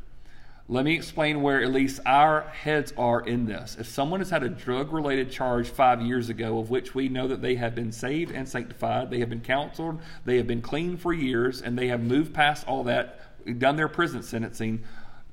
Let 0.69 0.83
me 0.83 0.95
explain 0.95 1.41
where 1.41 1.63
at 1.63 1.71
least 1.71 2.01
our 2.05 2.41
heads 2.41 2.93
are 2.97 3.21
in 3.21 3.45
this. 3.45 3.77
If 3.79 3.87
someone 3.87 4.19
has 4.19 4.29
had 4.29 4.43
a 4.43 4.49
drug 4.49 4.91
related 4.91 5.31
charge 5.31 5.69
five 5.69 6.01
years 6.01 6.27
ago, 6.27 6.59
of 6.59 6.69
which 6.69 6.93
we 6.93 7.07
know 7.07 7.27
that 7.29 7.41
they 7.41 7.55
have 7.55 7.73
been 7.73 7.93
saved 7.93 8.31
and 8.31 8.49
sanctified, 8.49 9.09
they 9.09 9.19
have 9.19 9.29
been 9.29 9.41
counseled, 9.41 10.01
they 10.25 10.35
have 10.35 10.47
been 10.47 10.61
clean 10.61 10.97
for 10.97 11.13
years, 11.13 11.61
and 11.61 11.77
they 11.77 11.87
have 11.87 12.01
moved 12.01 12.33
past 12.33 12.67
all 12.67 12.83
that, 12.83 13.21
done 13.59 13.77
their 13.77 13.87
prison 13.87 14.21
sentencing, 14.21 14.83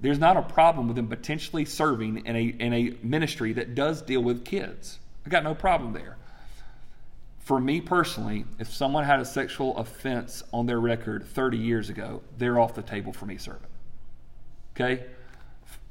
there's 0.01 0.19
not 0.19 0.37
a 0.37 0.43
problem 0.43 0.87
with 0.87 0.97
them 0.97 1.09
potentially 1.09 1.65
serving 1.65 2.27
in 2.27 2.37
a, 2.37 2.43
in 2.43 2.73
a 2.73 2.97
ministry 3.03 3.53
that 3.55 3.75
does 3.75 4.03
deal 4.03 4.23
with 4.23 4.45
kids. 4.45 4.99
I 5.27 5.31
got 5.31 5.45
no 5.45 5.55
problem 5.55 5.93
there. 5.93 6.17
For 7.41 7.61
me 7.61 7.81
personally, 7.81 8.45
if 8.59 8.73
someone 8.73 9.05
had 9.05 9.21
a 9.21 9.25
sexual 9.25 9.77
offense 9.77 10.43
on 10.53 10.67
their 10.67 10.81
record 10.81 11.27
30 11.27 11.59
years 11.59 11.91
ago, 11.91 12.23
they're 12.39 12.59
off 12.59 12.75
the 12.75 12.83
table 12.83 13.13
for 13.13 13.27
me 13.27 13.37
serving. 13.37 13.69
Okay? 14.75 15.05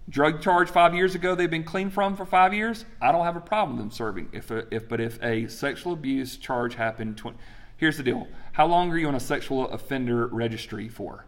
drug 0.10 0.42
charge 0.42 0.70
five 0.70 0.94
years 0.94 1.16
ago 1.16 1.34
they've 1.34 1.50
been 1.50 1.64
clean 1.64 1.90
from 1.90 2.16
for 2.16 2.26
five 2.26 2.54
years 2.54 2.86
i 3.02 3.12
don't 3.12 3.24
have 3.24 3.36
a 3.36 3.42
problem 3.42 3.78
with 3.78 3.86
them 3.86 3.92
serving 3.92 4.28
if, 4.34 4.52
a, 4.52 4.66
if 4.74 4.88
but 4.90 5.00
if 5.00 5.22
a 5.24 5.48
sexual 5.48 5.94
abuse 5.94 6.36
charge 6.36 6.76
happened 6.76 7.16
20, 7.16 7.38
here's 7.78 7.98
the 7.98 8.04
deal 8.04 8.28
how 8.52 8.66
long 8.66 8.92
are 8.92 8.98
you 8.98 9.08
on 9.08 9.16
a 9.16 9.20
sexual 9.20 9.68
offender 9.70 10.28
registry 10.28 10.90
for 10.90 11.26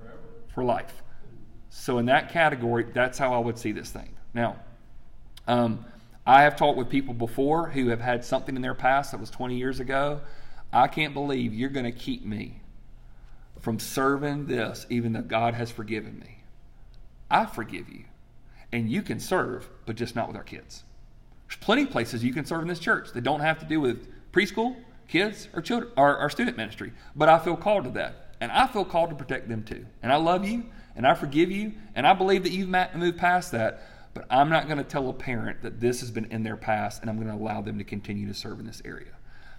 Forever. 0.00 0.18
for 0.52 0.64
life 0.64 1.02
so 1.70 1.98
in 1.98 2.06
that 2.06 2.30
category 2.30 2.86
that's 2.92 3.18
how 3.18 3.34
i 3.34 3.38
would 3.38 3.58
see 3.58 3.72
this 3.72 3.90
thing 3.90 4.08
now 4.34 4.56
um, 5.46 5.84
i 6.26 6.42
have 6.42 6.56
talked 6.56 6.78
with 6.78 6.88
people 6.88 7.14
before 7.14 7.68
who 7.68 7.88
have 7.88 8.00
had 8.00 8.24
something 8.24 8.56
in 8.56 8.62
their 8.62 8.74
past 8.74 9.12
that 9.12 9.20
was 9.20 9.30
20 9.30 9.56
years 9.56 9.80
ago 9.80 10.20
i 10.72 10.86
can't 10.86 11.14
believe 11.14 11.54
you're 11.54 11.70
going 11.70 11.84
to 11.84 11.92
keep 11.92 12.24
me 12.24 12.60
from 13.60 13.78
serving 13.78 14.46
this 14.46 14.86
even 14.88 15.12
though 15.12 15.22
god 15.22 15.54
has 15.54 15.70
forgiven 15.70 16.18
me 16.18 16.38
I 17.30 17.46
forgive 17.46 17.88
you. 17.88 18.04
And 18.72 18.90
you 18.90 19.02
can 19.02 19.20
serve, 19.20 19.68
but 19.86 19.96
just 19.96 20.14
not 20.14 20.28
with 20.28 20.36
our 20.36 20.42
kids. 20.42 20.84
There's 21.46 21.58
plenty 21.58 21.82
of 21.82 21.90
places 21.90 22.22
you 22.22 22.32
can 22.32 22.44
serve 22.44 22.62
in 22.62 22.68
this 22.68 22.78
church 22.78 23.12
that 23.12 23.22
don't 23.22 23.40
have 23.40 23.58
to 23.60 23.64
do 23.64 23.80
with 23.80 24.08
preschool, 24.32 24.76
kids, 25.08 25.48
or 25.54 25.62
children, 25.62 25.92
or, 25.96 26.18
or 26.18 26.28
student 26.28 26.56
ministry. 26.56 26.92
But 27.16 27.28
I 27.28 27.38
feel 27.38 27.56
called 27.56 27.84
to 27.84 27.90
that. 27.90 28.36
And 28.40 28.52
I 28.52 28.66
feel 28.66 28.84
called 28.84 29.10
to 29.10 29.16
protect 29.16 29.48
them 29.48 29.64
too. 29.64 29.86
And 30.02 30.12
I 30.12 30.16
love 30.16 30.46
you, 30.46 30.64
and 30.98 31.06
I 31.06 31.14
forgive 31.14 31.50
you, 31.50 31.72
and 31.94 32.06
I 32.06 32.12
believe 32.12 32.42
that 32.42 32.52
you've 32.52 32.68
moved 32.68 33.16
past 33.16 33.52
that. 33.52 33.82
But 34.14 34.26
I'm 34.30 34.50
not 34.50 34.66
going 34.66 34.78
to 34.78 34.84
tell 34.84 35.08
a 35.08 35.12
parent 35.12 35.62
that 35.62 35.80
this 35.80 36.00
has 36.00 36.10
been 36.10 36.24
in 36.26 36.42
their 36.42 36.56
past, 36.56 37.00
and 37.00 37.08
I'm 37.08 37.16
going 37.16 37.28
to 37.28 37.34
allow 37.34 37.62
them 37.62 37.78
to 37.78 37.84
continue 37.84 38.26
to 38.26 38.34
serve 38.34 38.58
in 38.58 38.66
this 38.66 38.82
area. 38.84 39.12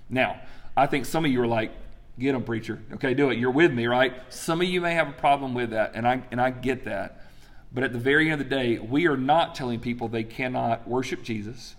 Now, 0.10 0.42
I 0.76 0.86
think 0.86 1.06
some 1.06 1.24
of 1.24 1.32
you 1.32 1.42
are 1.42 1.48
like, 1.48 1.72
get 2.20 2.34
them, 2.34 2.44
preacher. 2.44 2.82
Okay, 2.94 3.14
do 3.14 3.30
it. 3.30 3.38
You're 3.38 3.52
with 3.52 3.72
me, 3.72 3.88
right? 3.88 4.14
Some 4.28 4.60
of 4.60 4.68
you 4.68 4.82
may 4.82 4.96
have 4.96 5.08
a 5.08 5.14
problem 5.14 5.54
with 5.54 5.70
that, 5.70 5.94
and 5.96 6.06
I 6.06 6.22
and 6.30 6.42
I 6.42 6.50
get 6.52 6.84
that. 6.84 7.22
But 7.72 7.86
at 7.86 7.94
the 7.94 8.00
very 8.00 8.30
end 8.30 8.42
of 8.42 8.50
the 8.50 8.56
day, 8.56 8.78
we 8.78 9.08
are 9.08 9.16
not 9.16 9.56
telling 9.56 9.80
people 9.80 10.10
they 10.10 10.24
cannot 10.24 10.88
worship 10.90 11.24
Jesus. 11.24 11.76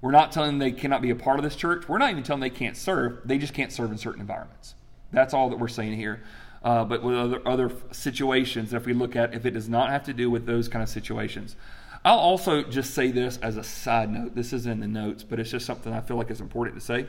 We're 0.00 0.12
not 0.12 0.32
telling 0.32 0.52
them 0.52 0.58
they 0.58 0.72
cannot 0.72 1.02
be 1.02 1.10
a 1.10 1.16
part 1.16 1.38
of 1.38 1.44
this 1.44 1.56
church. 1.56 1.86
We're 1.86 1.98
not 1.98 2.10
even 2.12 2.22
telling 2.22 2.40
them 2.40 2.48
they 2.48 2.56
can't 2.56 2.76
serve. 2.76 3.20
They 3.26 3.36
just 3.36 3.52
can't 3.52 3.72
serve 3.72 3.90
in 3.90 3.98
certain 3.98 4.22
environments. 4.22 4.74
That's 5.12 5.34
all 5.34 5.50
that 5.50 5.58
we're 5.58 5.68
saying 5.68 5.94
here. 5.96 6.22
Uh, 6.62 6.84
but 6.84 7.02
with 7.02 7.16
other, 7.16 7.46
other 7.46 7.70
situations, 7.92 8.72
if 8.72 8.86
we 8.86 8.92
look 8.92 9.14
at 9.14 9.34
if 9.34 9.46
it 9.46 9.52
does 9.52 9.68
not 9.68 9.90
have 9.90 10.04
to 10.04 10.12
do 10.12 10.30
with 10.30 10.46
those 10.46 10.68
kind 10.68 10.82
of 10.82 10.88
situations. 10.88 11.56
I'll 12.04 12.18
also 12.18 12.62
just 12.62 12.94
say 12.94 13.10
this 13.10 13.36
as 13.38 13.56
a 13.56 13.64
side 13.64 14.10
note. 14.10 14.34
This 14.34 14.52
is 14.52 14.66
in 14.66 14.80
the 14.80 14.86
notes, 14.86 15.24
but 15.24 15.40
it's 15.40 15.50
just 15.50 15.66
something 15.66 15.92
I 15.92 16.00
feel 16.00 16.16
like 16.16 16.30
is 16.30 16.40
important 16.40 16.78
to 16.78 16.84
say. 16.84 17.06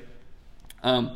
Um, 0.81 1.15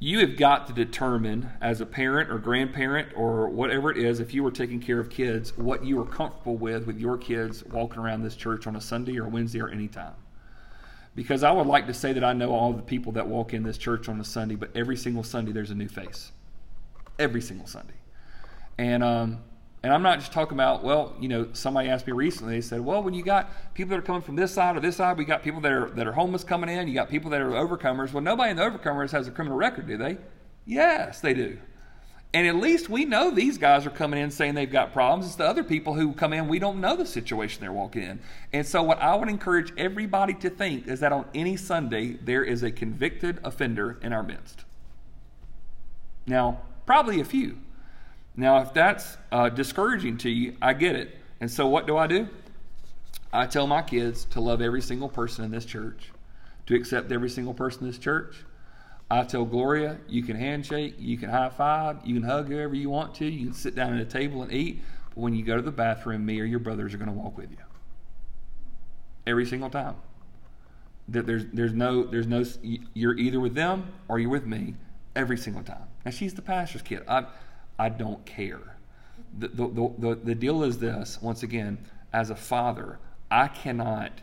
you 0.00 0.20
have 0.20 0.36
got 0.36 0.68
to 0.68 0.72
determine 0.72 1.50
as 1.60 1.80
a 1.80 1.86
parent 1.86 2.30
or 2.30 2.38
grandparent 2.38 3.08
or 3.16 3.48
whatever 3.48 3.90
it 3.90 3.98
is 3.98 4.20
if 4.20 4.32
you 4.32 4.44
were 4.44 4.50
taking 4.50 4.78
care 4.78 5.00
of 5.00 5.10
kids 5.10 5.56
what 5.58 5.84
you 5.84 6.00
are 6.00 6.04
comfortable 6.04 6.56
with 6.56 6.86
with 6.86 6.98
your 7.00 7.16
kids 7.16 7.64
walking 7.64 7.98
around 7.98 8.22
this 8.22 8.36
church 8.36 8.68
on 8.68 8.76
a 8.76 8.80
sunday 8.80 9.18
or 9.18 9.26
wednesday 9.26 9.60
or 9.60 9.68
any 9.68 9.88
time 9.88 10.14
because 11.16 11.42
i 11.42 11.50
would 11.50 11.66
like 11.66 11.88
to 11.88 11.94
say 11.94 12.12
that 12.12 12.22
i 12.22 12.32
know 12.32 12.52
all 12.52 12.72
the 12.72 12.82
people 12.82 13.10
that 13.10 13.26
walk 13.26 13.52
in 13.52 13.64
this 13.64 13.76
church 13.76 14.08
on 14.08 14.20
a 14.20 14.24
sunday 14.24 14.54
but 14.54 14.70
every 14.76 14.96
single 14.96 15.24
sunday 15.24 15.50
there's 15.50 15.72
a 15.72 15.74
new 15.74 15.88
face 15.88 16.30
every 17.18 17.40
single 17.40 17.66
sunday 17.66 17.94
and 18.78 19.02
um, 19.02 19.40
and 19.82 19.92
I'm 19.92 20.02
not 20.02 20.18
just 20.18 20.32
talking 20.32 20.54
about, 20.56 20.82
well, 20.82 21.14
you 21.20 21.28
know, 21.28 21.48
somebody 21.52 21.88
asked 21.88 22.06
me 22.06 22.12
recently, 22.12 22.56
they 22.56 22.60
said, 22.60 22.80
well, 22.80 23.00
when 23.02 23.14
you 23.14 23.22
got 23.22 23.74
people 23.74 23.90
that 23.90 23.98
are 23.98 24.02
coming 24.02 24.22
from 24.22 24.34
this 24.34 24.52
side 24.52 24.76
or 24.76 24.80
this 24.80 24.96
side, 24.96 25.16
we 25.16 25.24
got 25.24 25.44
people 25.44 25.60
that 25.60 25.70
are, 25.70 25.90
that 25.90 26.06
are 26.06 26.12
homeless 26.12 26.42
coming 26.42 26.68
in, 26.68 26.88
you 26.88 26.94
got 26.94 27.08
people 27.08 27.30
that 27.30 27.40
are 27.40 27.50
overcomers. 27.50 28.12
Well, 28.12 28.22
nobody 28.22 28.50
in 28.50 28.56
the 28.56 28.62
overcomers 28.64 29.12
has 29.12 29.28
a 29.28 29.30
criminal 29.30 29.56
record, 29.56 29.86
do 29.86 29.96
they? 29.96 30.18
Yes, 30.66 31.20
they 31.20 31.32
do. 31.32 31.58
And 32.34 32.46
at 32.46 32.56
least 32.56 32.90
we 32.90 33.04
know 33.04 33.30
these 33.30 33.56
guys 33.56 33.86
are 33.86 33.90
coming 33.90 34.20
in 34.20 34.30
saying 34.32 34.54
they've 34.54 34.70
got 34.70 34.92
problems. 34.92 35.26
It's 35.26 35.36
the 35.36 35.46
other 35.46 35.64
people 35.64 35.94
who 35.94 36.12
come 36.12 36.32
in, 36.32 36.48
we 36.48 36.58
don't 36.58 36.80
know 36.80 36.96
the 36.96 37.06
situation 37.06 37.60
they're 37.60 37.72
walking 37.72 38.02
in. 38.02 38.20
And 38.52 38.66
so, 38.66 38.82
what 38.82 39.00
I 39.00 39.14
would 39.14 39.30
encourage 39.30 39.72
everybody 39.78 40.34
to 40.34 40.50
think 40.50 40.88
is 40.88 41.00
that 41.00 41.12
on 41.12 41.24
any 41.34 41.56
Sunday, 41.56 42.14
there 42.22 42.44
is 42.44 42.62
a 42.62 42.70
convicted 42.70 43.38
offender 43.44 43.98
in 44.02 44.12
our 44.12 44.22
midst. 44.22 44.64
Now, 46.26 46.60
probably 46.88 47.20
a 47.20 47.24
few. 47.24 47.58
Now, 48.34 48.62
if 48.62 48.72
that's 48.72 49.18
uh, 49.30 49.50
discouraging 49.50 50.16
to 50.18 50.30
you, 50.30 50.56
I 50.62 50.72
get 50.72 50.96
it. 50.96 51.18
And 51.38 51.50
so, 51.50 51.66
what 51.66 51.86
do 51.86 51.98
I 51.98 52.06
do? 52.06 52.26
I 53.30 53.44
tell 53.44 53.66
my 53.66 53.82
kids 53.82 54.24
to 54.30 54.40
love 54.40 54.62
every 54.62 54.80
single 54.80 55.10
person 55.10 55.44
in 55.44 55.50
this 55.50 55.66
church, 55.66 56.10
to 56.64 56.74
accept 56.74 57.12
every 57.12 57.28
single 57.28 57.52
person 57.52 57.82
in 57.82 57.90
this 57.90 57.98
church. 57.98 58.36
I 59.10 59.24
tell 59.24 59.44
Gloria, 59.44 59.98
you 60.08 60.22
can 60.22 60.34
handshake, 60.34 60.94
you 60.98 61.18
can 61.18 61.28
high 61.28 61.50
five, 61.50 61.98
you 62.06 62.14
can 62.14 62.22
hug 62.22 62.48
whoever 62.48 62.74
you 62.74 62.88
want 62.88 63.14
to, 63.16 63.26
you 63.26 63.44
can 63.44 63.54
sit 63.54 63.74
down 63.74 63.92
at 63.92 64.00
a 64.00 64.06
table 64.06 64.42
and 64.42 64.50
eat. 64.50 64.80
But 65.10 65.20
when 65.20 65.34
you 65.34 65.44
go 65.44 65.56
to 65.56 65.62
the 65.62 65.70
bathroom, 65.70 66.24
me 66.24 66.40
or 66.40 66.44
your 66.44 66.58
brothers 66.58 66.94
are 66.94 66.98
going 66.98 67.10
to 67.10 67.14
walk 67.14 67.36
with 67.36 67.50
you. 67.50 67.58
Every 69.26 69.44
single 69.44 69.68
time. 69.68 69.96
That 71.08 71.26
there's 71.26 71.44
there's 71.52 71.74
no 71.74 72.04
there's 72.04 72.26
no 72.26 72.44
you're 72.94 73.18
either 73.18 73.40
with 73.40 73.54
them 73.54 73.92
or 74.08 74.18
you're 74.18 74.30
with 74.30 74.46
me 74.46 74.74
every 75.14 75.36
single 75.36 75.62
time. 75.62 75.84
Now 76.08 76.12
she's 76.12 76.32
the 76.32 76.40
pastor's 76.40 76.80
kid. 76.80 77.02
I 77.06 77.26
I 77.78 77.90
don't 77.90 78.24
care. 78.24 78.78
The, 79.38 79.48
the, 79.48 79.92
the, 79.98 80.14
the 80.24 80.34
deal 80.34 80.62
is 80.62 80.78
this 80.78 81.20
once 81.20 81.42
again, 81.42 81.76
as 82.14 82.30
a 82.30 82.34
father, 82.34 82.98
I 83.30 83.48
cannot 83.48 84.22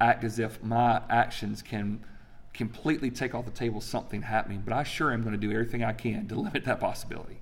act 0.00 0.24
as 0.24 0.40
if 0.40 0.60
my 0.60 1.00
actions 1.08 1.62
can 1.62 2.04
completely 2.52 3.12
take 3.12 3.32
off 3.32 3.44
the 3.44 3.52
table 3.52 3.80
something 3.80 4.22
happening, 4.22 4.64
but 4.64 4.74
I 4.74 4.82
sure 4.82 5.12
am 5.12 5.22
going 5.22 5.30
to 5.30 5.38
do 5.38 5.52
everything 5.52 5.84
I 5.84 5.92
can 5.92 6.26
to 6.26 6.34
limit 6.40 6.64
that 6.64 6.80
possibility. 6.80 7.38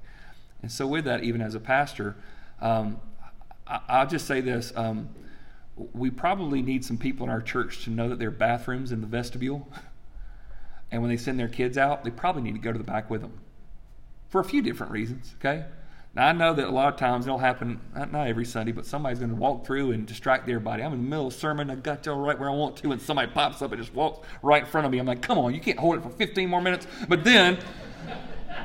And 0.61 0.71
so, 0.71 0.87
with 0.87 1.07
that, 1.07 1.25
even 1.25 1.41
as 1.41 1.55
a 1.55 1.61
pastor, 1.61 2.15
um, 2.61 3.01
I, 3.67 4.03
will 4.03 4.11
just 4.11 4.27
say 4.27 4.43
this. 4.43 4.71
Um, 4.77 5.09
we 5.95 6.11
probably 6.11 6.61
need 6.61 6.85
some 6.85 6.99
people 6.99 7.25
in 7.25 7.31
our 7.31 7.41
church 7.41 7.85
to 7.85 7.91
know 7.91 8.11
that 8.11 8.19
there 8.19 8.29
are 8.29 8.33
bathrooms 8.33 8.93
in 8.93 9.01
the 9.01 9.07
vestibule. 9.07 9.67
And 10.91 11.03
when 11.03 11.11
they 11.11 11.19
send 11.19 11.39
their 11.39 11.49
kids 11.49 11.77
out, 11.77 12.03
they 12.03 12.11
probably 12.11 12.41
need 12.41 12.55
to 12.55 12.59
go 12.61 12.73
to 12.73 12.79
the 12.79 12.83
back 12.83 13.11
with 13.11 13.21
them 13.21 13.39
for 14.29 14.41
a 14.41 14.45
few 14.45 14.63
different 14.63 14.93
reasons, 14.93 15.35
okay? 15.39 15.65
Now, 16.15 16.27
I 16.29 16.33
know 16.33 16.55
that 16.55 16.67
a 16.67 16.71
lot 16.71 16.93
of 16.93 16.99
times 16.99 17.27
it'll 17.27 17.39
happen, 17.39 17.81
not 17.95 18.27
every 18.27 18.45
Sunday, 18.45 18.73
but 18.73 18.87
somebody's 18.87 19.19
going 19.19 19.31
to 19.31 19.37
walk 19.37 19.67
through 19.67 19.93
and 19.93 20.07
distract 20.07 20.49
everybody. 20.49 20.83
I'm 20.83 20.93
in 20.93 21.03
the 21.03 21.09
middle 21.09 21.29
of 21.29 21.35
a 21.35 21.37
sermon, 21.37 21.71
I 21.71 21.75
got 21.77 22.03
to 22.05 22.15
right 22.15 22.39
where 22.39 22.51
I 22.51 22.55
want 22.55 22.77
to, 22.79 22.93
and 22.93 23.01
somebody 23.01 23.31
pops 23.31 23.63
up 23.63 23.73
and 23.73 23.81
just 23.81 23.95
walks 23.95 24.27
right 24.43 24.65
in 24.65 24.69
front 24.69 24.87
of 24.87 24.93
me. 24.93 24.99
I'm 24.99 25.07
like, 25.07 25.23
come 25.23 25.39
on, 25.39 25.55
you 25.55 25.61
can't 25.61 25.79
hold 25.79 25.97
it 25.97 26.03
for 26.03 26.11
15 26.11 26.49
more 26.49 26.63
minutes. 26.63 26.87
But 27.09 27.25
then, 27.25 27.59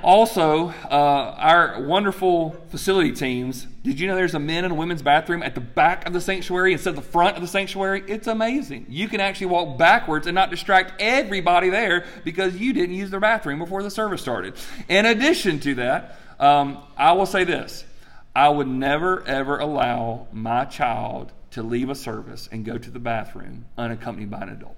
also, 0.02 0.70
uh, 0.90 1.36
our 1.38 1.82
wonderful 1.84 2.52
facility 2.70 3.12
teams. 3.12 3.66
Did 3.84 4.00
you 4.00 4.08
know 4.08 4.16
there's 4.16 4.34
a 4.34 4.40
men 4.40 4.66
and 4.66 4.78
women's 4.78 5.02
bathroom 5.02 5.44
at 5.44 5.56
the 5.56 5.62
back 5.62 6.08
of 6.08 6.14
the 6.14 6.22
sanctuary 6.22 6.74
instead 6.74 6.92
of 6.92 6.96
the 6.96 7.02
front 7.02 7.36
of 7.36 7.42
the 7.42 7.48
sanctuary? 7.48 8.04
It's 8.08 8.28
amazing. 8.28 8.86
You 8.90 9.08
can 9.08 9.20
actually 9.20 9.48
walk 9.48 9.78
backwards 9.78 10.28
and 10.28 10.36
not 10.36 10.50
distract 10.50 11.02
everybody 11.02 11.70
there 11.70 12.06
because 12.24 12.56
you 12.56 12.74
didn't 12.74 12.96
use 12.96 13.10
their 13.10 13.20
bathroom 13.20 13.60
before 13.60 13.84
the 13.84 13.92
service 13.92 14.22
started. 14.22 14.56
In 14.88 15.06
addition 15.06 15.60
to 15.62 15.76
that, 15.76 16.18
um, 16.40 16.80
I 16.98 17.12
will 17.14 17.26
say 17.26 17.44
this 17.44 17.86
I 18.36 18.50
would 18.50 18.68
never, 18.68 19.26
ever 19.28 19.60
allow 19.60 20.28
my 20.32 20.66
child 20.66 21.32
to 21.52 21.62
leave 21.62 21.90
a 21.90 21.96
service 21.96 22.50
and 22.52 22.66
go 22.66 22.78
to 22.78 22.90
the 22.90 23.00
bathroom 23.00 23.66
unaccompanied 23.78 24.32
by 24.32 24.42
an 24.42 24.50
adult. 24.50 24.78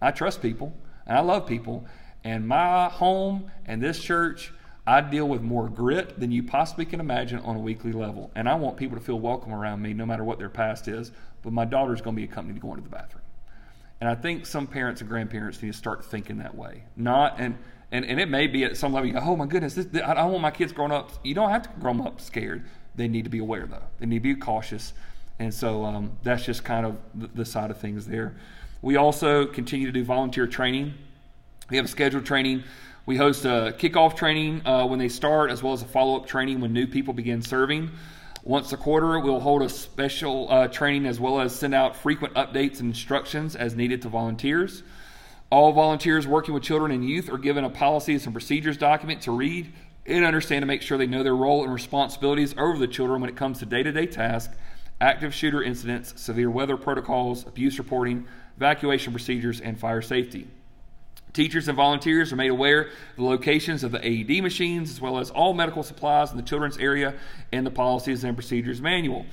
I 0.00 0.12
trust 0.12 0.40
people 0.40 0.72
and 1.06 1.18
I 1.18 1.20
love 1.22 1.46
people, 1.46 1.86
and 2.24 2.46
my 2.46 2.88
home 2.88 3.50
and 3.66 3.82
this 3.82 4.00
church, 4.02 4.52
I 4.86 5.00
deal 5.00 5.28
with 5.28 5.42
more 5.42 5.68
grit 5.68 6.18
than 6.18 6.30
you 6.32 6.42
possibly 6.42 6.84
can 6.84 7.00
imagine 7.00 7.38
on 7.40 7.56
a 7.56 7.60
weekly 7.60 7.92
level. 7.92 8.30
And 8.34 8.48
I 8.48 8.54
want 8.54 8.76
people 8.76 8.98
to 8.98 9.04
feel 9.04 9.18
welcome 9.18 9.52
around 9.52 9.82
me 9.82 9.94
no 9.94 10.04
matter 10.04 10.24
what 10.24 10.38
their 10.38 10.48
past 10.48 10.88
is. 10.88 11.12
But 11.42 11.52
my 11.52 11.64
daughter's 11.64 12.00
going 12.00 12.16
to 12.16 12.20
be 12.20 12.24
accompanied 12.24 12.54
to 12.54 12.60
going 12.60 12.76
to 12.76 12.82
the 12.82 12.88
bathroom. 12.88 13.22
And 14.00 14.08
I 14.08 14.14
think 14.14 14.46
some 14.46 14.66
parents 14.66 15.00
and 15.00 15.08
grandparents 15.08 15.62
need 15.62 15.72
to 15.72 15.78
start 15.78 16.04
thinking 16.04 16.38
that 16.38 16.54
way. 16.54 16.84
Not, 16.96 17.38
and, 17.38 17.56
and, 17.92 18.04
and 18.04 18.18
it 18.18 18.28
may 18.28 18.46
be 18.46 18.64
at 18.64 18.76
some 18.76 18.92
level, 18.92 19.06
you 19.06 19.12
go, 19.12 19.20
oh 19.22 19.36
my 19.36 19.46
goodness, 19.46 19.74
this, 19.74 19.86
I 20.02 20.14
don't 20.14 20.32
want 20.32 20.42
my 20.42 20.50
kids 20.50 20.72
growing 20.72 20.92
up. 20.92 21.10
You 21.22 21.34
don't 21.34 21.50
have 21.50 21.62
to 21.62 21.68
grow 21.80 21.98
up 22.04 22.20
scared. 22.20 22.64
They 22.94 23.08
need 23.08 23.24
to 23.24 23.30
be 23.30 23.38
aware, 23.38 23.66
though. 23.66 23.82
They 23.98 24.06
need 24.06 24.22
to 24.22 24.34
be 24.34 24.34
cautious. 24.34 24.92
And 25.38 25.52
so 25.52 25.84
um, 25.84 26.18
that's 26.22 26.44
just 26.44 26.64
kind 26.64 26.84
of 26.84 26.96
the, 27.14 27.28
the 27.28 27.44
side 27.44 27.70
of 27.70 27.78
things 27.78 28.06
there. 28.06 28.36
We 28.82 28.96
also 28.96 29.46
continue 29.46 29.86
to 29.86 29.92
do 29.92 30.04
volunteer 30.04 30.46
training. 30.46 30.94
We 31.70 31.76
have 31.76 31.86
a 31.86 31.88
scheduled 31.88 32.26
training. 32.26 32.64
We 33.06 33.16
host 33.16 33.44
a 33.44 33.72
kickoff 33.78 34.16
training 34.16 34.66
uh, 34.66 34.86
when 34.86 34.98
they 34.98 35.08
start, 35.08 35.52
as 35.52 35.62
well 35.62 35.72
as 35.72 35.82
a 35.82 35.86
follow 35.86 36.16
up 36.16 36.26
training 36.26 36.60
when 36.60 36.72
new 36.72 36.88
people 36.88 37.14
begin 37.14 37.42
serving. 37.42 37.92
Once 38.42 38.72
a 38.72 38.76
quarter, 38.76 39.20
we'll 39.20 39.38
hold 39.38 39.62
a 39.62 39.68
special 39.68 40.50
uh, 40.50 40.66
training 40.66 41.06
as 41.06 41.20
well 41.20 41.40
as 41.40 41.54
send 41.54 41.72
out 41.72 41.94
frequent 41.94 42.34
updates 42.34 42.80
and 42.80 42.88
instructions 42.88 43.54
as 43.54 43.76
needed 43.76 44.02
to 44.02 44.08
volunteers. 44.08 44.82
All 45.48 45.72
volunteers 45.72 46.26
working 46.26 46.54
with 46.54 46.64
children 46.64 46.90
and 46.90 47.08
youth 47.08 47.30
are 47.30 47.38
given 47.38 47.62
a 47.64 47.70
policies 47.70 48.24
and 48.24 48.34
procedures 48.34 48.76
document 48.76 49.22
to 49.22 49.30
read 49.30 49.72
and 50.06 50.24
understand 50.24 50.62
to 50.62 50.66
make 50.66 50.82
sure 50.82 50.98
they 50.98 51.06
know 51.06 51.22
their 51.22 51.36
role 51.36 51.62
and 51.62 51.72
responsibilities 51.72 52.52
over 52.58 52.78
the 52.78 52.88
children 52.88 53.20
when 53.20 53.30
it 53.30 53.36
comes 53.36 53.60
to 53.60 53.66
day 53.66 53.84
to 53.84 53.92
day 53.92 54.06
tasks, 54.06 54.56
active 55.00 55.32
shooter 55.32 55.62
incidents, 55.62 56.20
severe 56.20 56.50
weather 56.50 56.76
protocols, 56.76 57.46
abuse 57.46 57.78
reporting, 57.78 58.26
evacuation 58.56 59.12
procedures, 59.12 59.60
and 59.60 59.78
fire 59.78 60.02
safety. 60.02 60.48
Teachers 61.32 61.68
and 61.68 61.76
volunteers 61.76 62.32
are 62.32 62.36
made 62.36 62.50
aware 62.50 62.82
of 62.82 63.16
the 63.16 63.24
locations 63.24 63.84
of 63.84 63.92
the 63.92 64.04
AED 64.04 64.42
machines 64.42 64.90
as 64.90 65.00
well 65.00 65.18
as 65.18 65.30
all 65.30 65.54
medical 65.54 65.82
supplies 65.82 66.32
in 66.32 66.36
the 66.36 66.42
children's 66.42 66.78
area 66.78 67.14
and 67.52 67.64
the 67.64 67.70
policies 67.70 68.24
and 68.24 68.36
procedures 68.36 68.80
manual. 68.80 69.26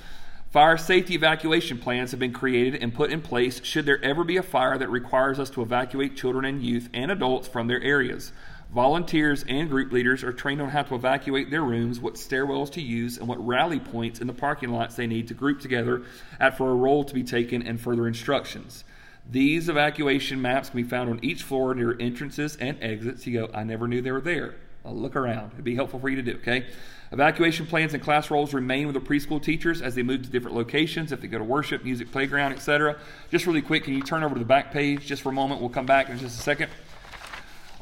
Fire 0.51 0.77
safety 0.77 1.15
evacuation 1.15 1.77
plans 1.77 2.11
have 2.11 2.19
been 2.19 2.33
created 2.33 2.81
and 2.81 2.93
put 2.93 3.11
in 3.11 3.21
place 3.21 3.63
should 3.63 3.85
there 3.85 4.03
ever 4.03 4.23
be 4.23 4.37
a 4.37 4.43
fire 4.43 4.77
that 4.77 4.89
requires 4.89 5.39
us 5.39 5.49
to 5.49 5.61
evacuate 5.61 6.15
children 6.15 6.45
and 6.45 6.63
youth 6.63 6.87
and 6.93 7.11
adults 7.11 7.47
from 7.47 7.67
their 7.67 7.81
areas. 7.81 8.31
Volunteers 8.73 9.43
and 9.47 9.69
group 9.69 9.91
leaders 9.91 10.23
are 10.23 10.33
trained 10.33 10.61
on 10.61 10.69
how 10.69 10.83
to 10.83 10.95
evacuate 10.95 11.49
their 11.49 11.63
rooms, 11.63 11.99
what 11.99 12.15
stairwells 12.15 12.71
to 12.71 12.81
use, 12.81 13.17
and 13.17 13.27
what 13.27 13.45
rally 13.45 13.79
points 13.79 14.19
in 14.19 14.27
the 14.27 14.33
parking 14.33 14.69
lots 14.69 14.95
they 14.95 15.07
need 15.07 15.27
to 15.27 15.33
group 15.33 15.59
together 15.59 16.03
at 16.39 16.57
for 16.57 16.69
a 16.69 16.75
roll 16.75 17.03
to 17.03 17.13
be 17.13 17.23
taken 17.23 17.61
and 17.61 17.79
further 17.79 18.07
instructions. 18.07 18.83
These 19.29 19.67
evacuation 19.67 20.41
maps 20.41 20.69
can 20.69 20.81
be 20.81 20.87
found 20.87 21.09
on 21.09 21.19
each 21.21 21.43
floor 21.43 21.75
near 21.75 21.97
entrances 21.99 22.55
and 22.57 22.77
exits. 22.81 23.27
You 23.27 23.47
go, 23.47 23.49
I 23.53 23.63
never 23.63 23.87
knew 23.87 24.01
they 24.01 24.11
were 24.11 24.21
there. 24.21 24.55
I'll 24.85 24.95
look 24.95 25.17
around. 25.17 25.51
It'd 25.53 25.65
be 25.65 25.75
helpful 25.75 25.99
for 25.99 26.07
you 26.07 26.15
to 26.15 26.21
do, 26.21 26.37
okay? 26.37 26.65
Evacuation 27.11 27.65
plans 27.65 27.93
and 27.93 28.01
class 28.01 28.31
roles 28.31 28.53
remain 28.53 28.87
with 28.87 28.93
the 28.93 29.01
preschool 29.01 29.41
teachers 29.41 29.81
as 29.81 29.95
they 29.95 30.03
move 30.03 30.23
to 30.23 30.29
different 30.29 30.55
locations, 30.55 31.11
if 31.11 31.19
they 31.19 31.27
go 31.27 31.37
to 31.37 31.43
worship, 31.43 31.83
music, 31.83 32.11
playground, 32.11 32.53
etc. 32.53 32.97
Just 33.29 33.45
really 33.47 33.61
quick, 33.61 33.83
can 33.83 33.93
you 33.93 34.01
turn 34.01 34.23
over 34.23 34.35
to 34.35 34.39
the 34.39 34.45
back 34.45 34.71
page 34.71 35.05
just 35.05 35.21
for 35.21 35.29
a 35.29 35.33
moment? 35.33 35.59
We'll 35.59 35.69
come 35.69 35.85
back 35.85 36.09
in 36.09 36.17
just 36.17 36.39
a 36.39 36.41
second. 36.41 36.69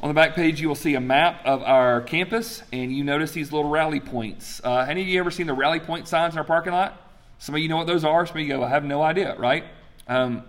On 0.00 0.08
the 0.08 0.14
back 0.14 0.34
page, 0.34 0.60
you 0.60 0.68
will 0.68 0.74
see 0.74 0.94
a 0.94 1.00
map 1.00 1.40
of 1.44 1.62
our 1.62 2.02
campus, 2.02 2.62
and 2.72 2.92
you 2.92 3.02
notice 3.02 3.32
these 3.32 3.52
little 3.52 3.70
rally 3.70 4.00
points. 4.00 4.60
Uh, 4.62 4.86
any 4.88 5.00
of 5.00 5.08
you 5.08 5.18
ever 5.18 5.30
seen 5.30 5.46
the 5.46 5.54
rally 5.54 5.80
point 5.80 6.06
signs 6.06 6.34
in 6.34 6.38
our 6.38 6.44
parking 6.44 6.72
lot? 6.72 7.00
Some 7.38 7.54
of 7.54 7.60
you 7.60 7.68
know 7.68 7.76
what 7.76 7.86
those 7.86 8.04
are. 8.04 8.26
Some 8.26 8.36
of 8.36 8.42
you 8.42 8.48
go, 8.48 8.62
I 8.62 8.68
have 8.68 8.84
no 8.84 9.02
idea, 9.02 9.36
right? 9.36 9.64
Um, 10.06 10.44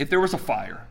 if 0.00 0.08
there 0.08 0.18
was 0.18 0.32
a 0.32 0.38
fire, 0.38 0.88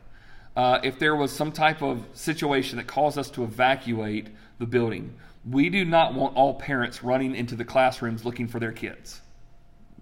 uh, 0.56 0.80
if 0.84 1.00
there 1.00 1.16
was 1.16 1.32
some 1.32 1.52
type 1.52 1.82
of 1.82 2.06
situation 2.14 2.78
that 2.78 2.86
caused 2.86 3.18
us 3.18 3.32
to 3.32 3.44
evacuate 3.44 4.28
the 4.60 4.68
building, 4.68 5.16
we 5.50 5.68
do 5.70 5.84
not 5.84 6.14
want 6.14 6.36
all 6.36 6.54
parents 6.54 7.04
running 7.04 7.36
into 7.36 7.56
the 7.56 7.66
classrooms 7.66 8.24
looking 8.24 8.48
for 8.48 8.60
their 8.60 8.72
kids. 8.72 9.22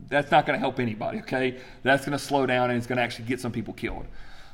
That's 0.09 0.29
not 0.29 0.45
going 0.45 0.57
to 0.57 0.59
help 0.59 0.79
anybody, 0.79 1.19
okay? 1.19 1.57
That's 1.83 2.05
going 2.05 2.17
to 2.17 2.23
slow 2.23 2.45
down 2.45 2.69
and 2.69 2.77
it's 2.77 2.85
going 2.85 2.97
to 2.97 3.03
actually 3.03 3.29
get 3.29 3.39
some 3.39 3.53
people 3.53 3.73
killed. 3.73 4.05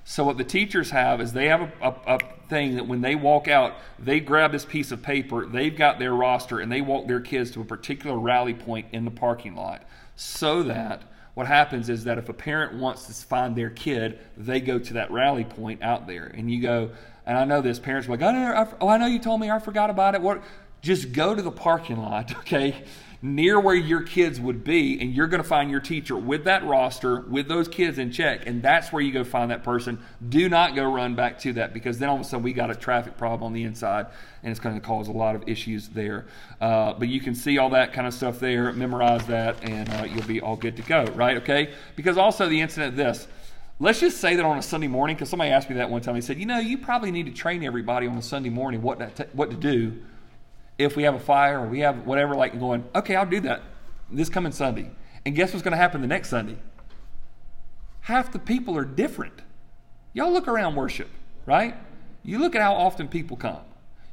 So, 0.06 0.24
what 0.24 0.38
the 0.38 0.44
teachers 0.44 0.92
have 0.92 1.20
is 1.20 1.34
they 1.34 1.48
have 1.48 1.62
a, 1.62 1.72
a, 1.82 2.16
a, 2.16 2.20
thing 2.50 2.76
that 2.76 2.88
when 2.88 3.02
they 3.02 3.16
walk 3.16 3.48
out, 3.48 3.76
they 3.98 4.20
grab 4.20 4.52
this 4.52 4.66
piece 4.66 4.92
of 4.92 5.02
paper, 5.02 5.48
they've 5.48 5.76
got 5.76 5.98
their 5.98 6.14
roster, 6.14 6.60
and 6.60 6.70
they 6.72 6.82
walk 6.82 7.08
their 7.08 7.22
kids 7.22 7.52
to 7.52 7.62
a 7.62 7.66
particular 7.66 8.20
rally 8.20 8.54
point 8.54 8.86
in 8.92 9.06
the 9.06 9.12
parking 9.12 9.56
lot 9.56 9.84
so 10.16 10.62
that 10.64 11.04
what 11.34 11.48
happens 11.48 11.90
is 11.90 12.04
that 12.04 12.18
if 12.18 12.30
a 12.30 12.34
parent 12.34 12.80
wants 12.80 13.08
to 13.08 13.14
find 13.26 13.56
their 13.56 13.70
kid, 13.70 14.20
they 14.38 14.60
go 14.60 14.78
to 14.78 14.94
that 14.94 15.12
rally 15.12 15.44
point 15.44 15.82
out 15.82 16.08
there. 16.08 16.26
And 16.26 16.52
you 16.52 16.62
go, 16.62 16.92
and 17.26 17.38
I 17.38 17.46
know 17.46 17.62
this, 17.62 17.80
parents 17.80 18.08
are 18.08 18.12
like, 18.12 18.22
oh, 18.22 18.78
oh 18.82 18.88
I 18.88 18.98
know 18.98 19.08
you 19.08 19.20
told 19.20 19.42
me, 19.42 19.50
I 19.50 19.60
forgot 19.60 19.90
about 19.90 20.16
it. 20.16 20.22
What? 20.22 20.44
Just 20.82 21.12
go 21.12 21.34
to 21.34 21.42
the 21.42 21.52
parking 21.52 21.98
lot, 21.98 22.36
okay? 22.40 22.84
Near 23.24 23.58
where 23.58 23.74
your 23.74 24.02
kids 24.02 24.40
would 24.42 24.66
be, 24.66 25.00
and 25.00 25.14
you're 25.14 25.28
going 25.28 25.42
to 25.42 25.48
find 25.48 25.72
your 25.72 25.80
teacher 25.80 26.18
with 26.18 26.44
that 26.44 26.62
roster, 26.66 27.22
with 27.22 27.48
those 27.48 27.70
kids 27.70 27.98
in 27.98 28.12
check, 28.12 28.46
and 28.46 28.62
that's 28.62 28.92
where 28.92 29.02
you 29.02 29.14
go 29.14 29.24
find 29.24 29.50
that 29.50 29.64
person. 29.64 29.98
Do 30.28 30.50
not 30.50 30.76
go 30.76 30.84
run 30.84 31.16
back 31.16 31.40
to 31.40 31.54
that 31.54 31.74
because 31.74 31.98
then 32.00 32.10
all 32.10 32.16
of 32.16 32.22
a 32.22 32.26
sudden 32.26 32.44
we 32.44 32.52
got 32.52 32.70
a 32.70 32.76
traffic 32.76 33.18
problem 33.18 33.44
on 33.48 33.54
the 33.54 33.64
inside, 33.64 34.08
and 34.44 34.52
it's 34.52 34.60
going 34.60 34.76
to 34.76 34.82
cause 34.86 35.08
a 35.08 35.14
lot 35.14 35.38
of 35.38 35.48
issues 35.48 35.88
there. 35.88 36.26
Uh, 36.60 36.94
but 36.96 37.08
you 37.08 37.22
can 37.22 37.34
see 37.34 37.58
all 37.58 37.70
that 37.70 37.94
kind 37.94 38.06
of 38.06 38.14
stuff 38.14 38.42
there, 38.42 38.74
memorize 38.74 39.26
that, 39.28 39.56
and 39.64 39.90
uh, 39.94 40.04
you'll 40.04 40.28
be 40.28 40.42
all 40.42 40.58
good 40.58 40.76
to 40.76 40.84
go, 40.84 41.06
right? 41.16 41.38
Okay? 41.38 41.74
Because 41.96 42.18
also 42.18 42.50
the 42.50 42.60
incident 42.60 42.98
this. 42.98 43.26
Let's 43.80 44.02
just 44.02 44.18
say 44.18 44.36
that 44.36 44.46
on 44.46 44.58
a 44.58 44.62
Sunday 44.62 44.88
morning, 44.88 45.16
because 45.16 45.30
somebody 45.30 45.50
asked 45.50 45.70
me 45.70 45.78
that 45.78 45.90
one 45.90 46.02
time. 46.02 46.16
He 46.16 46.22
said, 46.22 46.38
"You 46.38 46.46
know, 46.46 46.60
you 46.60 46.78
probably 46.78 47.10
need 47.10 47.26
to 47.26 47.32
train 47.32 47.64
everybody 47.64 48.06
on 48.06 48.18
a 48.18 48.22
Sunday 48.22 48.50
morning 48.50 48.82
what 48.82 49.16
to, 49.16 49.28
what 49.34 49.50
to 49.50 49.56
do 49.56 50.00
if 50.78 50.96
we 50.96 51.04
have 51.04 51.16
a 51.16 51.20
fire 51.20 51.60
or 51.60 51.68
we 51.68 51.80
have 51.80 52.06
whatever, 52.06 52.36
like 52.36 52.60
going, 52.60 52.84
okay, 52.96 53.16
I'll 53.16 53.26
do 53.26 53.40
that 53.42 53.62
this 54.10 54.30
coming 54.30 54.52
Sunday. 54.52 54.92
And 55.26 55.36
guess 55.36 55.54
what's 55.54 55.64
going 55.64 55.72
to 55.74 55.78
happen 55.78 56.02
the 56.02 56.08
next 56.08 56.30
Sunday? 56.30 56.58
Half 58.02 58.32
the 58.34 58.40
people 58.40 58.78
are 58.78 58.86
different. 58.86 59.42
Y'all 60.14 60.32
look 60.32 60.48
around 60.48 60.76
worship, 60.76 61.10
right? 61.46 61.76
You 62.24 62.40
look 62.40 62.56
at 62.56 62.62
how 62.62 62.74
often 62.74 63.08
people 63.08 63.38
come. 63.38 63.62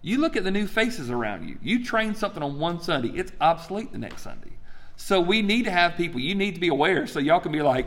You 0.02 0.18
look 0.18 0.36
at 0.36 0.44
the 0.44 0.50
new 0.50 0.66
faces 0.66 1.10
around 1.10 1.48
you. 1.48 1.58
You 1.60 1.84
train 1.84 2.14
something 2.14 2.42
on 2.42 2.58
one 2.58 2.80
Sunday, 2.80 3.10
it's 3.10 3.32
obsolete 3.40 3.92
the 3.92 3.98
next 3.98 4.22
Sunday. 4.22 4.52
So 4.96 5.20
we 5.20 5.42
need 5.42 5.64
to 5.64 5.70
have 5.70 5.96
people, 5.96 6.20
you 6.20 6.34
need 6.34 6.54
to 6.54 6.60
be 6.60 6.68
aware 6.68 7.06
so 7.06 7.18
y'all 7.18 7.40
can 7.40 7.52
be 7.52 7.62
like, 7.62 7.86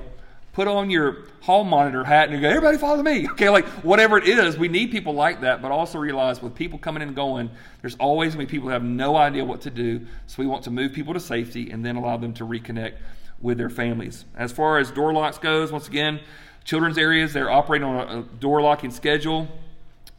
put 0.54 0.68
on 0.68 0.90
your 0.90 1.26
hall 1.42 1.64
monitor 1.64 2.04
hat 2.04 2.30
and 2.30 2.40
go, 2.40 2.48
everybody 2.48 2.78
follow 2.78 3.02
me. 3.02 3.28
Okay, 3.32 3.50
like 3.50 3.66
whatever 3.84 4.18
it 4.18 4.28
is, 4.28 4.58
we 4.58 4.68
need 4.68 4.92
people 4.92 5.14
like 5.14 5.42
that, 5.42 5.62
but 5.62 5.72
also 5.72 5.98
realize 5.98 6.42
with 6.42 6.56
people 6.56 6.80
coming 6.80 7.04
and 7.04 7.16
going, 7.16 7.50
there's 7.82 7.96
always 7.96 8.36
going 8.36 8.46
to 8.46 8.52
be 8.52 8.58
people 8.58 8.70
who 8.70 8.74
have 8.74 8.84
no 8.84 9.18
idea 9.18 9.44
what 9.44 9.62
to 9.62 9.72
do. 9.72 10.06
So 10.28 10.42
we 10.42 10.48
want 10.48 10.64
to 10.64 10.72
move 10.72 10.94
people 10.94 11.14
to 11.16 11.20
safety 11.20 11.72
and 11.72 11.84
then 11.84 11.96
allow 11.96 12.18
them 12.18 12.34
to 12.36 12.46
reconnect 12.46 12.94
with 13.42 13.58
their 13.58 13.70
families. 13.70 14.26
As 14.38 14.52
far 14.52 14.78
as 14.78 14.92
door 14.92 15.12
locks 15.12 15.40
goes, 15.40 15.72
once 15.72 15.88
again, 15.88 16.22
children's 16.64 16.98
areas, 16.98 17.34
they're 17.34 17.52
operating 17.52 17.88
on 17.88 18.18
a 18.20 18.22
door 18.22 18.62
locking 18.62 18.92
schedule. 18.92 19.48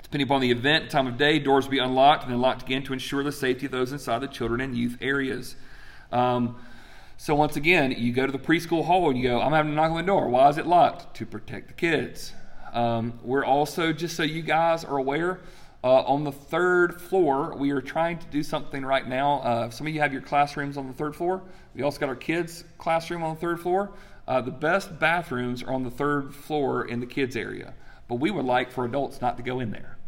Depending 0.02 0.28
upon 0.28 0.40
the 0.40 0.50
event, 0.50 0.90
time 0.90 1.06
of 1.06 1.16
day, 1.16 1.38
doors 1.38 1.64
will 1.64 1.72
be 1.72 1.78
unlocked 1.78 2.24
and 2.24 2.32
then 2.32 2.40
locked 2.40 2.62
again 2.62 2.82
to 2.84 2.92
ensure 2.92 3.22
the 3.24 3.32
safety 3.32 3.66
of 3.66 3.72
those 3.72 3.92
inside 3.92 4.18
the 4.18 4.28
children 4.28 4.60
and 4.60 4.76
youth 4.76 4.98
areas. 5.00 5.56
Um, 6.12 6.56
so 7.16 7.34
once 7.34 7.56
again, 7.56 7.92
you 7.92 8.12
go 8.12 8.26
to 8.26 8.32
the 8.32 8.38
preschool 8.38 8.84
hall 8.84 9.08
and 9.08 9.18
you 9.18 9.28
go, 9.28 9.40
I'm 9.40 9.52
having 9.52 9.72
to 9.72 9.76
knock 9.76 9.90
on 9.90 9.96
the 9.96 10.02
door. 10.02 10.28
Why 10.28 10.48
is 10.48 10.58
it 10.58 10.66
locked? 10.66 11.16
To 11.16 11.26
protect 11.26 11.68
the 11.68 11.74
kids. 11.74 12.32
Um, 12.72 13.18
we're 13.22 13.44
also, 13.44 13.92
just 13.92 14.16
so 14.16 14.24
you 14.24 14.42
guys 14.42 14.84
are 14.84 14.96
aware, 14.96 15.40
uh, 15.84 16.02
on 16.02 16.24
the 16.24 16.32
third 16.32 17.00
floor, 17.00 17.54
we 17.56 17.70
are 17.70 17.80
trying 17.80 18.18
to 18.18 18.26
do 18.26 18.42
something 18.42 18.84
right 18.84 19.06
now. 19.06 19.40
Uh, 19.40 19.70
some 19.70 19.86
of 19.86 19.94
you 19.94 20.00
have 20.00 20.12
your 20.12 20.22
classrooms 20.22 20.76
on 20.76 20.88
the 20.88 20.92
third 20.92 21.14
floor. 21.14 21.42
We 21.74 21.82
also 21.82 22.00
got 22.00 22.08
our 22.08 22.16
kids' 22.16 22.64
classroom 22.78 23.22
on 23.22 23.34
the 23.34 23.40
third 23.40 23.60
floor. 23.60 23.92
Uh, 24.26 24.40
the 24.40 24.50
best 24.50 24.98
bathrooms 24.98 25.62
are 25.62 25.72
on 25.72 25.84
the 25.84 25.90
third 25.90 26.34
floor 26.34 26.86
in 26.86 27.00
the 27.00 27.06
kids' 27.06 27.36
area, 27.36 27.74
but 28.08 28.16
we 28.16 28.30
would 28.30 28.46
like 28.46 28.72
for 28.72 28.84
adults 28.84 29.20
not 29.20 29.36
to 29.36 29.42
go 29.42 29.60
in 29.60 29.70
there. 29.70 29.98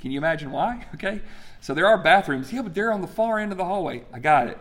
Can 0.00 0.10
you 0.10 0.18
imagine 0.18 0.50
why? 0.50 0.84
Okay, 0.94 1.22
so 1.60 1.72
there 1.72 1.86
are 1.86 1.96
bathrooms. 1.96 2.52
Yeah, 2.52 2.62
but 2.62 2.74
they're 2.74 2.92
on 2.92 3.00
the 3.00 3.08
far 3.08 3.38
end 3.38 3.52
of 3.52 3.58
the 3.58 3.64
hallway. 3.64 4.04
I 4.12 4.18
got 4.18 4.48
it 4.48 4.58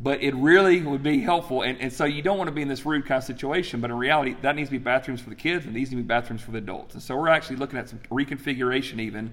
but 0.00 0.22
it 0.22 0.34
really 0.34 0.82
would 0.82 1.02
be 1.02 1.20
helpful. 1.20 1.62
And, 1.62 1.80
and 1.80 1.92
so 1.92 2.04
you 2.04 2.20
don't 2.20 2.36
want 2.36 2.48
to 2.48 2.52
be 2.52 2.62
in 2.62 2.68
this 2.68 2.84
rude 2.84 3.06
kind 3.06 3.18
of 3.18 3.24
situation, 3.24 3.80
but 3.80 3.90
in 3.90 3.96
reality, 3.96 4.36
that 4.42 4.54
needs 4.54 4.68
to 4.68 4.72
be 4.72 4.78
bathrooms 4.78 5.22
for 5.22 5.30
the 5.30 5.36
kids 5.36 5.64
and 5.64 5.74
these 5.74 5.90
need 5.90 5.96
to 5.96 6.02
be 6.02 6.06
bathrooms 6.06 6.42
for 6.42 6.50
the 6.50 6.58
adults. 6.58 6.94
And 6.94 7.02
so 7.02 7.16
we're 7.16 7.28
actually 7.28 7.56
looking 7.56 7.78
at 7.78 7.88
some 7.88 8.00
reconfiguration 8.10 9.00
even 9.00 9.32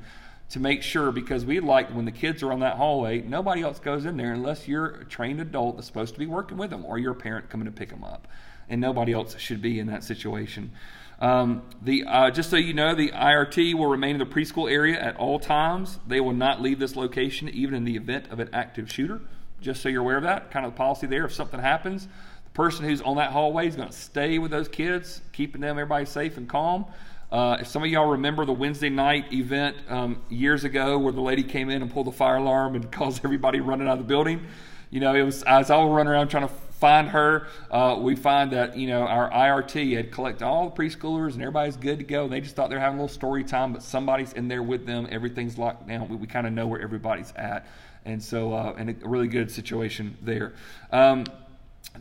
to 0.50 0.60
make 0.60 0.82
sure 0.82 1.12
because 1.12 1.46
we 1.46 1.60
like 1.60 1.90
when 1.90 2.06
the 2.06 2.12
kids 2.12 2.44
are 2.44 2.54
on 2.54 2.62
that 2.62 2.78
hallway, 2.78 3.22
nobody 3.22 3.62
else 3.62 3.80
goes 3.80 4.06
in 4.06 4.16
there 4.16 4.32
unless 4.32 4.68
you're 4.68 4.86
a 4.86 5.06
trained 5.06 5.42
adult 5.42 5.76
that's 5.76 5.88
supposed 5.88 6.14
to 6.14 6.20
be 6.20 6.28
working 6.28 6.58
with 6.58 6.70
them 6.70 6.86
or 6.86 6.98
you're 6.98 7.14
parent 7.14 7.50
coming 7.50 7.66
to 7.66 7.72
pick 7.72 7.90
them 7.90 8.04
up. 8.04 8.28
And 8.70 8.80
nobody 8.80 9.12
else 9.12 9.38
should 9.38 9.62
be 9.62 9.80
in 9.80 9.88
that 9.88 10.06
situation. 10.06 10.72
Um, 11.20 11.64
the 11.82 12.06
uh, 12.06 12.32
just 12.32 12.50
so 12.50 12.56
you 12.56 12.74
know, 12.74 12.96
the 12.96 13.10
IRT 13.12 13.76
will 13.76 13.88
remain 13.88 14.16
in 14.16 14.20
the 14.20 14.26
preschool 14.26 14.72
area 14.72 15.00
at 15.00 15.18
all 15.18 15.40
times. 15.40 16.00
They 16.08 16.20
will 16.20 16.34
not 16.34 16.62
leave 16.62 16.80
this 16.80 16.96
location 16.96 17.50
even 17.50 17.76
in 17.76 17.84
the 17.84 17.96
event 17.96 18.30
of 18.32 18.40
an 18.40 18.50
active 18.54 18.92
shooter 18.92 19.22
just 19.64 19.82
so 19.82 19.90
you're 19.90 20.02
aware 20.02 20.18
of 20.18 20.24
that, 20.24 20.52
kind 20.52 20.66
of 20.66 20.74
the 20.74 20.78
policy 20.78 21.08
there. 21.08 21.26
If 21.26 21.34
something 21.34 21.60
happens, 21.60 22.06
the 22.44 22.50
person 22.54 22.86
who's 22.86 23.02
on 23.02 23.18
that 23.18 23.32
hallway 23.32 23.68
is 23.68 23.76
going 23.76 23.90
to 23.90 23.96
stay 23.96 24.38
with 24.38 24.52
those 24.52 24.68
kids, 24.68 25.22
keeping 25.32 25.62
them 25.62 25.78
everybody 25.78 26.06
safe 26.06 26.38
and 26.38 26.48
calm. 26.48 26.86
Uh, 27.32 27.58
if 27.62 27.68
some 27.68 27.82
of 27.82 27.90
y'all 27.90 28.12
remember 28.12 28.46
the 28.46 28.54
Wednesday 28.54 28.90
night 28.90 29.34
event 29.34 29.76
um, 29.90 30.22
years 30.30 30.64
ago 30.64 31.00
where 31.00 31.12
the 31.12 31.22
lady 31.22 31.42
came 31.42 31.72
in 31.72 31.82
and 31.82 31.92
pulled 31.92 32.06
the 32.06 32.12
fire 32.12 32.36
alarm 32.36 32.76
and 32.76 32.92
caused 32.92 33.26
everybody 33.26 33.60
running 33.60 33.88
out 33.88 33.94
of 33.94 34.00
the 34.00 34.06
building, 34.06 34.46
you 34.92 35.00
know, 35.00 35.16
it 35.16 35.24
was 35.24 35.42
as 35.42 35.48
I 35.48 35.58
was 35.58 35.70
all 35.72 35.90
running 35.90 36.14
around 36.14 36.28
trying 36.28 36.48
to 36.48 36.54
find 36.84 37.08
her. 37.08 37.48
Uh, 37.72 37.98
we 37.98 38.14
find 38.14 38.52
that 38.52 38.78
you 38.78 38.88
know 38.88 39.02
our 39.02 39.32
IRT 39.32 39.96
had 39.96 40.12
collected 40.12 40.46
all 40.46 40.70
the 40.70 40.76
preschoolers 40.76 41.34
and 41.34 41.42
everybody's 41.42 41.78
good 41.78 41.98
to 41.98 42.04
go. 42.04 42.28
They 42.28 42.42
just 42.42 42.56
thought 42.56 42.70
they're 42.70 42.80
having 42.80 43.00
a 43.00 43.02
little 43.04 43.16
story 43.16 43.46
time, 43.46 43.74
but 43.74 43.82
somebody's 43.82 44.34
in 44.34 44.50
there 44.50 44.62
with 44.62 44.86
them. 44.86 45.08
Everything's 45.10 45.58
locked 45.58 45.88
down. 45.88 46.10
We, 46.10 46.18
we 46.18 46.28
kind 46.28 46.46
of 46.46 46.54
know 46.54 46.68
where 46.68 46.82
everybody's 46.82 47.32
at 47.38 47.66
and 48.06 48.22
so 48.22 48.54
uh, 48.54 48.76
and 48.78 48.90
a 48.90 49.08
really 49.08 49.28
good 49.28 49.52
situation 49.52 50.18
there. 50.22 50.54
Um, 50.92 51.26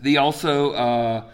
the 0.00 0.18
also. 0.18 0.72
Uh, 0.72 1.24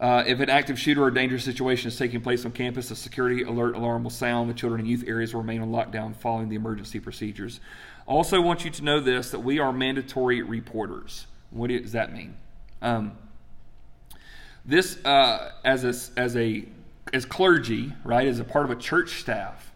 uh, 0.00 0.24
if 0.26 0.40
an 0.40 0.48
active 0.48 0.78
shooter 0.78 1.04
or 1.04 1.10
dangerous 1.10 1.44
situation 1.44 1.86
is 1.86 1.98
taking 1.98 2.22
place 2.22 2.46
on 2.46 2.52
campus, 2.52 2.90
a 2.90 2.96
security 2.96 3.42
alert 3.42 3.74
alarm 3.74 4.02
will 4.02 4.10
sound. 4.10 4.48
The 4.48 4.54
children 4.54 4.80
and 4.80 4.88
youth 4.88 5.04
areas 5.06 5.34
will 5.34 5.42
remain 5.42 5.60
on 5.60 5.70
lockdown 5.70 6.16
following 6.16 6.48
the 6.48 6.56
emergency 6.56 7.00
procedures. 7.00 7.60
Also, 8.06 8.40
want 8.40 8.64
you 8.64 8.70
to 8.70 8.82
know 8.82 9.00
this 9.00 9.30
that 9.30 9.40
we 9.40 9.58
are 9.58 9.74
mandatory 9.74 10.40
reporters. 10.40 11.26
What 11.50 11.68
does 11.68 11.92
that 11.92 12.14
mean? 12.14 12.34
Um, 12.80 13.12
this, 14.64 15.04
uh, 15.04 15.52
as 15.64 15.84
a, 15.84 16.18
as 16.18 16.34
a 16.34 16.64
as 17.12 17.24
clergy, 17.26 17.92
right, 18.04 18.26
as 18.26 18.38
a 18.38 18.44
part 18.44 18.64
of 18.64 18.70
a 18.70 18.80
church 18.80 19.20
staff, 19.20 19.72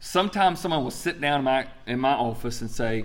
sometimes 0.00 0.60
someone 0.60 0.82
will 0.82 0.90
sit 0.90 1.18
down 1.20 1.38
in 1.38 1.44
my 1.44 1.66
in 1.86 1.98
my 1.98 2.12
office 2.12 2.60
and 2.60 2.70
say, 2.70 3.04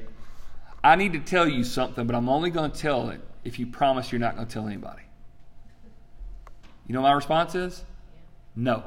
"I 0.85 0.95
need 0.95 1.13
to 1.13 1.19
tell 1.19 1.47
you 1.47 1.63
something, 1.63 2.05
but 2.05 2.15
I'm 2.15 2.29
only 2.29 2.51
going 2.51 2.71
to 2.71 2.77
tell 2.77 3.09
it 3.09 3.21
if 3.43 3.57
you 3.59 3.65
promise 3.65 4.11
you're 4.11 4.19
not 4.19 4.35
going 4.35 4.47
to 4.47 4.53
tell 4.53 4.67
anybody." 4.67 5.01
You 6.87 6.93
know 6.93 7.01
what 7.01 7.09
my 7.09 7.15
response 7.15 7.55
is? 7.55 7.83
No. 8.55 8.83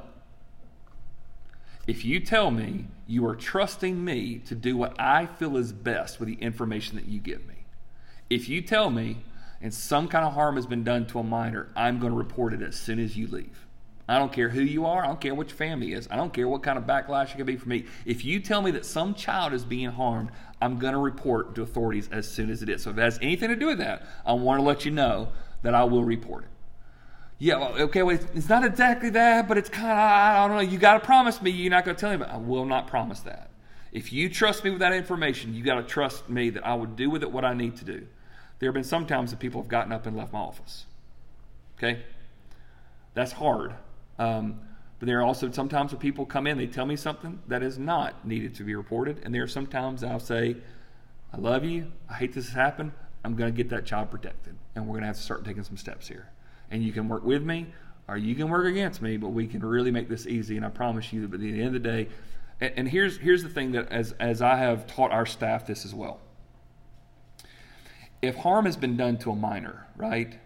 If 1.86 2.04
you 2.04 2.20
tell 2.20 2.50
me 2.50 2.86
you 3.06 3.26
are 3.26 3.34
trusting 3.34 4.04
me 4.04 4.38
to 4.46 4.54
do 4.54 4.76
what 4.76 4.94
I 5.00 5.26
feel 5.26 5.56
is 5.56 5.72
best 5.72 6.20
with 6.20 6.28
the 6.28 6.36
information 6.36 6.96
that 6.96 7.06
you 7.06 7.18
give 7.18 7.46
me, 7.46 7.64
if 8.30 8.48
you 8.48 8.62
tell 8.62 8.90
me 8.90 9.24
and 9.60 9.74
some 9.74 10.06
kind 10.06 10.24
of 10.24 10.34
harm 10.34 10.56
has 10.56 10.66
been 10.66 10.84
done 10.84 11.06
to 11.06 11.18
a 11.18 11.24
minor, 11.24 11.68
I'm 11.74 11.98
going 11.98 12.12
to 12.12 12.18
report 12.18 12.52
it 12.52 12.62
as 12.62 12.76
soon 12.76 13.00
as 13.00 13.16
you 13.16 13.26
leave. 13.26 13.66
I 14.08 14.18
don't 14.18 14.32
care 14.32 14.48
who 14.48 14.62
you 14.62 14.86
are. 14.86 15.04
I 15.04 15.08
don't 15.08 15.20
care 15.20 15.34
what 15.34 15.48
your 15.48 15.56
family 15.56 15.92
is. 15.92 16.08
I 16.10 16.16
don't 16.16 16.32
care 16.32 16.48
what 16.48 16.62
kind 16.62 16.78
of 16.78 16.84
backlash 16.84 17.34
it 17.34 17.36
could 17.36 17.46
be 17.46 17.56
for 17.56 17.68
me. 17.68 17.84
If 18.06 18.24
you 18.24 18.40
tell 18.40 18.62
me 18.62 18.70
that 18.70 18.86
some 18.86 19.14
child 19.14 19.52
is 19.52 19.64
being 19.64 19.90
harmed, 19.90 20.30
I'm 20.60 20.78
going 20.78 20.92
to 20.92 20.98
report 20.98 21.54
to 21.54 21.62
authorities 21.62 22.08
as 22.10 22.28
soon 22.28 22.50
as 22.50 22.62
it 22.62 22.68
is. 22.68 22.82
So 22.82 22.90
if 22.90 22.98
it 22.98 23.02
has 23.02 23.18
anything 23.22 23.48
to 23.48 23.56
do 23.56 23.66
with 23.66 23.78
that, 23.78 24.02
I 24.26 24.32
want 24.32 24.58
to 24.58 24.62
let 24.62 24.84
you 24.84 24.90
know 24.90 25.28
that 25.62 25.74
I 25.74 25.84
will 25.84 26.04
report 26.04 26.44
it. 26.44 26.50
Yeah, 27.40 27.58
well, 27.58 27.82
okay, 27.82 28.02
well, 28.02 28.18
it's 28.34 28.48
not 28.48 28.64
exactly 28.64 29.10
that, 29.10 29.46
but 29.46 29.56
it's 29.56 29.68
kind 29.68 29.92
of, 29.92 29.98
I 29.98 30.48
don't 30.48 30.56
know, 30.56 30.62
you 30.62 30.76
got 30.76 30.94
to 30.94 31.00
promise 31.00 31.40
me 31.40 31.52
you're 31.52 31.70
not 31.70 31.84
going 31.84 31.94
to 31.94 32.00
tell 32.00 32.10
anybody. 32.10 32.32
I 32.32 32.36
will 32.36 32.64
not 32.64 32.88
promise 32.88 33.20
that. 33.20 33.50
If 33.92 34.12
you 34.12 34.28
trust 34.28 34.64
me 34.64 34.70
with 34.70 34.80
that 34.80 34.92
information, 34.92 35.54
you 35.54 35.62
got 35.62 35.76
to 35.76 35.84
trust 35.84 36.28
me 36.28 36.50
that 36.50 36.66
I 36.66 36.74
will 36.74 36.86
do 36.86 37.08
with 37.08 37.22
it 37.22 37.30
what 37.30 37.44
I 37.44 37.54
need 37.54 37.76
to 37.76 37.84
do. 37.84 38.06
There 38.58 38.68
have 38.68 38.74
been 38.74 38.82
some 38.82 39.06
times 39.06 39.30
that 39.30 39.38
people 39.38 39.62
have 39.62 39.68
gotten 39.68 39.92
up 39.92 40.04
and 40.06 40.16
left 40.16 40.32
my 40.32 40.40
office. 40.40 40.86
Okay? 41.78 42.02
That's 43.14 43.32
hard. 43.32 43.74
Um, 44.18 44.60
but 44.98 45.06
there 45.06 45.20
are 45.20 45.22
also 45.22 45.50
sometimes 45.50 45.92
when 45.92 46.00
people 46.00 46.26
come 46.26 46.46
in, 46.46 46.58
they 46.58 46.66
tell 46.66 46.86
me 46.86 46.96
something 46.96 47.40
that 47.46 47.62
is 47.62 47.78
not 47.78 48.26
needed 48.26 48.54
to 48.56 48.64
be 48.64 48.74
reported. 48.74 49.20
And 49.24 49.34
there 49.34 49.44
are 49.44 49.48
sometimes 49.48 50.02
I'll 50.02 50.18
say, 50.18 50.56
I 51.32 51.36
love 51.36 51.64
you. 51.64 51.92
I 52.10 52.14
hate 52.14 52.32
this 52.32 52.46
has 52.46 52.54
happened. 52.54 52.92
I'm 53.24 53.36
going 53.36 53.52
to 53.52 53.56
get 53.56 53.70
that 53.70 53.84
child 53.84 54.10
protected. 54.10 54.56
And 54.74 54.86
we're 54.86 54.94
going 54.94 55.02
to 55.02 55.08
have 55.08 55.16
to 55.16 55.22
start 55.22 55.44
taking 55.44 55.62
some 55.62 55.76
steps 55.76 56.08
here. 56.08 56.30
And 56.70 56.82
you 56.82 56.92
can 56.92 57.08
work 57.08 57.24
with 57.24 57.42
me 57.42 57.66
or 58.08 58.16
you 58.16 58.34
can 58.34 58.48
work 58.48 58.66
against 58.66 59.00
me, 59.02 59.16
but 59.16 59.28
we 59.28 59.46
can 59.46 59.60
really 59.60 59.90
make 59.90 60.08
this 60.08 60.26
easy. 60.26 60.56
And 60.56 60.66
I 60.66 60.70
promise 60.70 61.12
you 61.12 61.26
that 61.26 61.34
at 61.34 61.40
the 61.40 61.62
end 61.62 61.76
of 61.76 61.82
the 61.82 61.88
day, 61.88 62.08
and, 62.60 62.72
and 62.76 62.88
here's, 62.88 63.18
here's 63.18 63.42
the 63.42 63.48
thing 63.48 63.72
that 63.72 63.92
as, 63.92 64.12
as 64.18 64.42
I 64.42 64.56
have 64.56 64.86
taught 64.86 65.12
our 65.12 65.26
staff 65.26 65.66
this 65.66 65.84
as 65.84 65.94
well. 65.94 66.18
If 68.20 68.34
harm 68.36 68.64
has 68.64 68.76
been 68.76 68.96
done 68.96 69.18
to 69.18 69.30
a 69.30 69.36
minor, 69.36 69.86
right, 69.96 70.36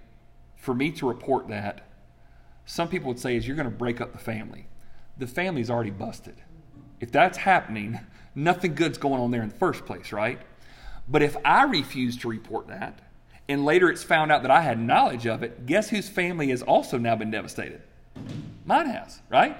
for 0.57 0.74
me 0.74 0.90
to 0.92 1.09
report 1.09 1.48
that, 1.48 1.86
some 2.67 2.89
people 2.89 3.09
would 3.09 3.19
say 3.19 3.37
is 3.37 3.47
you're 3.47 3.57
going 3.57 3.71
to 3.71 3.77
break 3.77 4.01
up 4.01 4.13
the 4.13 4.19
family. 4.19 4.67
The 5.19 5.27
family's 5.27 5.71
already 5.71 5.91
busted. 5.91 6.37
If 7.01 7.11
that's 7.13 7.39
happening, 7.39 8.01
nothing 8.35 8.75
good's 8.75 8.99
going 8.99 9.21
on 9.21 9.31
there 9.31 9.43
in 9.43 9.49
the 9.49 9.55
first 9.55 9.85
place, 9.85 10.13
right? 10.13 10.41
But 11.09 11.23
if 11.23 11.37
I 11.45 11.65
refuse 11.65 12.17
to 12.19 12.29
report 12.29 12.69
that, 12.69 13.01
and 13.49 13.65
later 13.65 13.91
it's 13.91 14.05
found 14.05 14.31
out 14.31 14.43
that 14.43 14.51
I 14.51 14.63
had 14.63 14.79
knowledge 14.79 15.27
of 15.27 15.43
it, 15.43 15.67
guess 15.67 15.91
whose 15.91 16.09
family 16.09 16.49
has 16.51 16.63
also 16.63 16.97
now 16.97 17.17
been 17.17 17.31
devastated? 17.31 17.83
Mine 18.65 18.87
has, 18.87 19.21
right? 19.29 19.57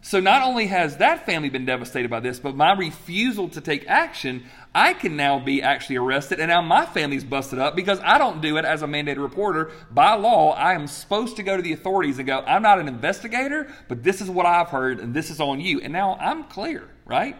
So 0.00 0.20
not 0.20 0.42
only 0.42 0.68
has 0.68 0.98
that 0.98 1.26
family 1.26 1.48
been 1.48 1.64
devastated 1.64 2.08
by 2.08 2.20
this, 2.20 2.38
but 2.38 2.54
my 2.54 2.72
refusal 2.72 3.48
to 3.50 3.60
take 3.60 3.86
action, 3.88 4.44
I 4.74 4.94
can 4.94 5.16
now 5.16 5.38
be 5.40 5.60
actually 5.60 5.96
arrested, 5.96 6.38
and 6.38 6.50
now 6.50 6.62
my 6.62 6.86
family's 6.86 7.24
busted 7.24 7.58
up 7.58 7.74
because 7.74 7.98
I 8.04 8.16
don't 8.16 8.40
do 8.40 8.56
it 8.58 8.64
as 8.64 8.82
a 8.82 8.86
mandated 8.86 9.20
reporter. 9.20 9.72
By 9.90 10.14
law, 10.14 10.52
I 10.52 10.74
am 10.74 10.86
supposed 10.86 11.36
to 11.36 11.42
go 11.42 11.56
to 11.56 11.62
the 11.62 11.72
authorities 11.72 12.18
and 12.18 12.26
go, 12.26 12.40
I'm 12.46 12.62
not 12.62 12.78
an 12.78 12.86
investigator, 12.86 13.72
but 13.88 14.04
this 14.04 14.20
is 14.20 14.30
what 14.30 14.46
I've 14.46 14.68
heard, 14.68 15.00
and 15.00 15.12
this 15.12 15.30
is 15.30 15.40
on 15.40 15.60
you. 15.60 15.80
And 15.80 15.92
now 15.92 16.16
I'm 16.20 16.44
clear, 16.44 16.88
right? 17.04 17.36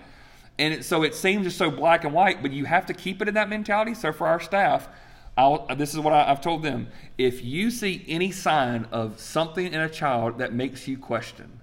And 0.59 0.85
so 0.85 1.05
it 1.05 1.15
seems 1.15 1.45
just 1.45 1.59
so 1.59 1.71
black 1.71 2.03
and 2.03 2.13
white, 2.13 2.43
but 2.43 2.53
you 2.53 2.65
have 2.65 2.87
to 2.87 2.95
keep 2.95 3.23
it 3.23 3.29
in 3.29 3.35
that 3.35 3.49
mentality. 3.49 3.95
So 3.95 4.13
for 4.13 4.27
our 4.27 4.41
staff, 4.41 4.89
I'll, 5.37 5.67
this 5.77 5.95
is 5.95 6.01
what 6.01 6.13
I, 6.13 6.29
I've 6.29 6.41
told 6.41 6.65
them. 6.65 6.89
If 7.17 7.45
you 7.45 7.71
see 7.71 8.05
any 8.09 8.33
sign 8.33 8.89
of 8.91 9.21
something 9.21 9.73
in 9.73 9.81
a 9.81 9.89
child 9.89 10.39
that 10.39 10.53
makes 10.53 10.89
you 10.89 10.99
question, 10.99 11.58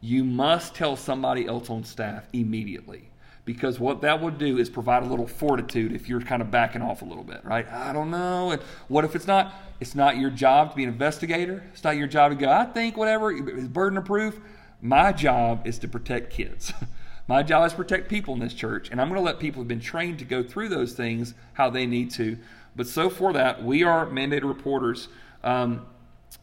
you 0.00 0.24
must 0.24 0.74
tell 0.74 0.96
somebody 0.96 1.46
else 1.46 1.70
on 1.70 1.84
staff 1.84 2.24
immediately 2.32 3.10
because 3.46 3.78
what 3.78 4.02
that 4.02 4.20
would 4.20 4.38
do 4.38 4.58
is 4.58 4.68
provide 4.68 5.04
a 5.04 5.06
little 5.06 5.26
fortitude 5.26 5.92
if 5.92 6.08
you're 6.08 6.20
kind 6.20 6.42
of 6.42 6.50
backing 6.50 6.82
off 6.82 7.00
a 7.00 7.04
little 7.04 7.24
bit, 7.24 7.42
right? 7.44 7.66
I 7.72 7.92
don't 7.92 8.10
know. 8.10 8.50
And 8.50 8.60
what 8.88 9.04
if 9.04 9.14
it's 9.14 9.26
not? 9.26 9.54
It's 9.80 9.94
not 9.94 10.18
your 10.18 10.30
job 10.30 10.70
to 10.70 10.76
be 10.76 10.82
an 10.82 10.88
investigator. 10.88 11.62
It's 11.72 11.84
not 11.84 11.96
your 11.96 12.08
job 12.08 12.32
to 12.32 12.36
go. 12.36 12.50
I 12.50 12.64
think 12.64 12.96
whatever. 12.96 13.30
It's 13.30 13.68
burden 13.68 13.98
of 13.98 14.04
proof. 14.04 14.38
My 14.82 15.12
job 15.12 15.66
is 15.66 15.78
to 15.78 15.88
protect 15.88 16.32
kids. 16.32 16.72
My 17.28 17.42
job 17.42 17.66
is 17.66 17.72
to 17.72 17.76
protect 17.76 18.08
people 18.08 18.34
in 18.34 18.40
this 18.40 18.54
church, 18.54 18.90
and 18.90 19.00
I'm 19.00 19.08
going 19.08 19.20
to 19.20 19.24
let 19.24 19.40
people 19.40 19.60
who've 19.60 19.68
been 19.68 19.80
trained 19.80 20.20
to 20.20 20.24
go 20.24 20.44
through 20.44 20.68
those 20.68 20.92
things 20.92 21.34
how 21.54 21.70
they 21.70 21.86
need 21.86 22.12
to. 22.12 22.38
But 22.76 22.86
so 22.86 23.10
for 23.10 23.32
that, 23.32 23.64
we 23.64 23.82
are 23.82 24.06
mandated 24.06 24.44
reporters. 24.44 25.08
Um, 25.42 25.86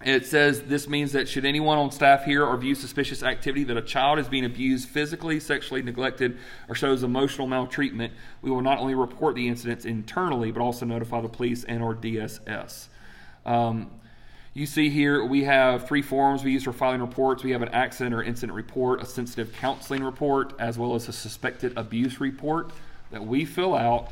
it 0.06 0.26
says 0.26 0.64
this 0.64 0.88
means 0.88 1.12
that 1.14 1.30
should 1.30 1.46
anyone 1.46 1.78
on 1.78 1.92
staff 1.92 2.26
hear 2.26 2.44
or 2.46 2.58
view 2.58 2.76
suspicious 2.76 3.24
activity 3.24 3.64
that 3.66 3.78
a 3.78 3.82
child 3.82 4.20
is 4.20 4.28
being 4.28 4.46
abused 4.46 4.90
physically, 4.90 5.40
sexually 5.40 5.82
neglected, 5.82 6.38
or 6.68 6.76
shows 6.76 7.04
emotional 7.04 7.48
maltreatment, 7.48 8.14
we 8.42 8.50
will 8.50 8.62
not 8.62 8.80
only 8.80 8.96
report 8.96 9.36
the 9.36 9.48
incidents 9.48 9.86
internally, 9.86 10.52
but 10.52 10.62
also 10.62 10.86
notify 10.86 11.22
the 11.22 11.30
police 11.30 11.64
and 11.64 11.84
or 11.84 11.96
DSS. 11.96 12.88
Um, 13.46 13.92
you 14.54 14.66
see 14.66 14.90
here 14.90 15.24
we 15.26 15.44
have 15.46 15.88
three 15.88 16.02
forms 16.02 16.44
we 16.44 16.52
use 16.52 16.64
for 16.64 16.74
filing 16.74 17.02
reports. 17.02 17.44
We 17.44 17.52
have 17.52 17.62
an 17.62 17.70
accident 17.70 18.14
or 18.14 18.22
incident 18.22 18.56
report, 18.56 19.02
a 19.02 19.06
sensitive 19.06 19.54
counseling 19.54 20.04
report, 20.04 20.54
as 20.60 20.78
well 20.78 20.96
as 20.96 21.08
a 21.08 21.14
suspected 21.14 21.78
abuse 21.78 22.20
report 22.20 22.72
that 23.12 23.26
we 23.26 23.46
fill 23.46 23.76
out. 23.76 24.12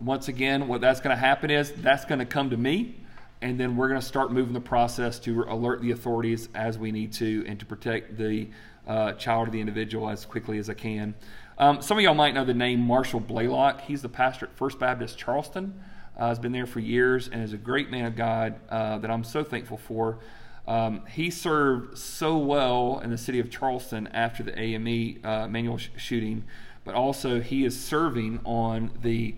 Once 0.00 0.28
again, 0.28 0.68
what 0.68 0.80
that's 0.80 1.00
going 1.00 1.14
to 1.14 1.20
happen 1.20 1.50
is 1.50 1.72
that's 1.72 2.04
going 2.04 2.18
to 2.18 2.26
come 2.26 2.50
to 2.50 2.56
me 2.56 2.96
and 3.44 3.60
then 3.60 3.76
we're 3.76 3.88
going 3.88 4.00
to 4.00 4.06
start 4.06 4.32
moving 4.32 4.54
the 4.54 4.60
process 4.60 5.18
to 5.18 5.42
alert 5.42 5.82
the 5.82 5.90
authorities 5.90 6.48
as 6.54 6.78
we 6.78 6.90
need 6.90 7.12
to 7.12 7.44
and 7.46 7.60
to 7.60 7.66
protect 7.66 8.16
the 8.16 8.48
uh, 8.86 9.12
child 9.12 9.48
or 9.48 9.50
the 9.50 9.60
individual 9.60 10.08
as 10.08 10.24
quickly 10.24 10.56
as 10.56 10.70
I 10.70 10.74
can. 10.74 11.14
Um, 11.58 11.82
some 11.82 11.98
of 11.98 12.02
y'all 12.02 12.14
might 12.14 12.32
know 12.32 12.46
the 12.46 12.54
name 12.54 12.80
Marshall 12.80 13.20
Blalock. 13.20 13.82
He's 13.82 14.00
the 14.00 14.08
pastor 14.08 14.46
at 14.46 14.56
First 14.56 14.78
Baptist 14.78 15.18
Charleston. 15.18 15.78
Uh, 16.18 16.28
has 16.28 16.38
been 16.38 16.52
there 16.52 16.64
for 16.64 16.80
years 16.80 17.28
and 17.28 17.42
is 17.42 17.52
a 17.52 17.58
great 17.58 17.90
man 17.90 18.06
of 18.06 18.16
God 18.16 18.54
uh, 18.70 18.96
that 18.96 19.10
I'm 19.10 19.24
so 19.24 19.44
thankful 19.44 19.76
for. 19.76 20.20
Um, 20.66 21.04
he 21.10 21.28
served 21.28 21.98
so 21.98 22.38
well 22.38 22.98
in 23.00 23.10
the 23.10 23.18
city 23.18 23.40
of 23.40 23.50
Charleston 23.50 24.06
after 24.06 24.42
the 24.42 24.58
AME 24.58 25.20
uh, 25.22 25.44
Emanuel 25.44 25.76
sh- 25.76 25.90
shooting, 25.98 26.44
but 26.82 26.94
also 26.94 27.42
he 27.42 27.66
is 27.66 27.78
serving 27.78 28.40
on 28.46 28.90
the 29.02 29.34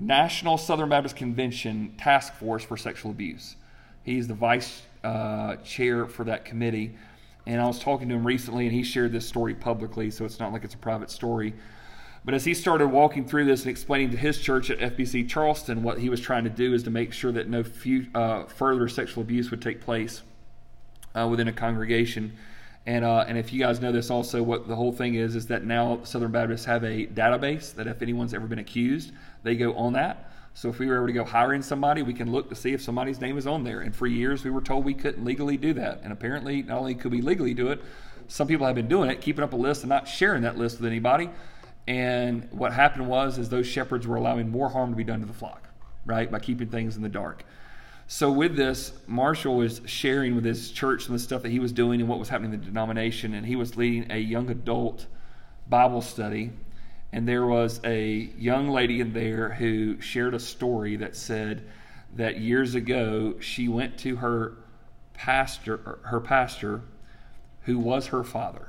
National 0.00 0.56
Southern 0.56 0.88
Baptist 0.88 1.16
Convention 1.16 1.94
Task 1.98 2.34
Force 2.34 2.64
for 2.64 2.76
Sexual 2.76 3.12
Abuse. 3.12 3.56
He's 4.02 4.26
the 4.26 4.34
vice 4.34 4.82
uh, 5.04 5.56
chair 5.56 6.06
for 6.06 6.24
that 6.24 6.44
committee. 6.44 6.94
And 7.46 7.60
I 7.60 7.66
was 7.66 7.78
talking 7.78 8.08
to 8.08 8.14
him 8.14 8.26
recently, 8.26 8.66
and 8.66 8.74
he 8.74 8.82
shared 8.82 9.12
this 9.12 9.26
story 9.26 9.54
publicly, 9.54 10.10
so 10.10 10.24
it's 10.24 10.38
not 10.38 10.52
like 10.52 10.64
it's 10.64 10.74
a 10.74 10.78
private 10.78 11.10
story. 11.10 11.54
But 12.24 12.34
as 12.34 12.44
he 12.44 12.52
started 12.52 12.88
walking 12.88 13.26
through 13.26 13.46
this 13.46 13.62
and 13.62 13.70
explaining 13.70 14.10
to 14.10 14.16
his 14.16 14.38
church 14.38 14.70
at 14.70 14.78
FBC 14.78 15.28
Charleston 15.28 15.82
what 15.82 15.98
he 15.98 16.10
was 16.10 16.20
trying 16.20 16.44
to 16.44 16.50
do 16.50 16.74
is 16.74 16.82
to 16.82 16.90
make 16.90 17.12
sure 17.12 17.32
that 17.32 17.48
no 17.48 17.62
few, 17.62 18.06
uh, 18.14 18.44
further 18.44 18.88
sexual 18.88 19.22
abuse 19.22 19.50
would 19.50 19.62
take 19.62 19.80
place 19.80 20.22
uh, 21.14 21.26
within 21.28 21.48
a 21.48 21.52
congregation. 21.52 22.36
And, 22.86 23.04
uh, 23.04 23.24
and 23.26 23.38
if 23.38 23.52
you 23.52 23.60
guys 23.60 23.80
know 23.80 23.92
this 23.92 24.10
also, 24.10 24.42
what 24.42 24.68
the 24.68 24.76
whole 24.76 24.92
thing 24.92 25.14
is, 25.14 25.34
is 25.34 25.46
that 25.46 25.64
now 25.64 26.00
Southern 26.04 26.30
Baptists 26.30 26.64
have 26.66 26.84
a 26.84 27.06
database 27.06 27.74
that 27.74 27.86
if 27.86 28.02
anyone's 28.02 28.34
ever 28.34 28.46
been 28.46 28.58
accused, 28.58 29.12
they 29.42 29.56
go 29.56 29.74
on 29.74 29.94
that. 29.94 30.30
So 30.54 30.68
if 30.68 30.78
we 30.78 30.86
were 30.86 30.96
ever 30.96 31.06
to 31.06 31.12
go 31.12 31.24
hiring 31.24 31.62
somebody, 31.62 32.02
we 32.02 32.12
can 32.12 32.32
look 32.32 32.48
to 32.48 32.54
see 32.54 32.72
if 32.72 32.82
somebody's 32.82 33.20
name 33.20 33.38
is 33.38 33.46
on 33.46 33.64
there. 33.64 33.80
And 33.80 33.94
for 33.94 34.06
years, 34.06 34.44
we 34.44 34.50
were 34.50 34.60
told 34.60 34.84
we 34.84 34.94
couldn't 34.94 35.24
legally 35.24 35.56
do 35.56 35.72
that. 35.74 36.00
And 36.02 36.12
apparently, 36.12 36.62
not 36.62 36.78
only 36.78 36.94
could 36.94 37.12
we 37.12 37.20
legally 37.20 37.54
do 37.54 37.68
it, 37.68 37.80
some 38.28 38.46
people 38.46 38.66
have 38.66 38.74
been 38.74 38.88
doing 38.88 39.10
it, 39.10 39.20
keeping 39.20 39.42
up 39.42 39.52
a 39.52 39.56
list 39.56 39.82
and 39.82 39.88
not 39.88 40.06
sharing 40.08 40.42
that 40.42 40.58
list 40.58 40.80
with 40.80 40.86
anybody. 40.86 41.30
And 41.86 42.48
what 42.50 42.72
happened 42.72 43.08
was, 43.08 43.38
is 43.38 43.48
those 43.48 43.66
shepherds 43.66 44.06
were 44.06 44.16
allowing 44.16 44.50
more 44.50 44.68
harm 44.68 44.90
to 44.90 44.96
be 44.96 45.04
done 45.04 45.20
to 45.20 45.26
the 45.26 45.32
flock, 45.32 45.68
right, 46.04 46.30
by 46.30 46.38
keeping 46.38 46.68
things 46.68 46.96
in 46.96 47.02
the 47.02 47.08
dark. 47.08 47.44
So 48.06 48.30
with 48.30 48.56
this, 48.56 48.92
Marshall 49.06 49.56
was 49.56 49.80
sharing 49.86 50.34
with 50.34 50.44
his 50.44 50.72
church 50.72 51.06
and 51.06 51.14
the 51.14 51.20
stuff 51.20 51.42
that 51.42 51.50
he 51.50 51.60
was 51.60 51.72
doing 51.72 52.00
and 52.00 52.08
what 52.08 52.18
was 52.18 52.28
happening 52.28 52.52
in 52.52 52.60
the 52.60 52.66
denomination, 52.66 53.34
and 53.34 53.46
he 53.46 53.56
was 53.56 53.76
leading 53.76 54.10
a 54.10 54.18
young 54.18 54.50
adult 54.50 55.06
Bible 55.68 56.02
study 56.02 56.50
and 57.12 57.26
there 57.26 57.46
was 57.46 57.80
a 57.84 58.30
young 58.38 58.68
lady 58.68 59.00
in 59.00 59.12
there 59.12 59.50
who 59.50 60.00
shared 60.00 60.34
a 60.34 60.40
story 60.40 60.96
that 60.96 61.16
said 61.16 61.62
that 62.16 62.40
years 62.40 62.74
ago 62.74 63.34
she 63.40 63.68
went 63.68 63.98
to 63.98 64.16
her 64.16 64.56
pastor 65.14 65.98
her 66.04 66.20
pastor 66.20 66.82
who 67.62 67.78
was 67.78 68.08
her 68.08 68.24
father 68.24 68.68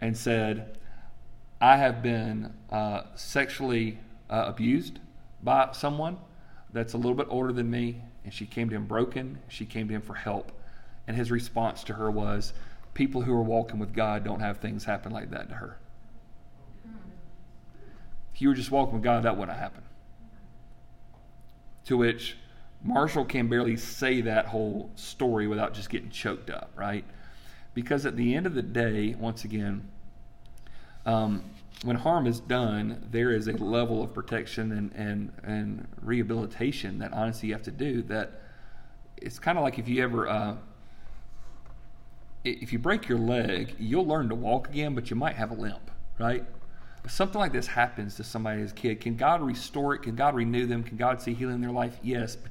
and 0.00 0.16
said 0.16 0.76
i 1.60 1.76
have 1.76 2.02
been 2.02 2.52
uh, 2.70 3.02
sexually 3.14 3.98
uh, 4.28 4.44
abused 4.46 4.98
by 5.42 5.68
someone 5.72 6.18
that's 6.72 6.94
a 6.94 6.96
little 6.96 7.14
bit 7.14 7.26
older 7.30 7.52
than 7.52 7.70
me 7.70 8.00
and 8.24 8.34
she 8.36 8.46
came 8.46 8.68
to 8.70 8.76
him 8.76 8.86
broken. 8.86 9.40
She 9.48 9.64
came 9.64 9.88
to 9.88 9.94
him 9.94 10.02
for 10.02 10.14
help. 10.14 10.52
And 11.06 11.16
his 11.16 11.30
response 11.30 11.82
to 11.84 11.94
her 11.94 12.10
was, 12.10 12.52
People 12.94 13.22
who 13.22 13.32
are 13.32 13.42
walking 13.42 13.78
with 13.78 13.92
God 13.92 14.24
don't 14.24 14.40
have 14.40 14.58
things 14.58 14.84
happen 14.84 15.12
like 15.12 15.30
that 15.30 15.48
to 15.48 15.54
her. 15.56 15.78
You 18.40 18.48
were 18.48 18.54
just 18.54 18.70
walking 18.70 18.94
with 18.94 19.02
God, 19.02 19.24
that 19.24 19.36
wouldn't 19.36 19.58
happen. 19.58 19.82
To 21.86 21.96
which 21.96 22.36
Marshall 22.82 23.24
can 23.24 23.48
barely 23.48 23.76
say 23.76 24.22
that 24.22 24.46
whole 24.46 24.90
story 24.94 25.46
without 25.46 25.74
just 25.74 25.90
getting 25.90 26.10
choked 26.10 26.50
up, 26.50 26.70
right? 26.74 27.04
Because 27.74 28.06
at 28.06 28.16
the 28.16 28.34
end 28.34 28.46
of 28.46 28.54
the 28.54 28.62
day, 28.62 29.14
once 29.18 29.44
again, 29.44 29.88
um, 31.04 31.44
when 31.82 31.96
harm 31.96 32.26
is 32.26 32.40
done, 32.40 33.06
there 33.10 33.32
is 33.32 33.48
a 33.48 33.52
level 33.52 34.02
of 34.02 34.12
protection 34.12 34.72
and, 34.72 34.92
and, 34.94 35.32
and 35.42 35.88
rehabilitation 36.02 36.98
that 36.98 37.12
honestly 37.12 37.48
you 37.48 37.54
have 37.54 37.62
to 37.62 37.70
do 37.70 38.02
that 38.02 38.40
it's 39.16 39.38
kind 39.38 39.58
of 39.58 39.64
like 39.64 39.78
if 39.78 39.88
you 39.88 40.02
ever 40.02 40.28
uh, 40.28 40.56
if 42.44 42.72
you 42.72 42.78
break 42.78 43.08
your 43.08 43.18
leg 43.18 43.74
you'll 43.78 44.06
learn 44.06 44.28
to 44.28 44.34
walk 44.34 44.68
again 44.68 44.94
but 44.94 45.10
you 45.10 45.16
might 45.16 45.36
have 45.36 45.50
a 45.50 45.54
limp 45.54 45.90
right 46.18 46.44
something 47.08 47.40
like 47.40 47.52
this 47.52 47.66
happens 47.66 48.16
to 48.16 48.24
somebody 48.24 48.62
as 48.62 48.72
a 48.72 48.74
kid. 48.74 49.00
Can 49.00 49.16
god 49.16 49.42
restore 49.42 49.94
it? 49.94 50.02
Can 50.02 50.16
god 50.16 50.34
renew 50.34 50.66
them? 50.66 50.82
Can 50.82 50.96
god 50.96 51.20
see 51.22 51.34
healing 51.34 51.56
in 51.56 51.60
their 51.60 51.70
life? 51.70 51.98
Yes 52.02 52.36
but 52.36 52.50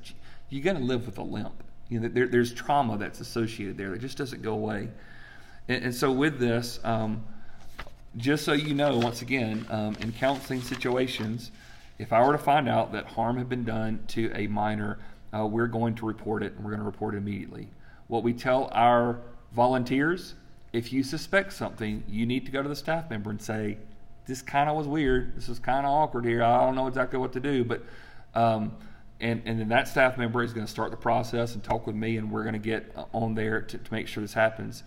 you, 0.49 0.59
are 0.59 0.63
going 0.63 0.77
to 0.77 0.83
live 0.83 1.05
with 1.05 1.17
a 1.17 1.23
limp. 1.23 1.63
You 1.89 1.99
know 1.99 2.07
there, 2.07 2.27
there's 2.27 2.53
trauma 2.53 2.97
that's 2.97 3.19
associated 3.19 3.77
there 3.77 3.91
that 3.91 4.01
just 4.01 4.17
doesn't 4.17 4.41
go 4.41 4.53
away. 4.53 4.89
And, 5.67 5.85
and 5.85 5.95
so 5.95 6.11
with 6.11 6.39
this 6.39 6.79
um, 6.83 7.23
just 8.17 8.43
so 8.43 8.53
you 8.53 8.73
know, 8.73 8.97
once 8.97 9.21
again, 9.21 9.65
um, 9.69 9.95
in 10.01 10.11
counseling 10.11 10.61
situations, 10.61 11.51
if 11.99 12.11
I 12.11 12.25
were 12.25 12.31
to 12.31 12.39
find 12.39 12.67
out 12.67 12.91
that 12.93 13.05
harm 13.05 13.37
had 13.37 13.49
been 13.49 13.65
done 13.65 13.99
to 14.09 14.31
a 14.33 14.47
minor, 14.47 14.99
uh, 15.33 15.45
we're 15.45 15.67
going 15.67 15.95
to 15.95 16.05
report 16.05 16.43
it 16.43 16.53
and 16.53 16.63
we're 16.63 16.71
going 16.71 16.81
to 16.81 16.85
report 16.85 17.13
it 17.13 17.17
immediately. 17.17 17.67
What 18.07 18.23
we 18.23 18.33
tell 18.33 18.69
our 18.73 19.19
volunteers 19.53 20.35
if 20.71 20.93
you 20.93 21.01
suspect 21.01 21.53
something, 21.53 22.03
you 22.07 22.27
need 22.27 22.45
to 22.45 22.51
go 22.51 22.61
to 22.61 22.69
the 22.69 22.75
staff 22.75 23.09
member 23.09 23.31
and 23.31 23.41
say, 23.41 23.77
This 24.29 24.41
kind 24.43 24.69
of 24.69 24.77
was 24.77 24.87
weird. 24.87 25.35
This 25.35 25.49
is 25.49 25.57
kind 25.59 25.85
of 25.85 25.91
awkward 25.91 26.23
here. 26.23 26.43
I 26.43 26.63
don't 26.63 26.75
know 26.75 26.87
exactly 26.87 27.17
what 27.17 27.33
to 27.33 27.39
do. 27.39 27.65
But, 27.65 27.83
um, 28.35 28.73
and, 29.19 29.41
and 29.45 29.59
then 29.59 29.69
that 29.69 29.87
staff 29.87 30.17
member 30.17 30.43
is 30.43 30.53
going 30.53 30.65
to 30.65 30.71
start 30.71 30.91
the 30.91 30.97
process 30.97 31.55
and 31.55 31.63
talk 31.63 31.87
with 31.87 31.95
me, 31.95 32.17
and 32.17 32.31
we're 32.31 32.43
going 32.43 32.53
to 32.53 32.59
get 32.59 32.95
on 33.11 33.33
there 33.33 33.61
to, 33.61 33.77
to 33.77 33.93
make 33.93 34.07
sure 34.07 34.21
this 34.21 34.33
happens. 34.33 34.83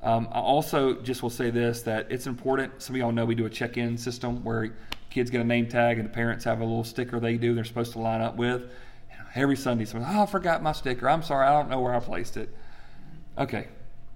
Um, 0.00 0.28
I 0.30 0.38
also 0.38 1.00
just 1.00 1.22
will 1.22 1.30
say 1.30 1.50
this 1.50 1.82
that 1.82 2.06
it's 2.10 2.26
important. 2.26 2.80
Some 2.80 2.94
of 2.94 3.00
y'all 3.00 3.10
know 3.10 3.24
we 3.24 3.34
do 3.34 3.46
a 3.46 3.50
check 3.50 3.76
in 3.76 3.98
system 3.98 4.44
where 4.44 4.72
kids 5.10 5.30
get 5.30 5.40
a 5.40 5.44
name 5.44 5.66
tag 5.66 5.98
and 5.98 6.08
the 6.08 6.12
parents 6.12 6.44
have 6.44 6.60
a 6.60 6.64
little 6.64 6.84
sticker 6.84 7.18
they 7.18 7.36
do 7.36 7.54
they're 7.54 7.64
supposed 7.64 7.92
to 7.92 7.98
line 7.98 8.20
up 8.20 8.36
with. 8.36 8.70
every 9.34 9.56
Sunday, 9.56 9.84
someone, 9.84 10.08
oh, 10.14 10.22
I 10.22 10.26
forgot 10.26 10.62
my 10.62 10.72
sticker. 10.72 11.08
I'm 11.08 11.22
sorry, 11.22 11.46
I 11.46 11.52
don't 11.52 11.68
know 11.68 11.80
where 11.80 11.94
I 11.94 12.00
placed 12.00 12.36
it. 12.36 12.54
Okay, 13.36 13.68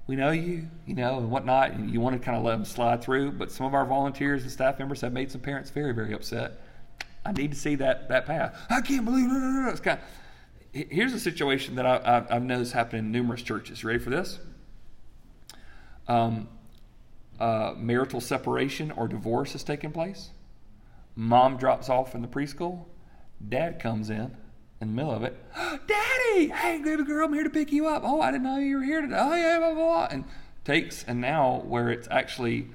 we 0.08 0.16
know 0.16 0.32
you, 0.32 0.66
you 0.86 0.94
know, 0.96 1.18
and 1.18 1.30
whatnot, 1.30 1.70
and 1.70 1.92
you 1.92 2.00
want 2.00 2.20
to 2.20 2.24
kind 2.24 2.36
of 2.36 2.42
let 2.42 2.52
them 2.52 2.64
slide 2.64 3.02
through. 3.02 3.32
But 3.32 3.52
some 3.52 3.66
of 3.66 3.74
our 3.74 3.86
volunteers 3.86 4.42
and 4.42 4.50
staff 4.50 4.80
members 4.80 5.00
have 5.02 5.12
made 5.12 5.30
some 5.30 5.40
parents 5.40 5.70
very, 5.70 5.94
very 5.94 6.12
upset. 6.12 6.60
I 7.24 7.30
need 7.30 7.52
to 7.52 7.58
see 7.58 7.76
that 7.76 8.08
that 8.08 8.26
path. 8.26 8.58
I 8.68 8.80
can't 8.80 9.04
believe 9.04 9.30
it. 9.30 9.70
It's 9.70 9.80
kind 9.80 10.00
of, 10.00 10.84
here's 10.90 11.12
a 11.12 11.20
situation 11.20 11.76
that 11.76 11.86
I, 11.86 12.24
have 12.28 12.42
noticed 12.42 12.72
happen 12.72 12.98
in 12.98 13.12
numerous 13.12 13.42
churches. 13.42 13.84
You 13.84 13.88
ready 13.88 14.00
for 14.00 14.10
this? 14.10 14.40
um, 16.08 16.48
uh, 17.38 17.74
marital 17.76 18.20
separation 18.20 18.90
or 18.90 19.06
divorce 19.06 19.52
has 19.52 19.62
taken 19.62 19.92
place. 19.92 20.30
Mom 21.14 21.56
drops 21.56 21.88
off 21.88 22.14
in 22.14 22.22
the 22.22 22.28
preschool. 22.28 22.86
Dad 23.46 23.78
comes 23.78 24.10
in 24.10 24.36
in 24.80 24.88
the 24.88 24.94
middle 24.94 25.12
of 25.12 25.22
it. 25.22 25.36
Daddy, 25.56 26.48
hey, 26.48 26.80
baby 26.82 27.04
girl, 27.04 27.26
I'm 27.26 27.34
here 27.34 27.44
to 27.44 27.50
pick 27.50 27.72
you 27.72 27.86
up. 27.88 28.02
Oh, 28.04 28.20
I 28.20 28.30
didn't 28.30 28.44
know 28.44 28.58
you 28.58 28.78
were 28.78 28.84
here 28.84 29.00
today. 29.00 29.16
Oh, 29.18 29.34
yeah, 29.34 29.58
blah, 29.58 29.74
blah, 29.74 29.84
blah. 29.84 30.08
And 30.10 30.24
takes, 30.64 31.04
and 31.04 31.20
now 31.20 31.62
where 31.66 31.90
it's 31.90 32.08
actually 32.10 32.68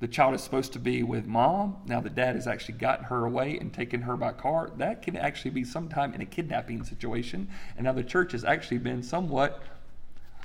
the 0.00 0.08
child 0.08 0.34
is 0.34 0.42
supposed 0.42 0.72
to 0.74 0.78
be 0.78 1.02
with 1.02 1.26
mom, 1.26 1.76
now 1.86 2.00
the 2.00 2.10
dad 2.10 2.36
has 2.36 2.46
actually 2.46 2.74
gotten 2.74 3.06
her 3.06 3.24
away 3.24 3.58
and 3.58 3.72
taken 3.72 4.02
her 4.02 4.16
by 4.16 4.32
car. 4.32 4.70
That 4.76 5.02
can 5.02 5.16
actually 5.16 5.50
be 5.50 5.64
sometime 5.64 6.14
in 6.14 6.20
a 6.20 6.26
kidnapping 6.26 6.84
situation. 6.84 7.48
And 7.76 7.84
now 7.84 7.92
the 7.92 8.04
church 8.04 8.32
has 8.32 8.44
actually 8.44 8.78
been 8.78 9.02
somewhat 9.02 9.60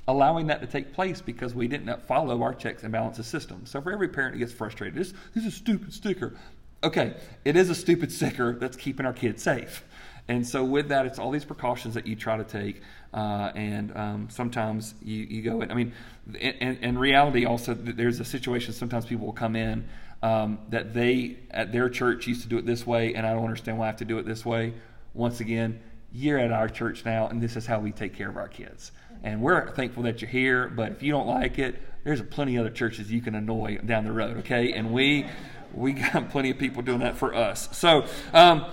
allowing 0.07 0.47
that 0.47 0.59
to 0.61 0.67
take 0.67 0.93
place 0.93 1.21
because 1.21 1.53
we 1.53 1.67
didn't 1.67 2.01
follow 2.07 2.41
our 2.41 2.53
checks 2.53 2.83
and 2.83 2.91
balances 2.91 3.27
system. 3.27 3.65
So 3.65 3.79
for 3.79 3.91
every 3.91 4.07
parent 4.09 4.33
that 4.33 4.39
gets 4.39 4.53
frustrated, 4.53 4.95
this, 4.99 5.13
this 5.33 5.45
is 5.45 5.53
a 5.53 5.55
stupid 5.55 5.93
sticker. 5.93 6.35
Okay, 6.83 7.15
it 7.45 7.55
is 7.55 7.69
a 7.69 7.75
stupid 7.75 8.11
sticker 8.11 8.57
that's 8.59 8.75
keeping 8.75 9.05
our 9.05 9.13
kids 9.13 9.43
safe. 9.43 9.85
And 10.27 10.47
so 10.47 10.63
with 10.63 10.89
that, 10.89 11.05
it's 11.05 11.19
all 11.19 11.31
these 11.31 11.45
precautions 11.45 11.95
that 11.95 12.07
you 12.07 12.15
try 12.15 12.37
to 12.37 12.43
take. 12.43 12.81
Uh, 13.13 13.51
and 13.55 13.95
um, 13.95 14.27
sometimes 14.31 14.95
you, 15.03 15.23
you 15.23 15.41
go 15.41 15.61
in. 15.61 15.71
I 15.71 15.73
mean, 15.73 15.93
in, 16.39 16.77
in 16.77 16.97
reality, 16.97 17.45
also, 17.45 17.73
there's 17.73 18.19
a 18.19 18.25
situation 18.25 18.73
sometimes 18.73 19.05
people 19.05 19.25
will 19.25 19.33
come 19.33 19.55
in 19.55 19.87
um, 20.21 20.59
that 20.69 20.93
they, 20.93 21.37
at 21.51 21.71
their 21.71 21.89
church, 21.89 22.25
used 22.27 22.43
to 22.43 22.47
do 22.47 22.57
it 22.57 22.65
this 22.65 22.87
way, 22.87 23.13
and 23.13 23.27
I 23.27 23.33
don't 23.33 23.43
understand 23.43 23.77
why 23.77 23.85
I 23.85 23.87
have 23.87 23.97
to 23.97 24.05
do 24.05 24.17
it 24.17 24.25
this 24.25 24.45
way. 24.45 24.73
Once 25.13 25.41
again, 25.41 25.81
you're 26.13 26.39
at 26.39 26.51
our 26.51 26.69
church 26.69 27.03
now, 27.05 27.27
and 27.27 27.41
this 27.41 27.57
is 27.57 27.65
how 27.65 27.79
we 27.79 27.91
take 27.91 28.15
care 28.15 28.29
of 28.29 28.37
our 28.37 28.47
kids. 28.47 28.91
And 29.23 29.41
we're 29.41 29.71
thankful 29.71 30.03
that 30.03 30.21
you're 30.21 30.29
here, 30.29 30.69
but 30.69 30.93
if 30.93 31.03
you 31.03 31.11
don't 31.11 31.27
like 31.27 31.59
it, 31.59 31.75
there's 32.03 32.21
plenty 32.21 32.55
of 32.55 32.65
other 32.65 32.73
churches 32.73 33.11
you 33.11 33.21
can 33.21 33.35
annoy 33.35 33.77
down 33.77 34.05
the 34.05 34.11
road, 34.11 34.37
okay? 34.37 34.73
And 34.73 34.93
we 34.93 35.25
we 35.73 35.93
got 35.93 36.29
plenty 36.29 36.51
of 36.51 36.57
people 36.57 36.83
doing 36.83 36.99
that 36.99 37.17
for 37.17 37.33
us. 37.33 37.67
So, 37.75 38.05
um, 38.33 38.65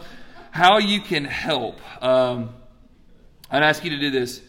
how 0.51 0.79
you 0.79 1.01
can 1.01 1.25
help? 1.25 1.81
Um, 2.03 2.55
I'd 3.51 3.63
ask 3.63 3.85
you 3.85 3.91
to 3.91 3.99
do 3.99 4.11
this. 4.11 4.43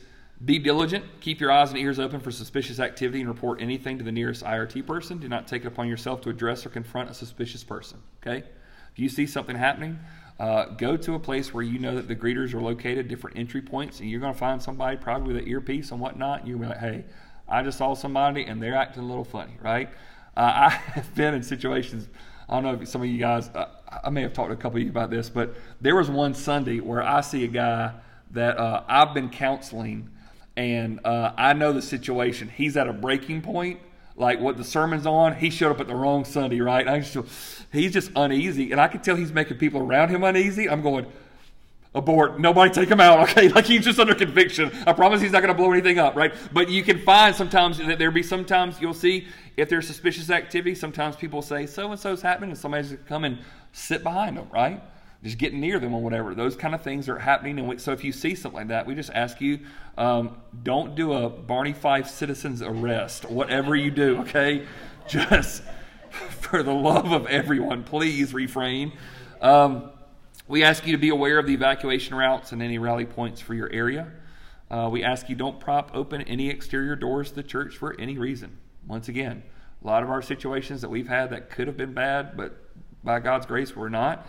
Be 0.44 0.58
diligent. 0.58 1.06
Keep 1.20 1.40
your 1.40 1.52
eyes 1.52 1.70
and 1.70 1.78
ears 1.78 2.00
open 2.00 2.20
for 2.20 2.32
suspicious 2.32 2.80
activity 2.80 3.20
and 3.20 3.30
report 3.30 3.62
anything 3.62 4.00
to 4.00 4.04
the 4.04 4.12
nearest 4.12 4.44
IRT 4.44 4.88
person. 4.88 5.20
Do 5.20 5.30
not 5.30 5.48
take 5.48 5.64
it 5.64 5.68
upon 5.68 5.88
yourself 5.88 6.22
to 6.22 6.30
address 6.30 6.66
or 6.66 6.70
confront 6.70 7.12
a 7.12 7.14
suspicious 7.14 7.64
person. 7.64 8.00
Okay? 8.22 8.44
If 8.92 9.00
you 9.00 9.08
see 9.08 9.28
something 9.28 9.56
happening, 9.56 10.00
uh, 10.40 10.66
go 10.66 10.98
to 10.98 11.14
a 11.14 11.20
place 11.20 11.54
where 11.54 11.64
you 11.64 11.78
know 11.78 11.96
that 11.96 12.08
the 12.08 12.16
greeters 12.16 12.56
are 12.56 12.62
located, 12.62 13.08
different 13.08 13.38
entry 13.38 13.62
points, 13.62 14.00
and 14.00 14.10
you're 14.10 14.20
going 14.20 14.34
to 14.34 14.40
find 14.40 14.62
somebody 14.62 14.98
probably 14.98 15.34
with 15.34 15.44
an 15.44 15.48
earpiece 15.48 15.92
and 15.92 16.00
whatnot. 16.00 16.44
And 16.44 16.52
to 16.52 16.58
be 16.58 16.66
like, 16.66 16.80
hey, 16.80 17.06
I 17.48 17.62
just 17.62 17.78
saw 17.78 17.94
somebody 17.94 18.46
and 18.46 18.62
they're 18.62 18.76
acting 18.76 19.04
a 19.04 19.06
little 19.06 19.24
funny, 19.24 19.58
right? 19.62 19.90
Uh, 20.36 20.40
I 20.56 20.70
have 20.70 21.14
been 21.14 21.36
in 21.36 21.44
situations, 21.44 22.10
I 22.50 22.56
don't 22.56 22.64
know 22.64 22.82
if 22.82 22.88
some 22.90 23.02
of 23.02 23.08
you 23.08 23.20
guys, 23.20 23.50
uh, 23.50 23.68
I 24.04 24.10
may 24.10 24.22
have 24.22 24.34
talked 24.34 24.50
to 24.50 24.54
a 24.54 24.58
couple 24.58 24.78
of 24.78 24.84
you 24.84 24.90
about 24.90 25.10
this, 25.10 25.30
but 25.30 25.56
there 25.80 25.96
was 25.96 26.10
one 26.10 26.34
Sunday 26.34 26.80
where 26.80 27.04
I 27.04 27.22
see 27.22 27.44
a 27.44 27.48
guy 27.48 27.94
that 28.32 28.58
uh, 28.58 28.84
I've 28.88 29.14
been 29.14 29.30
counseling 29.30 30.10
and 30.56 31.00
uh, 31.06 31.34
I 31.38 31.54
know 31.54 31.74
the 31.74 31.82
situation. 31.82 32.50
He's 32.50 32.78
at 32.78 32.88
a 32.88 32.94
breaking 32.94 33.42
point 33.42 33.80
like 34.16 34.40
what 34.40 34.58
the 34.58 34.64
sermon's 34.64 35.06
on, 35.06 35.36
he 35.36 35.50
showed 35.50 35.72
up 35.72 35.80
at 35.80 35.88
the 35.88 35.96
wrong 35.96 36.26
Sunday, 36.26 36.60
right? 36.62 36.88
I 36.88 37.00
just, 37.00 37.18
he's 37.72 37.94
just 37.94 38.12
uneasy, 38.16 38.72
and 38.72 38.80
I 38.80 38.88
can 38.88 39.02
tell 39.02 39.16
he's 39.16 39.32
making 39.32 39.58
people 39.58 39.82
around 39.82 40.10
him 40.10 40.24
uneasy. 40.24 40.70
I'm 40.70 40.82
going, 40.82 41.06
abort, 41.96 42.40
nobody 42.40 42.72
take 42.72 42.90
him 42.90 43.00
out, 43.00 43.20
okay? 43.30 43.50
Like 43.50 43.66
he's 43.66 43.84
just 43.84 44.00
under 44.00 44.16
conviction. 44.16 44.72
I 44.86 44.94
promise 44.94 45.22
he's 45.22 45.32
not 45.32 45.42
going 45.42 45.54
to 45.54 45.58
blow 45.58 45.72
anything 45.72 45.98
up, 45.98 46.16
right? 46.16 46.34
But 46.54 46.70
you 46.70 46.84
can 46.84 47.00
find 47.00 47.36
sometimes 47.36 47.78
that 47.80 47.98
there 48.00 48.12
be 48.12 48.24
sometimes 48.24 48.80
you'll 48.80 48.94
see 48.94 49.28
if 49.58 49.70
there's 49.70 49.88
suspicious 49.88 50.30
activity. 50.30 50.76
Sometimes 50.76 51.16
people 51.16 51.42
say 51.42 51.66
so 51.66 51.92
and 51.92 52.00
so's 52.00 52.22
happening, 52.22 52.52
and 52.52 52.60
somebody's 52.60 52.96
come 53.08 53.24
and 53.24 53.40
sit 53.72 54.04
behind 54.04 54.38
them, 54.38 54.48
right? 54.52 54.82
just 55.24 55.38
get 55.38 55.54
near 55.54 55.80
them 55.80 55.94
or 55.94 56.02
whatever. 56.02 56.34
Those 56.34 56.56
kind 56.56 56.74
of 56.74 56.82
things 56.82 57.08
are 57.08 57.20
happening. 57.20 57.60
And 57.60 57.68
we, 57.68 57.78
so 57.78 57.92
if 57.92 58.04
you 58.04 58.12
see 58.12 58.34
something 58.34 58.58
like 58.58 58.68
that, 58.70 58.88
we 58.88 58.96
just 58.96 59.12
ask 59.14 59.40
you 59.40 59.60
um, 59.98 60.38
don't 60.64 60.96
do 60.96 61.14
a 61.14 61.30
Barney 61.30 61.74
Fife 61.74 62.08
citizen's 62.08 62.62
arrest, 62.62 63.30
whatever 63.30 63.76
you 63.76 63.92
do, 63.92 64.20
okay? 64.20 64.66
Just 65.08 65.64
for 66.12 66.64
the 66.64 66.74
love 66.74 67.12
of 67.12 67.26
everyone, 67.28 67.84
please 67.84 68.34
refrain. 68.34 68.94
Um, 69.42 69.90
we 70.48 70.64
ask 70.64 70.86
you 70.86 70.94
to 70.94 70.98
be 70.98 71.10
aware 71.10 71.38
of 71.38 71.48
the 71.48 71.54
evacuation 71.54 72.16
routes 72.16 72.52
and 72.52 72.62
any 72.62 72.78
rally 72.78 73.06
points 73.06 73.42
for 73.42 73.54
your 73.54 73.70
area. 73.72 74.12
Uh, 74.70 74.90
we 74.92 75.04
ask 75.04 75.28
you 75.28 75.36
don't 75.36 75.60
prop 75.60 75.92
open 75.94 76.22
any 76.24 76.50
exterior 76.50 76.96
doors 76.96 77.30
to 77.30 77.36
the 77.36 77.44
church 77.44 77.76
for 77.76 78.00
any 78.00 78.18
reason. 78.18 78.58
Once 78.88 79.08
again, 79.08 79.44
a 79.84 79.88
lot 79.88 80.04
of 80.04 80.10
our 80.10 80.22
situations 80.22 80.82
that 80.82 80.90
we've 80.90 81.08
had 81.08 81.32
that 81.32 81.50
could 81.50 81.68
have 81.68 81.78
been 81.78 81.94
bad, 81.94 82.38
but 82.38 82.61
by 83.04 83.20
God's 83.20 83.46
grace, 83.46 83.76
were 83.76 83.90
not 83.90 84.26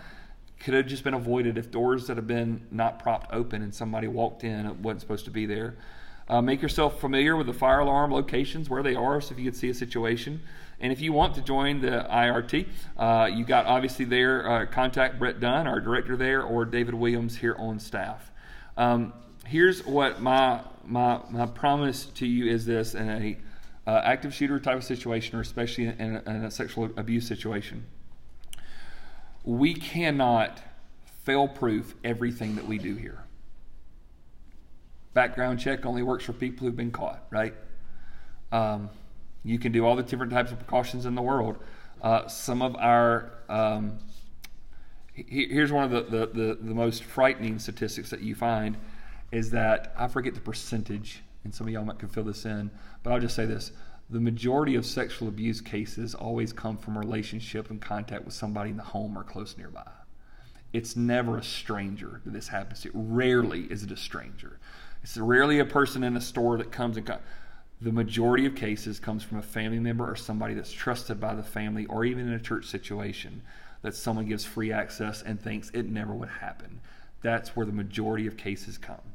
could 0.62 0.74
have 0.74 0.86
just 0.86 1.02
been 1.04 1.14
avoided 1.14 1.58
if 1.58 1.70
doors 1.70 2.06
that 2.06 2.16
have 2.16 2.26
been 2.26 2.66
not 2.70 2.98
propped 3.00 3.32
open 3.32 3.62
and 3.62 3.74
somebody 3.74 4.06
walked 4.06 4.44
in 4.44 4.66
it 4.66 4.76
wasn't 4.76 5.00
supposed 5.00 5.24
to 5.24 5.30
be 5.30 5.44
there. 5.46 5.76
Uh, 6.28 6.40
make 6.40 6.62
yourself 6.62 7.00
familiar 7.00 7.36
with 7.36 7.46
the 7.46 7.52
fire 7.52 7.80
alarm 7.80 8.12
locations 8.12 8.70
where 8.70 8.82
they 8.82 8.94
are, 8.94 9.20
so 9.20 9.32
if 9.32 9.38
you 9.38 9.44
could 9.44 9.56
see 9.56 9.68
a 9.68 9.74
situation. 9.74 10.40
And 10.80 10.92
if 10.92 11.00
you 11.00 11.12
want 11.12 11.34
to 11.34 11.42
join 11.42 11.80
the 11.80 12.06
IRT, 12.08 12.68
uh, 12.96 13.28
you 13.32 13.44
got 13.44 13.66
obviously 13.66 14.04
there 14.04 14.48
uh, 14.48 14.66
contact 14.66 15.18
Brett 15.18 15.40
Dunn, 15.40 15.66
our 15.66 15.80
director 15.80 16.16
there, 16.16 16.42
or 16.42 16.64
David 16.64 16.94
Williams 16.94 17.36
here 17.36 17.56
on 17.58 17.78
staff. 17.80 18.30
Um, 18.76 19.12
here's 19.46 19.84
what 19.84 20.22
my 20.22 20.60
my 20.84 21.20
my 21.28 21.46
promise 21.46 22.06
to 22.06 22.26
you 22.26 22.50
is 22.50 22.64
this 22.64 22.94
in 22.94 23.08
a 23.10 23.38
uh, 23.86 24.00
active 24.04 24.32
shooter 24.32 24.60
type 24.60 24.76
of 24.76 24.84
situation, 24.84 25.36
or 25.36 25.40
especially 25.40 25.86
in 25.86 26.22
a, 26.24 26.30
in 26.30 26.44
a 26.44 26.50
sexual 26.50 26.88
abuse 26.96 27.26
situation 27.26 27.84
we 29.44 29.74
cannot 29.74 30.62
fail 31.24 31.48
proof 31.48 31.94
everything 32.04 32.56
that 32.56 32.66
we 32.66 32.78
do 32.78 32.94
here. 32.94 33.24
background 35.14 35.60
check 35.60 35.84
only 35.84 36.02
works 36.02 36.24
for 36.24 36.32
people 36.32 36.66
who've 36.66 36.76
been 36.76 36.90
caught, 36.90 37.26
right? 37.30 37.54
Um, 38.50 38.88
you 39.44 39.58
can 39.58 39.72
do 39.72 39.84
all 39.84 39.94
the 39.96 40.02
different 40.02 40.32
types 40.32 40.52
of 40.52 40.58
precautions 40.58 41.04
in 41.06 41.14
the 41.14 41.22
world. 41.22 41.58
Uh, 42.00 42.26
some 42.28 42.62
of 42.62 42.74
our 42.76 43.32
um, 43.48 43.98
here's 45.14 45.70
one 45.70 45.84
of 45.84 45.90
the, 45.90 46.02
the, 46.02 46.26
the, 46.26 46.58
the, 46.60 46.74
most 46.74 47.04
frightening 47.04 47.58
statistics 47.58 48.10
that 48.10 48.22
you 48.22 48.34
find 48.34 48.76
is 49.30 49.50
that 49.50 49.94
I 49.96 50.08
forget 50.08 50.34
the 50.34 50.40
percentage, 50.40 51.22
and 51.44 51.54
some 51.54 51.66
of 51.66 51.72
y'all 51.72 51.84
might 51.84 51.98
can 51.98 52.08
fill 52.08 52.24
this 52.24 52.44
in, 52.44 52.70
but 53.02 53.12
I'll 53.12 53.20
just 53.20 53.36
say 53.36 53.46
this. 53.46 53.72
The 54.12 54.20
majority 54.20 54.74
of 54.74 54.84
sexual 54.84 55.26
abuse 55.28 55.62
cases 55.62 56.14
always 56.14 56.52
come 56.52 56.76
from 56.76 56.98
relationship 56.98 57.70
and 57.70 57.80
contact 57.80 58.26
with 58.26 58.34
somebody 58.34 58.68
in 58.68 58.76
the 58.76 58.82
home 58.82 59.16
or 59.16 59.24
close 59.24 59.56
nearby. 59.56 59.88
It's 60.74 60.96
never 60.96 61.38
a 61.38 61.42
stranger 61.42 62.20
that 62.26 62.34
this 62.34 62.48
happens 62.48 62.82
to. 62.82 62.90
Rarely 62.92 63.62
is 63.62 63.82
it 63.84 63.90
a 63.90 63.96
stranger. 63.96 64.58
It's 65.02 65.16
rarely 65.16 65.60
a 65.60 65.64
person 65.64 66.04
in 66.04 66.14
a 66.14 66.20
store 66.20 66.58
that 66.58 66.70
comes 66.70 66.98
and. 66.98 67.22
The 67.80 67.90
majority 67.90 68.44
of 68.44 68.54
cases 68.54 69.00
comes 69.00 69.24
from 69.24 69.38
a 69.38 69.42
family 69.42 69.78
member 69.78 70.04
or 70.04 70.14
somebody 70.14 70.52
that's 70.52 70.72
trusted 70.72 71.18
by 71.18 71.34
the 71.34 71.42
family 71.42 71.86
or 71.86 72.04
even 72.04 72.28
in 72.28 72.34
a 72.34 72.38
church 72.38 72.66
situation 72.66 73.40
that 73.80 73.96
someone 73.96 74.26
gives 74.26 74.44
free 74.44 74.70
access 74.70 75.22
and 75.22 75.40
thinks 75.40 75.70
it 75.70 75.88
never 75.88 76.14
would 76.14 76.28
happen. 76.28 76.80
That's 77.22 77.56
where 77.56 77.64
the 77.64 77.72
majority 77.72 78.26
of 78.26 78.36
cases 78.36 78.76
come. 78.76 79.14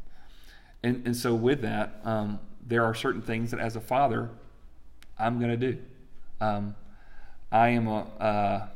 And, 0.81 1.05
and 1.05 1.15
so, 1.15 1.35
with 1.35 1.61
that, 1.61 2.01
um, 2.03 2.39
there 2.65 2.83
are 2.83 2.95
certain 2.95 3.21
things 3.21 3.51
that 3.51 3.59
as 3.59 3.75
a 3.75 3.81
father, 3.81 4.31
I'm 5.19 5.39
going 5.39 5.59
to 5.59 5.71
do. 5.71 5.79
Um, 6.39 6.75
I 7.51 7.69
am 7.69 7.87
a, 7.87 8.01
uh, 8.19 8.67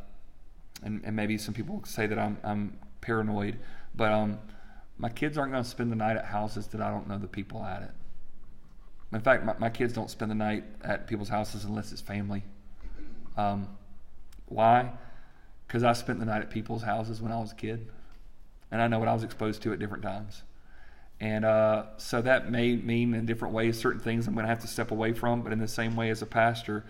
and, 0.84 1.02
and, 1.04 1.16
maybe 1.16 1.38
some 1.38 1.54
people 1.54 1.84
say 1.86 2.08
that 2.08 2.18
I'm, 2.18 2.38
I'm 2.44 2.78
paranoid, 3.02 3.60
but 3.94 4.12
um, 4.12 4.40
my 4.98 5.10
kids 5.10 5.38
aren't 5.38 5.52
going 5.52 5.64
to 5.64 5.70
spend 5.70 5.92
the 5.92 5.96
night 5.96 6.18
at 6.18 6.26
houses 6.26 6.68
that 6.68 6.82
I 6.82 6.90
don't 6.90 7.08
know 7.08 7.20
the 7.20 7.28
people 7.28 7.64
at 7.64 7.84
it. 7.84 7.92
In 9.14 9.22
fact, 9.22 9.46
my, 9.46 9.56
my 9.60 9.70
kids 9.70 9.94
don't 9.94 10.10
spend 10.10 10.32
the 10.32 10.36
night 10.36 10.64
at 10.84 11.08
people's 11.08 11.30
houses 11.30 11.66
unless 11.66 11.92
it's 11.92 12.02
family. 12.02 12.44
Um, 13.38 13.68
why? 14.48 14.92
because 15.72 15.86
I 15.86 15.94
spent 15.94 16.20
the 16.20 16.26
night 16.26 16.42
at 16.42 16.50
people's 16.50 16.84
houses 16.84 17.22
when 17.22 17.32
I 17.32 17.40
was 17.40 17.54
a 17.54 17.56
kid, 17.56 17.88
and 18.72 18.82
I 18.82 18.88
know 18.88 19.00
what 19.00 19.08
I 19.08 19.14
was 19.14 19.24
exposed 19.24 19.62
to 19.62 19.72
at 19.72 19.80
different 19.80 20.04
times. 20.04 20.44
And 21.22 21.46
uh, 21.46 21.84
so 21.98 22.20
that 22.24 22.52
may 22.52 22.76
mean 22.76 23.14
in 23.14 23.28
different 23.28 23.54
ways 23.54 23.80
certain 23.80 24.02
things 24.02 24.28
I'm 24.28 24.34
going 24.34 24.44
to 24.44 24.50
have 24.50 24.62
to 24.62 24.68
step 24.68 24.90
away 24.90 25.14
from, 25.14 25.44
but 25.44 25.54
in 25.54 25.60
the 25.60 25.68
same 25.68 25.96
way 25.96 26.10
as 26.10 26.24
a 26.24 26.26
pastor, 26.26 26.84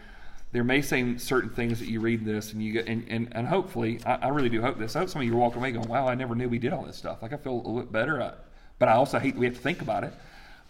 there 0.53 0.63
may 0.63 0.81
seem 0.81 1.19
certain 1.19 1.49
things 1.49 1.79
that 1.79 1.89
you 1.89 1.99
read 1.99 2.23
this 2.23 2.53
and 2.53 2.63
you 2.63 2.71
get, 2.71 2.87
and, 2.87 3.05
and, 3.09 3.27
and 3.33 3.45
hopefully, 3.45 3.99
I, 4.05 4.15
I 4.15 4.27
really 4.29 4.47
do 4.47 4.61
hope 4.61 4.79
this. 4.79 4.95
I 4.95 4.99
hope 4.99 5.09
some 5.09 5.21
of 5.21 5.27
you 5.27 5.33
are 5.33 5.37
walking 5.37 5.59
away 5.59 5.73
going, 5.73 5.89
wow, 5.89 6.07
I 6.07 6.15
never 6.15 6.33
knew 6.33 6.47
we 6.47 6.59
did 6.59 6.71
all 6.71 6.83
this 6.83 6.95
stuff. 6.95 7.21
Like 7.21 7.33
I 7.33 7.37
feel 7.37 7.51
a 7.51 7.55
little 7.55 7.79
bit 7.81 7.91
better, 7.91 8.21
uh, 8.21 8.35
but 8.79 8.87
I 8.87 8.93
also 8.93 9.19
hate 9.19 9.35
we 9.35 9.45
have 9.45 9.55
to 9.55 9.61
think 9.61 9.81
about 9.81 10.05
it. 10.05 10.13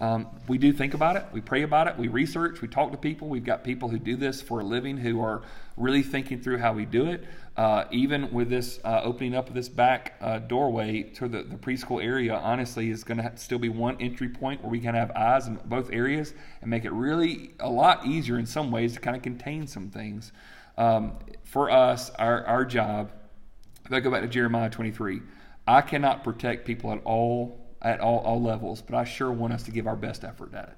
Um, 0.02 0.28
we 0.48 0.58
do 0.58 0.74
think 0.74 0.96
about 0.96 1.16
it, 1.16 1.26
we 1.32 1.42
pray 1.42 1.62
about 1.62 1.88
it, 1.88 1.96
we 1.96 2.08
research, 2.08 2.60
we 2.60 2.68
talk 2.68 2.92
to 2.92 2.98
people. 2.98 3.30
We've 3.30 3.46
got 3.46 3.64
people 3.64 3.88
who 3.88 4.00
do 4.00 4.16
this 4.16 4.42
for 4.42 4.60
a 4.60 4.64
living 4.64 4.98
who 4.98 5.22
are 5.22 5.44
really 5.78 6.02
thinking 6.02 6.42
through 6.42 6.58
how 6.58 6.74
we 6.74 6.86
do 6.86 7.06
it. 7.06 7.24
Uh, 7.56 7.86
even 7.92 8.32
with 8.34 8.50
this 8.50 8.80
uh, 8.84 9.02
opening 9.04 9.36
up 9.36 9.48
of 9.48 9.54
this 9.54 9.70
back 9.70 10.16
uh, 10.20 10.40
doorway 10.40 11.04
to 11.04 11.28
the, 11.28 11.44
the, 11.44 11.56
preschool 11.56 12.04
area, 12.04 12.34
honestly, 12.34 12.90
is 12.90 13.04
going 13.04 13.20
to 13.20 13.32
still 13.36 13.60
be 13.60 13.70
one 13.70 13.96
entry 14.00 14.30
point 14.30 14.62
where 14.64 14.72
we 14.72 14.80
can 14.80 14.96
have 14.96 15.12
eyes 15.12 15.46
in 15.48 15.60
both 15.66 15.92
areas 15.92 16.34
and 16.62 16.70
make 16.70 16.84
it 16.84 16.92
really 16.92 17.52
a 17.60 17.70
lot 17.70 18.04
easier 18.04 18.40
in 18.40 18.46
some 18.48 18.72
ways 18.72 18.94
to 18.94 19.00
kind 19.00 19.16
of 19.16 19.22
contain 19.22 19.68
some 19.68 19.90
things. 19.90 20.32
Um, 20.78 21.20
for 21.44 21.70
us, 21.70 22.10
our, 22.12 22.44
our 22.46 22.66
job, 22.66 23.12
if 23.86 23.92
I 23.92 24.00
go 24.00 24.10
back 24.10 24.22
to 24.22 24.28
Jeremiah 24.28 24.70
23, 24.70 25.22
I 25.68 25.82
cannot 25.82 26.24
protect 26.24 26.66
people 26.66 26.92
at 26.92 27.02
all 27.04 27.61
at 27.82 28.00
all, 28.00 28.20
all 28.20 28.42
levels, 28.42 28.82
but 28.82 28.96
I 28.96 29.04
sure 29.04 29.32
want 29.32 29.54
us 29.54 29.64
to 29.64 29.72
give 29.72 29.88
our 29.88 29.96
best 29.96 30.24
effort 30.24 30.54
at 30.54 30.70
it. 30.70 30.78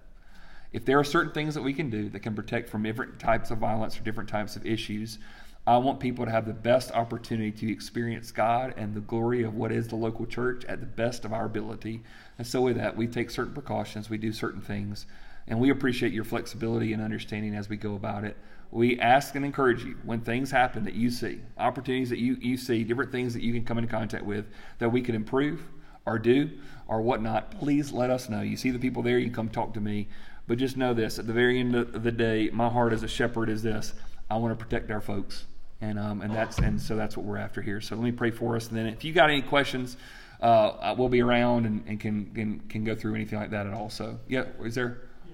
If 0.72 0.86
there 0.86 0.98
are 0.98 1.04
certain 1.04 1.34
things 1.34 1.54
that 1.54 1.62
we 1.62 1.74
can 1.74 1.90
do 1.90 2.10
that 2.10 2.22
can 2.22 2.34
protect 2.34 2.70
from 2.70 2.84
different 2.84 3.20
types 3.20 3.52
of 3.52 3.60
violence 3.60 4.00
or 4.00 4.04
different 4.04 4.30
types 4.30 4.56
of 4.56 4.66
issues, 4.66 5.20
I 5.66 5.78
want 5.78 6.02
people 6.02 6.26
to 6.26 6.32
have 6.32 6.46
the 6.46 6.54
best 6.54 6.92
opportunity 6.92 7.52
to 7.52 7.72
experience 7.72 8.32
God 8.32 8.74
and 8.76 8.94
the 8.94 9.00
glory 9.00 9.44
of 9.44 9.56
what 9.56 9.72
is 9.72 9.88
the 9.88 9.96
local 9.96 10.26
church 10.26 10.66
at 10.66 10.82
the 10.82 10.86
best 10.86 11.24
of 11.24 11.32
our 11.32 11.46
ability. 11.46 12.02
And 12.38 12.46
so, 12.46 12.62
with 12.62 12.76
that, 12.76 12.98
we 12.98 13.08
take 13.08 13.30
certain 13.30 13.54
precautions, 13.54 14.10
we 14.10 14.18
do 14.18 14.34
certain 14.34 14.62
things, 14.62 15.06
and 15.48 15.60
we 15.60 15.70
appreciate 15.70 16.12
your 16.12 16.26
flexibility 16.26 16.92
and 16.92 17.02
understanding 17.02 17.56
as 17.56 17.70
we 17.70 17.78
go 17.78 17.96
about 17.96 18.26
it. 18.26 18.36
We 18.72 19.00
ask 19.00 19.36
and 19.36 19.46
encourage 19.46 19.86
you 19.86 19.98
when 20.04 20.22
things 20.22 20.52
happen 20.52 20.84
that 20.84 20.96
you 20.96 21.12
see, 21.12 21.40
opportunities 21.58 22.10
that 22.10 22.20
you, 22.20 22.36
you 22.42 22.58
see, 22.58 22.84
different 22.84 23.12
things 23.12 23.34
that 23.36 23.44
you 23.44 23.54
can 23.54 23.64
come 23.64 23.78
into 23.78 23.90
contact 23.90 24.26
with, 24.26 24.48
that 24.80 24.90
we 24.90 25.02
can 25.02 25.16
improve 25.16 25.62
or 26.06 26.20
do 26.20 26.50
or 26.94 27.02
whatnot, 27.02 27.52
please 27.60 27.92
let 27.92 28.10
us 28.10 28.30
know. 28.30 28.42
You 28.42 28.56
see 28.56 28.70
the 28.70 28.80
people 28.80 29.02
there, 29.02 29.18
you 29.18 29.32
come 29.32 29.50
talk 29.50 29.74
to 29.74 29.82
me. 29.82 30.08
But 30.46 30.58
just 30.58 30.78
know 30.78 30.94
this 30.94 31.20
at 31.20 31.26
the 31.26 31.34
very 31.34 31.60
end 31.60 31.74
of 31.76 32.04
the 32.04 32.12
day, 32.12 32.50
my 32.54 32.70
heart 32.70 32.94
as 32.94 33.02
a 33.02 33.08
shepherd 33.08 33.50
is 33.50 33.64
this 33.64 33.94
I 34.30 34.38
want 34.38 34.58
to 34.58 34.64
protect 34.64 34.92
our 34.92 35.02
folks. 35.02 35.46
And, 35.82 35.98
um, 36.00 36.22
and 36.22 36.34
that's 36.34 36.60
and 36.60 36.82
so 36.82 36.96
that's 36.96 37.18
what 37.18 37.26
we're 37.26 37.38
after 37.38 37.62
here. 37.62 37.82
So 37.82 37.96
let 37.96 38.04
me 38.04 38.12
pray 38.14 38.32
for 38.32 38.56
us, 38.56 38.70
and 38.70 38.78
then 38.78 38.86
if 38.86 39.04
you 39.04 39.12
got 39.12 39.30
any 39.30 39.42
questions, 39.42 39.98
uh, 40.40 40.96
we'll 40.98 41.10
be 41.10 41.22
around 41.22 41.66
and, 41.66 41.84
and 41.88 42.00
can, 42.00 42.26
can 42.34 42.60
can 42.70 42.84
go 42.86 42.96
through 42.96 43.16
anything 43.16 43.38
like 43.38 43.50
that 43.52 43.68
at 43.68 43.74
all. 43.74 43.90
So 43.90 44.18
yeah, 44.30 44.46
is 44.64 44.76
there? 44.76 45.02
Yeah. 45.26 45.34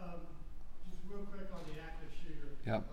Um, 0.00 0.20
just 0.88 1.02
real 1.10 1.26
quick 1.26 1.48
on 1.52 1.60
the 1.66 1.80
active 1.80 2.10
shooter. 2.22 2.48
Yep. 2.64 2.84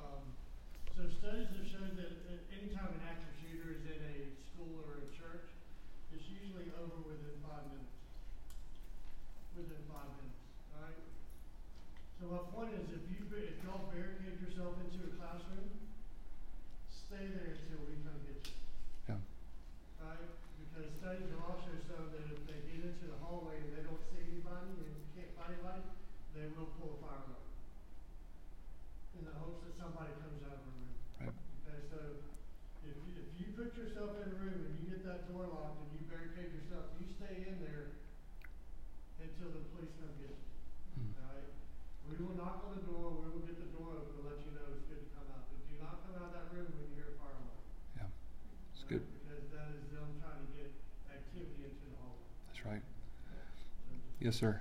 Yes, 54.25 54.37
sir. 54.37 54.59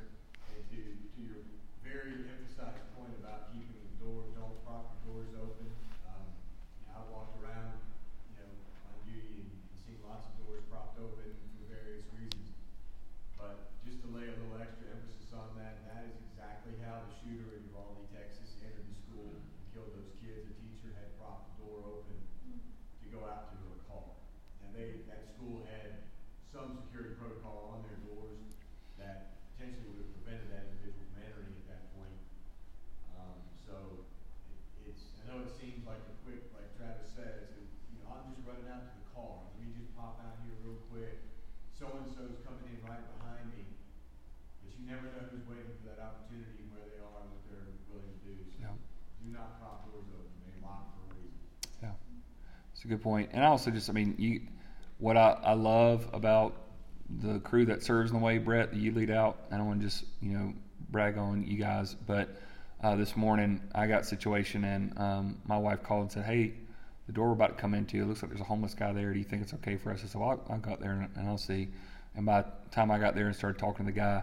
A 52.85 52.89
good 52.89 53.03
point. 53.03 53.31
And 53.33 53.45
I 53.45 53.49
also 53.49 53.71
just, 53.71 53.91
I 53.91 53.93
mean, 53.93 54.15
you, 54.19 54.41
what 54.99 55.17
I, 55.17 55.39
I 55.43 55.53
love 55.55 56.09
about 56.13 56.55
the 57.21 57.39
crew 57.41 57.67
that 57.67 57.83
serves 57.83 58.11
in 58.11 58.19
the 58.19 58.25
way, 58.25 58.39
Brett, 58.39 58.71
that 58.73 58.79
you 58.79 58.93
lead 58.93 59.11
out. 59.11 59.39
I 59.51 59.57
don't 59.57 59.67
want 59.67 59.81
to 59.81 59.87
just, 59.87 60.05
you 60.21 60.33
know, 60.33 60.55
brag 60.91 61.19
on 61.19 61.47
you 61.47 61.59
guys, 61.59 61.95
but 61.95 62.29
uh, 62.83 62.97
this 62.97 63.17
morning 63.17 63.61
I 63.75 63.87
got 63.87 64.07
situation 64.07 64.65
and 64.65 64.99
um, 64.99 65.39
my 65.47 65.57
wife 65.57 65.83
called 65.83 66.03
and 66.03 66.13
said, 66.13 66.25
"Hey, 66.25 66.55
the 67.07 67.13
door 67.13 67.29
we're 67.29 67.33
about 67.33 67.57
to 67.57 67.61
come 67.61 67.75
into, 67.75 68.03
it 68.03 68.07
looks 68.07 68.23
like 68.23 68.31
there's 68.31 68.41
a 68.41 68.45
homeless 68.45 68.75
guy 68.75 68.93
there. 68.93 69.13
Do 69.13 69.19
you 69.19 69.25
think 69.25 69.43
it's 69.43 69.55
okay 69.55 69.77
for 69.77 69.91
us?" 69.91 70.03
I 70.05 70.07
said, 70.07 70.21
"Well, 70.21 70.31
I'll, 70.31 70.55
I'll 70.55 70.59
go 70.59 70.73
out 70.73 70.81
there 70.81 70.93
and, 70.93 71.09
and 71.17 71.29
I'll 71.29 71.39
see." 71.39 71.69
And 72.15 72.27
by 72.27 72.43
the 72.43 72.49
time 72.71 72.91
I 72.91 72.99
got 72.99 73.15
there 73.15 73.27
and 73.27 73.35
started 73.35 73.59
talking 73.59 73.87
to 73.87 73.93
the 73.93 73.99
guy, 73.99 74.23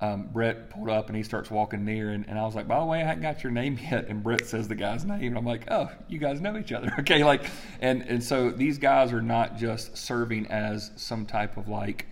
um, 0.00 0.28
Brett 0.30 0.70
pulled 0.70 0.90
up 0.90 1.08
and 1.08 1.16
he 1.16 1.22
starts 1.22 1.50
walking 1.50 1.84
near, 1.84 2.10
and, 2.10 2.28
and 2.28 2.38
I 2.38 2.44
was 2.44 2.54
like, 2.54 2.68
by 2.68 2.78
the 2.78 2.84
way, 2.84 3.00
I 3.00 3.04
haven't 3.04 3.22
got 3.22 3.42
your 3.42 3.52
name 3.52 3.78
yet. 3.90 4.08
And 4.08 4.22
Brett 4.22 4.46
says 4.46 4.68
the 4.68 4.74
guy's 4.74 5.04
name, 5.04 5.22
and 5.22 5.38
I'm 5.38 5.46
like, 5.46 5.70
oh, 5.70 5.90
you 6.08 6.18
guys 6.18 6.40
know 6.40 6.56
each 6.58 6.72
other, 6.72 6.92
okay? 7.00 7.24
Like, 7.24 7.46
and 7.80 8.02
and 8.02 8.22
so 8.22 8.50
these 8.50 8.78
guys 8.78 9.12
are 9.12 9.22
not 9.22 9.56
just 9.56 9.96
serving 9.96 10.46
as 10.48 10.90
some 10.96 11.24
type 11.24 11.56
of 11.56 11.68
like 11.68 12.06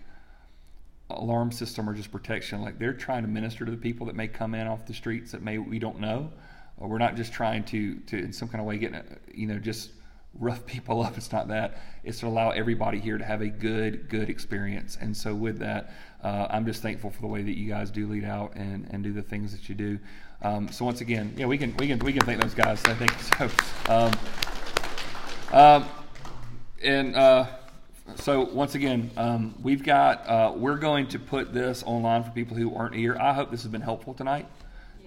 alarm 1.10 1.52
system 1.52 1.88
or 1.88 1.94
just 1.94 2.10
protection. 2.10 2.62
Like 2.62 2.78
they're 2.78 2.94
trying 2.94 3.22
to 3.22 3.28
minister 3.28 3.64
to 3.64 3.70
the 3.70 3.76
people 3.76 4.06
that 4.06 4.16
may 4.16 4.28
come 4.28 4.54
in 4.54 4.66
off 4.66 4.86
the 4.86 4.94
streets 4.94 5.32
that 5.32 5.42
may 5.42 5.58
we 5.58 5.78
don't 5.78 6.00
know. 6.00 6.32
Or 6.78 6.88
we're 6.88 6.98
not 6.98 7.16
just 7.16 7.32
trying 7.32 7.64
to 7.64 7.96
to 7.96 8.18
in 8.18 8.32
some 8.32 8.48
kind 8.48 8.60
of 8.60 8.66
way 8.66 8.78
get 8.78 9.20
you 9.32 9.46
know 9.46 9.58
just 9.58 9.90
rough 10.38 10.66
people 10.66 11.02
up. 11.02 11.16
It's 11.16 11.32
not 11.32 11.48
that. 11.48 11.78
It's 12.02 12.20
to 12.20 12.26
allow 12.26 12.50
everybody 12.50 13.00
here 13.00 13.18
to 13.18 13.24
have 13.24 13.40
a 13.40 13.48
good, 13.48 14.08
good 14.08 14.28
experience. 14.28 14.98
And 15.00 15.16
so 15.16 15.34
with 15.34 15.58
that, 15.58 15.94
uh, 16.22 16.46
I'm 16.50 16.66
just 16.66 16.82
thankful 16.82 17.10
for 17.10 17.20
the 17.20 17.26
way 17.26 17.42
that 17.42 17.56
you 17.56 17.68
guys 17.68 17.90
do 17.90 18.06
lead 18.06 18.24
out 18.24 18.54
and, 18.56 18.86
and 18.90 19.02
do 19.02 19.12
the 19.12 19.22
things 19.22 19.52
that 19.52 19.68
you 19.68 19.74
do. 19.74 19.98
Um, 20.42 20.68
so 20.68 20.84
once 20.84 21.00
again, 21.00 21.32
yeah, 21.36 21.46
we 21.46 21.56
can 21.56 21.74
we 21.76 21.86
can 21.86 21.98
we 22.00 22.12
can 22.12 22.24
thank 22.26 22.40
those 22.42 22.54
guys. 22.54 22.82
I 22.84 22.94
think 22.94 23.12
so. 23.18 23.50
Um, 23.92 24.12
um, 25.52 25.88
and 26.82 27.16
uh, 27.16 27.46
so 28.16 28.42
once 28.42 28.74
again, 28.74 29.10
um, 29.16 29.54
we've 29.62 29.82
got 29.82 30.28
uh, 30.28 30.52
we're 30.54 30.76
going 30.76 31.08
to 31.08 31.18
put 31.18 31.54
this 31.54 31.82
online 31.84 32.24
for 32.24 32.30
people 32.30 32.56
who 32.56 32.74
aren't 32.74 32.94
here. 32.94 33.16
I 33.18 33.32
hope 33.32 33.50
this 33.50 33.62
has 33.62 33.70
been 33.70 33.80
helpful 33.80 34.12
tonight, 34.12 34.46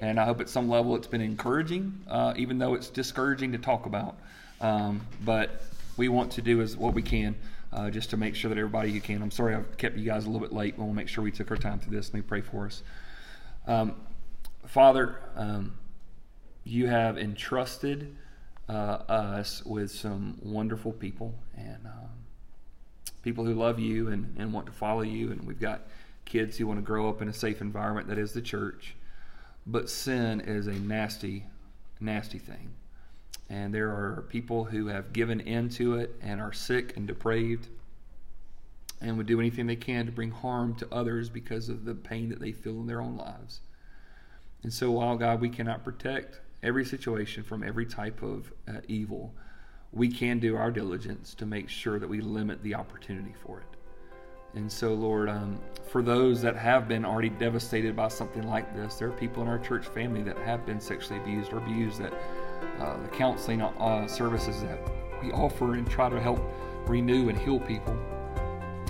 and 0.01 0.19
I 0.19 0.25
hope 0.25 0.41
at 0.41 0.49
some 0.49 0.69
level 0.69 0.95
it's 0.95 1.07
been 1.07 1.21
encouraging, 1.21 2.03
uh, 2.09 2.33
even 2.35 2.57
though 2.57 2.73
it's 2.73 2.89
discouraging 2.89 3.51
to 3.51 3.57
talk 3.59 3.85
about. 3.85 4.17
Um, 4.61 5.05
but 5.23 5.61
we 5.97 6.09
want 6.09 6.31
to 6.33 6.41
do 6.41 6.61
is 6.61 6.77
what 6.77 6.93
we 6.93 7.01
can 7.01 7.35
uh, 7.73 7.89
just 7.89 8.09
to 8.11 8.17
make 8.17 8.35
sure 8.35 8.49
that 8.49 8.57
everybody 8.57 8.91
who 8.91 8.99
can. 8.99 9.21
I'm 9.21 9.31
sorry 9.31 9.55
I've 9.55 9.77
kept 9.77 9.97
you 9.97 10.05
guys 10.05 10.25
a 10.25 10.29
little 10.29 10.45
bit 10.45 10.55
late, 10.55 10.77
but 10.77 10.83
we'll 10.85 10.93
make 10.93 11.07
sure 11.07 11.23
we 11.23 11.31
took 11.31 11.51
our 11.51 11.57
time 11.57 11.79
through 11.79 11.95
this. 11.95 12.07
Let 12.07 12.15
me 12.15 12.21
pray 12.21 12.41
for 12.41 12.65
us. 12.65 12.81
Um, 13.67 13.95
Father, 14.65 15.19
um, 15.35 15.77
you 16.63 16.87
have 16.87 17.17
entrusted 17.17 18.15
uh, 18.69 18.71
us 19.07 19.63
with 19.65 19.91
some 19.91 20.37
wonderful 20.41 20.91
people 20.91 21.33
and 21.55 21.85
um, 21.85 22.09
people 23.21 23.45
who 23.45 23.53
love 23.53 23.79
you 23.79 24.09
and, 24.09 24.35
and 24.37 24.53
want 24.53 24.65
to 24.65 24.71
follow 24.71 25.01
you. 25.01 25.31
And 25.31 25.45
we've 25.45 25.59
got 25.59 25.81
kids 26.25 26.57
who 26.57 26.67
want 26.67 26.79
to 26.79 26.85
grow 26.85 27.09
up 27.09 27.21
in 27.21 27.29
a 27.29 27.33
safe 27.33 27.61
environment 27.61 28.07
that 28.07 28.17
is 28.17 28.33
the 28.33 28.41
church. 28.41 28.95
But 29.65 29.89
sin 29.89 30.41
is 30.41 30.67
a 30.67 30.73
nasty, 30.73 31.45
nasty 31.99 32.39
thing. 32.39 32.71
And 33.49 33.73
there 33.73 33.89
are 33.89 34.25
people 34.29 34.65
who 34.65 34.87
have 34.87 35.13
given 35.13 35.39
in 35.39 35.69
to 35.69 35.95
it 35.95 36.15
and 36.21 36.41
are 36.41 36.51
sick 36.51 36.97
and 36.97 37.07
depraved 37.07 37.69
and 38.99 39.17
would 39.17 39.27
do 39.27 39.39
anything 39.39 39.67
they 39.67 39.75
can 39.75 40.05
to 40.05 40.11
bring 40.11 40.31
harm 40.31 40.75
to 40.75 40.87
others 40.91 41.29
because 41.29 41.69
of 41.69 41.85
the 41.85 41.93
pain 41.93 42.29
that 42.29 42.39
they 42.39 42.51
feel 42.51 42.79
in 42.79 42.87
their 42.87 43.01
own 43.01 43.15
lives. 43.15 43.61
And 44.63 44.73
so, 44.73 44.91
while 44.91 45.15
God, 45.15 45.39
we 45.39 45.49
cannot 45.49 45.83
protect 45.83 46.41
every 46.63 46.83
situation 46.83 47.43
from 47.43 47.63
every 47.63 47.85
type 47.85 48.21
of 48.23 48.51
uh, 48.67 48.81
evil, 48.87 49.33
we 49.93 50.09
can 50.09 50.39
do 50.39 50.55
our 50.55 50.71
diligence 50.71 51.33
to 51.35 51.45
make 51.45 51.69
sure 51.69 51.99
that 51.99 52.09
we 52.09 52.21
limit 52.21 52.61
the 52.63 52.75
opportunity 52.75 53.33
for 53.45 53.59
it. 53.59 53.77
And 54.55 54.71
so, 54.71 54.93
Lord, 54.93 55.29
um, 55.29 55.59
for 55.87 56.01
those 56.01 56.41
that 56.41 56.55
have 56.55 56.87
been 56.87 57.05
already 57.05 57.29
devastated 57.29 57.95
by 57.95 58.07
something 58.07 58.47
like 58.47 58.75
this, 58.75 58.95
there 58.95 59.07
are 59.07 59.13
people 59.13 59.43
in 59.43 59.47
our 59.47 59.59
church 59.59 59.85
family 59.85 60.23
that 60.23 60.37
have 60.39 60.65
been 60.65 60.81
sexually 60.81 61.19
abused 61.21 61.53
or 61.53 61.59
abused 61.59 61.99
that 61.99 62.13
uh, 62.79 62.97
the 63.01 63.07
counseling 63.09 63.61
uh, 63.61 64.07
services 64.07 64.61
that 64.61 64.79
we 65.21 65.31
offer 65.31 65.75
and 65.75 65.89
try 65.89 66.09
to 66.09 66.19
help 66.19 66.39
renew 66.85 67.29
and 67.29 67.37
heal 67.37 67.59
people. 67.59 67.97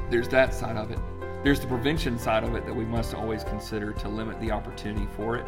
There's 0.09 0.27
that 0.29 0.53
side 0.53 0.77
of 0.77 0.91
it. 0.91 0.99
There's 1.43 1.59
the 1.59 1.67
prevention 1.67 2.17
side 2.19 2.43
of 2.43 2.55
it 2.55 2.65
that 2.65 2.73
we 2.73 2.85
must 2.85 3.13
always 3.13 3.43
consider 3.43 3.93
to 3.93 4.09
limit 4.09 4.39
the 4.39 4.51
opportunity 4.51 5.07
for 5.15 5.37
it. 5.37 5.47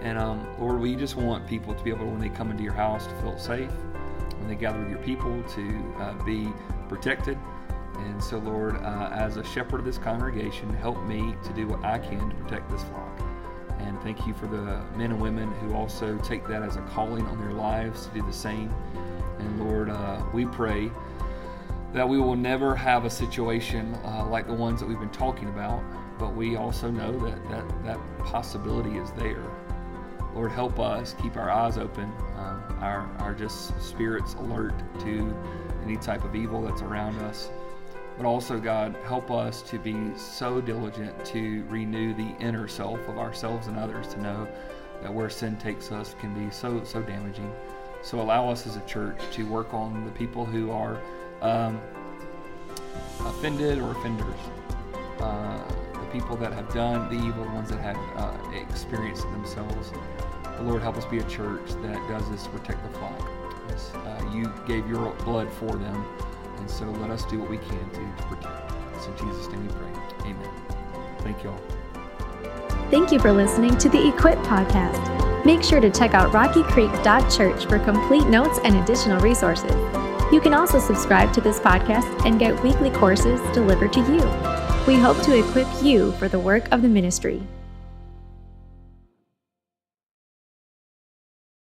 And 0.00 0.18
um, 0.18 0.46
Lord, 0.58 0.80
we 0.80 0.96
just 0.96 1.16
want 1.16 1.46
people 1.46 1.74
to 1.74 1.84
be 1.84 1.90
able, 1.90 2.06
to, 2.06 2.10
when 2.10 2.20
they 2.20 2.28
come 2.28 2.50
into 2.50 2.62
your 2.62 2.72
house, 2.72 3.06
to 3.06 3.14
feel 3.20 3.38
safe. 3.38 3.70
When 4.38 4.48
they 4.48 4.54
gather 4.54 4.78
with 4.78 4.88
your 4.88 4.98
people, 5.00 5.42
to 5.42 5.94
uh, 5.98 6.24
be 6.24 6.48
protected. 6.88 7.38
And 7.96 8.22
so, 8.22 8.38
Lord, 8.38 8.76
uh, 8.76 9.10
as 9.12 9.36
a 9.36 9.44
shepherd 9.44 9.80
of 9.80 9.84
this 9.84 9.98
congregation, 9.98 10.72
help 10.74 11.02
me 11.04 11.34
to 11.44 11.52
do 11.52 11.66
what 11.66 11.84
I 11.84 11.98
can 11.98 12.30
to 12.30 12.36
protect 12.36 12.70
this 12.70 12.82
flock. 12.84 13.09
And 13.86 14.00
thank 14.02 14.26
you 14.26 14.34
for 14.34 14.46
the 14.46 14.82
men 14.96 15.10
and 15.10 15.20
women 15.20 15.50
who 15.54 15.74
also 15.74 16.16
take 16.18 16.46
that 16.48 16.62
as 16.62 16.76
a 16.76 16.82
calling 16.82 17.26
on 17.26 17.38
their 17.40 17.52
lives 17.52 18.06
to 18.06 18.14
do 18.14 18.22
the 18.22 18.32
same. 18.32 18.72
And 19.38 19.68
Lord, 19.68 19.90
uh, 19.90 20.22
we 20.32 20.46
pray 20.46 20.90
that 21.92 22.08
we 22.08 22.18
will 22.18 22.36
never 22.36 22.74
have 22.74 23.04
a 23.04 23.10
situation 23.10 23.94
uh, 24.04 24.26
like 24.26 24.46
the 24.46 24.54
ones 24.54 24.80
that 24.80 24.86
we've 24.88 25.00
been 25.00 25.08
talking 25.10 25.48
about, 25.48 25.82
but 26.18 26.34
we 26.34 26.56
also 26.56 26.90
know 26.90 27.12
that 27.18 27.48
that, 27.48 27.84
that 27.84 28.18
possibility 28.18 28.96
is 28.98 29.10
there. 29.12 29.42
Lord, 30.34 30.52
help 30.52 30.78
us 30.78 31.16
keep 31.20 31.36
our 31.36 31.50
eyes 31.50 31.76
open, 31.78 32.12
um, 32.36 32.62
our, 32.80 33.10
our 33.18 33.34
just 33.34 33.80
spirits 33.82 34.34
alert 34.34 34.74
to 35.00 35.36
any 35.84 35.96
type 35.96 36.22
of 36.24 36.36
evil 36.36 36.62
that's 36.62 36.82
around 36.82 37.18
us. 37.20 37.50
But 38.20 38.28
also, 38.28 38.60
God, 38.60 38.94
help 39.06 39.30
us 39.30 39.62
to 39.62 39.78
be 39.78 39.96
so 40.14 40.60
diligent 40.60 41.24
to 41.24 41.64
renew 41.70 42.12
the 42.12 42.36
inner 42.38 42.68
self 42.68 43.00
of 43.08 43.16
ourselves 43.16 43.66
and 43.66 43.78
others 43.78 44.08
to 44.08 44.20
know 44.20 44.46
that 45.00 45.10
where 45.10 45.30
sin 45.30 45.56
takes 45.56 45.90
us 45.90 46.14
can 46.20 46.34
be 46.34 46.52
so, 46.52 46.84
so 46.84 47.00
damaging. 47.00 47.50
So 48.02 48.20
allow 48.20 48.50
us 48.50 48.66
as 48.66 48.76
a 48.76 48.82
church 48.82 49.18
to 49.32 49.44
work 49.44 49.72
on 49.72 50.04
the 50.04 50.10
people 50.10 50.44
who 50.44 50.70
are 50.70 51.00
um, 51.40 51.80
offended 53.20 53.78
or 53.78 53.92
offenders, 53.92 54.36
uh, 55.20 55.62
the 55.94 56.06
people 56.12 56.36
that 56.36 56.52
have 56.52 56.70
done 56.74 57.08
the 57.08 57.26
evil, 57.26 57.44
the 57.44 57.50
ones 57.52 57.70
that 57.70 57.80
have 57.80 57.96
uh, 58.18 58.50
experienced 58.50 59.24
it 59.24 59.30
themselves. 59.30 59.92
The 60.58 60.64
Lord, 60.64 60.82
help 60.82 60.98
us 60.98 61.06
be 61.06 61.20
a 61.20 61.24
church 61.24 61.70
that 61.80 62.06
does 62.06 62.30
this 62.30 62.46
protect 62.48 62.82
the 62.82 62.98
flock. 62.98 63.30
Uh, 63.94 64.30
you 64.34 64.52
gave 64.66 64.86
your 64.90 65.10
blood 65.24 65.50
for 65.50 65.76
them. 65.76 66.04
And 66.60 66.70
so 66.70 66.84
let 67.00 67.10
us 67.10 67.24
do 67.24 67.40
what 67.40 67.50
we 67.50 67.58
can 67.58 67.90
to, 67.90 68.24
protect. 68.26 68.72
It's 68.94 69.06
in 69.06 69.16
Jesus' 69.16 69.48
name 69.48 69.66
we 69.66 69.72
pray. 69.72 70.30
Amen. 70.30 70.50
Thank 71.20 71.42
you 71.42 71.50
all. 71.50 71.60
Thank 72.90 73.12
you 73.12 73.18
for 73.18 73.32
listening 73.32 73.76
to 73.78 73.88
the 73.88 74.08
Equip 74.08 74.38
podcast. 74.40 75.44
Make 75.44 75.62
sure 75.62 75.80
to 75.80 75.90
check 75.90 76.12
out 76.12 76.32
rockycreek.church 76.32 77.66
for 77.66 77.78
complete 77.78 78.26
notes 78.26 78.58
and 78.62 78.76
additional 78.76 79.20
resources. 79.20 79.72
You 80.32 80.40
can 80.40 80.54
also 80.54 80.78
subscribe 80.78 81.32
to 81.32 81.40
this 81.40 81.58
podcast 81.58 82.26
and 82.26 82.38
get 82.38 82.62
weekly 82.62 82.90
courses 82.90 83.40
delivered 83.54 83.92
to 83.94 84.00
you. 84.00 84.20
We 84.86 85.00
hope 85.00 85.22
to 85.22 85.38
equip 85.38 85.68
you 85.82 86.12
for 86.12 86.28
the 86.28 86.38
work 86.38 86.70
of 86.72 86.82
the 86.82 86.88
ministry. 86.88 87.42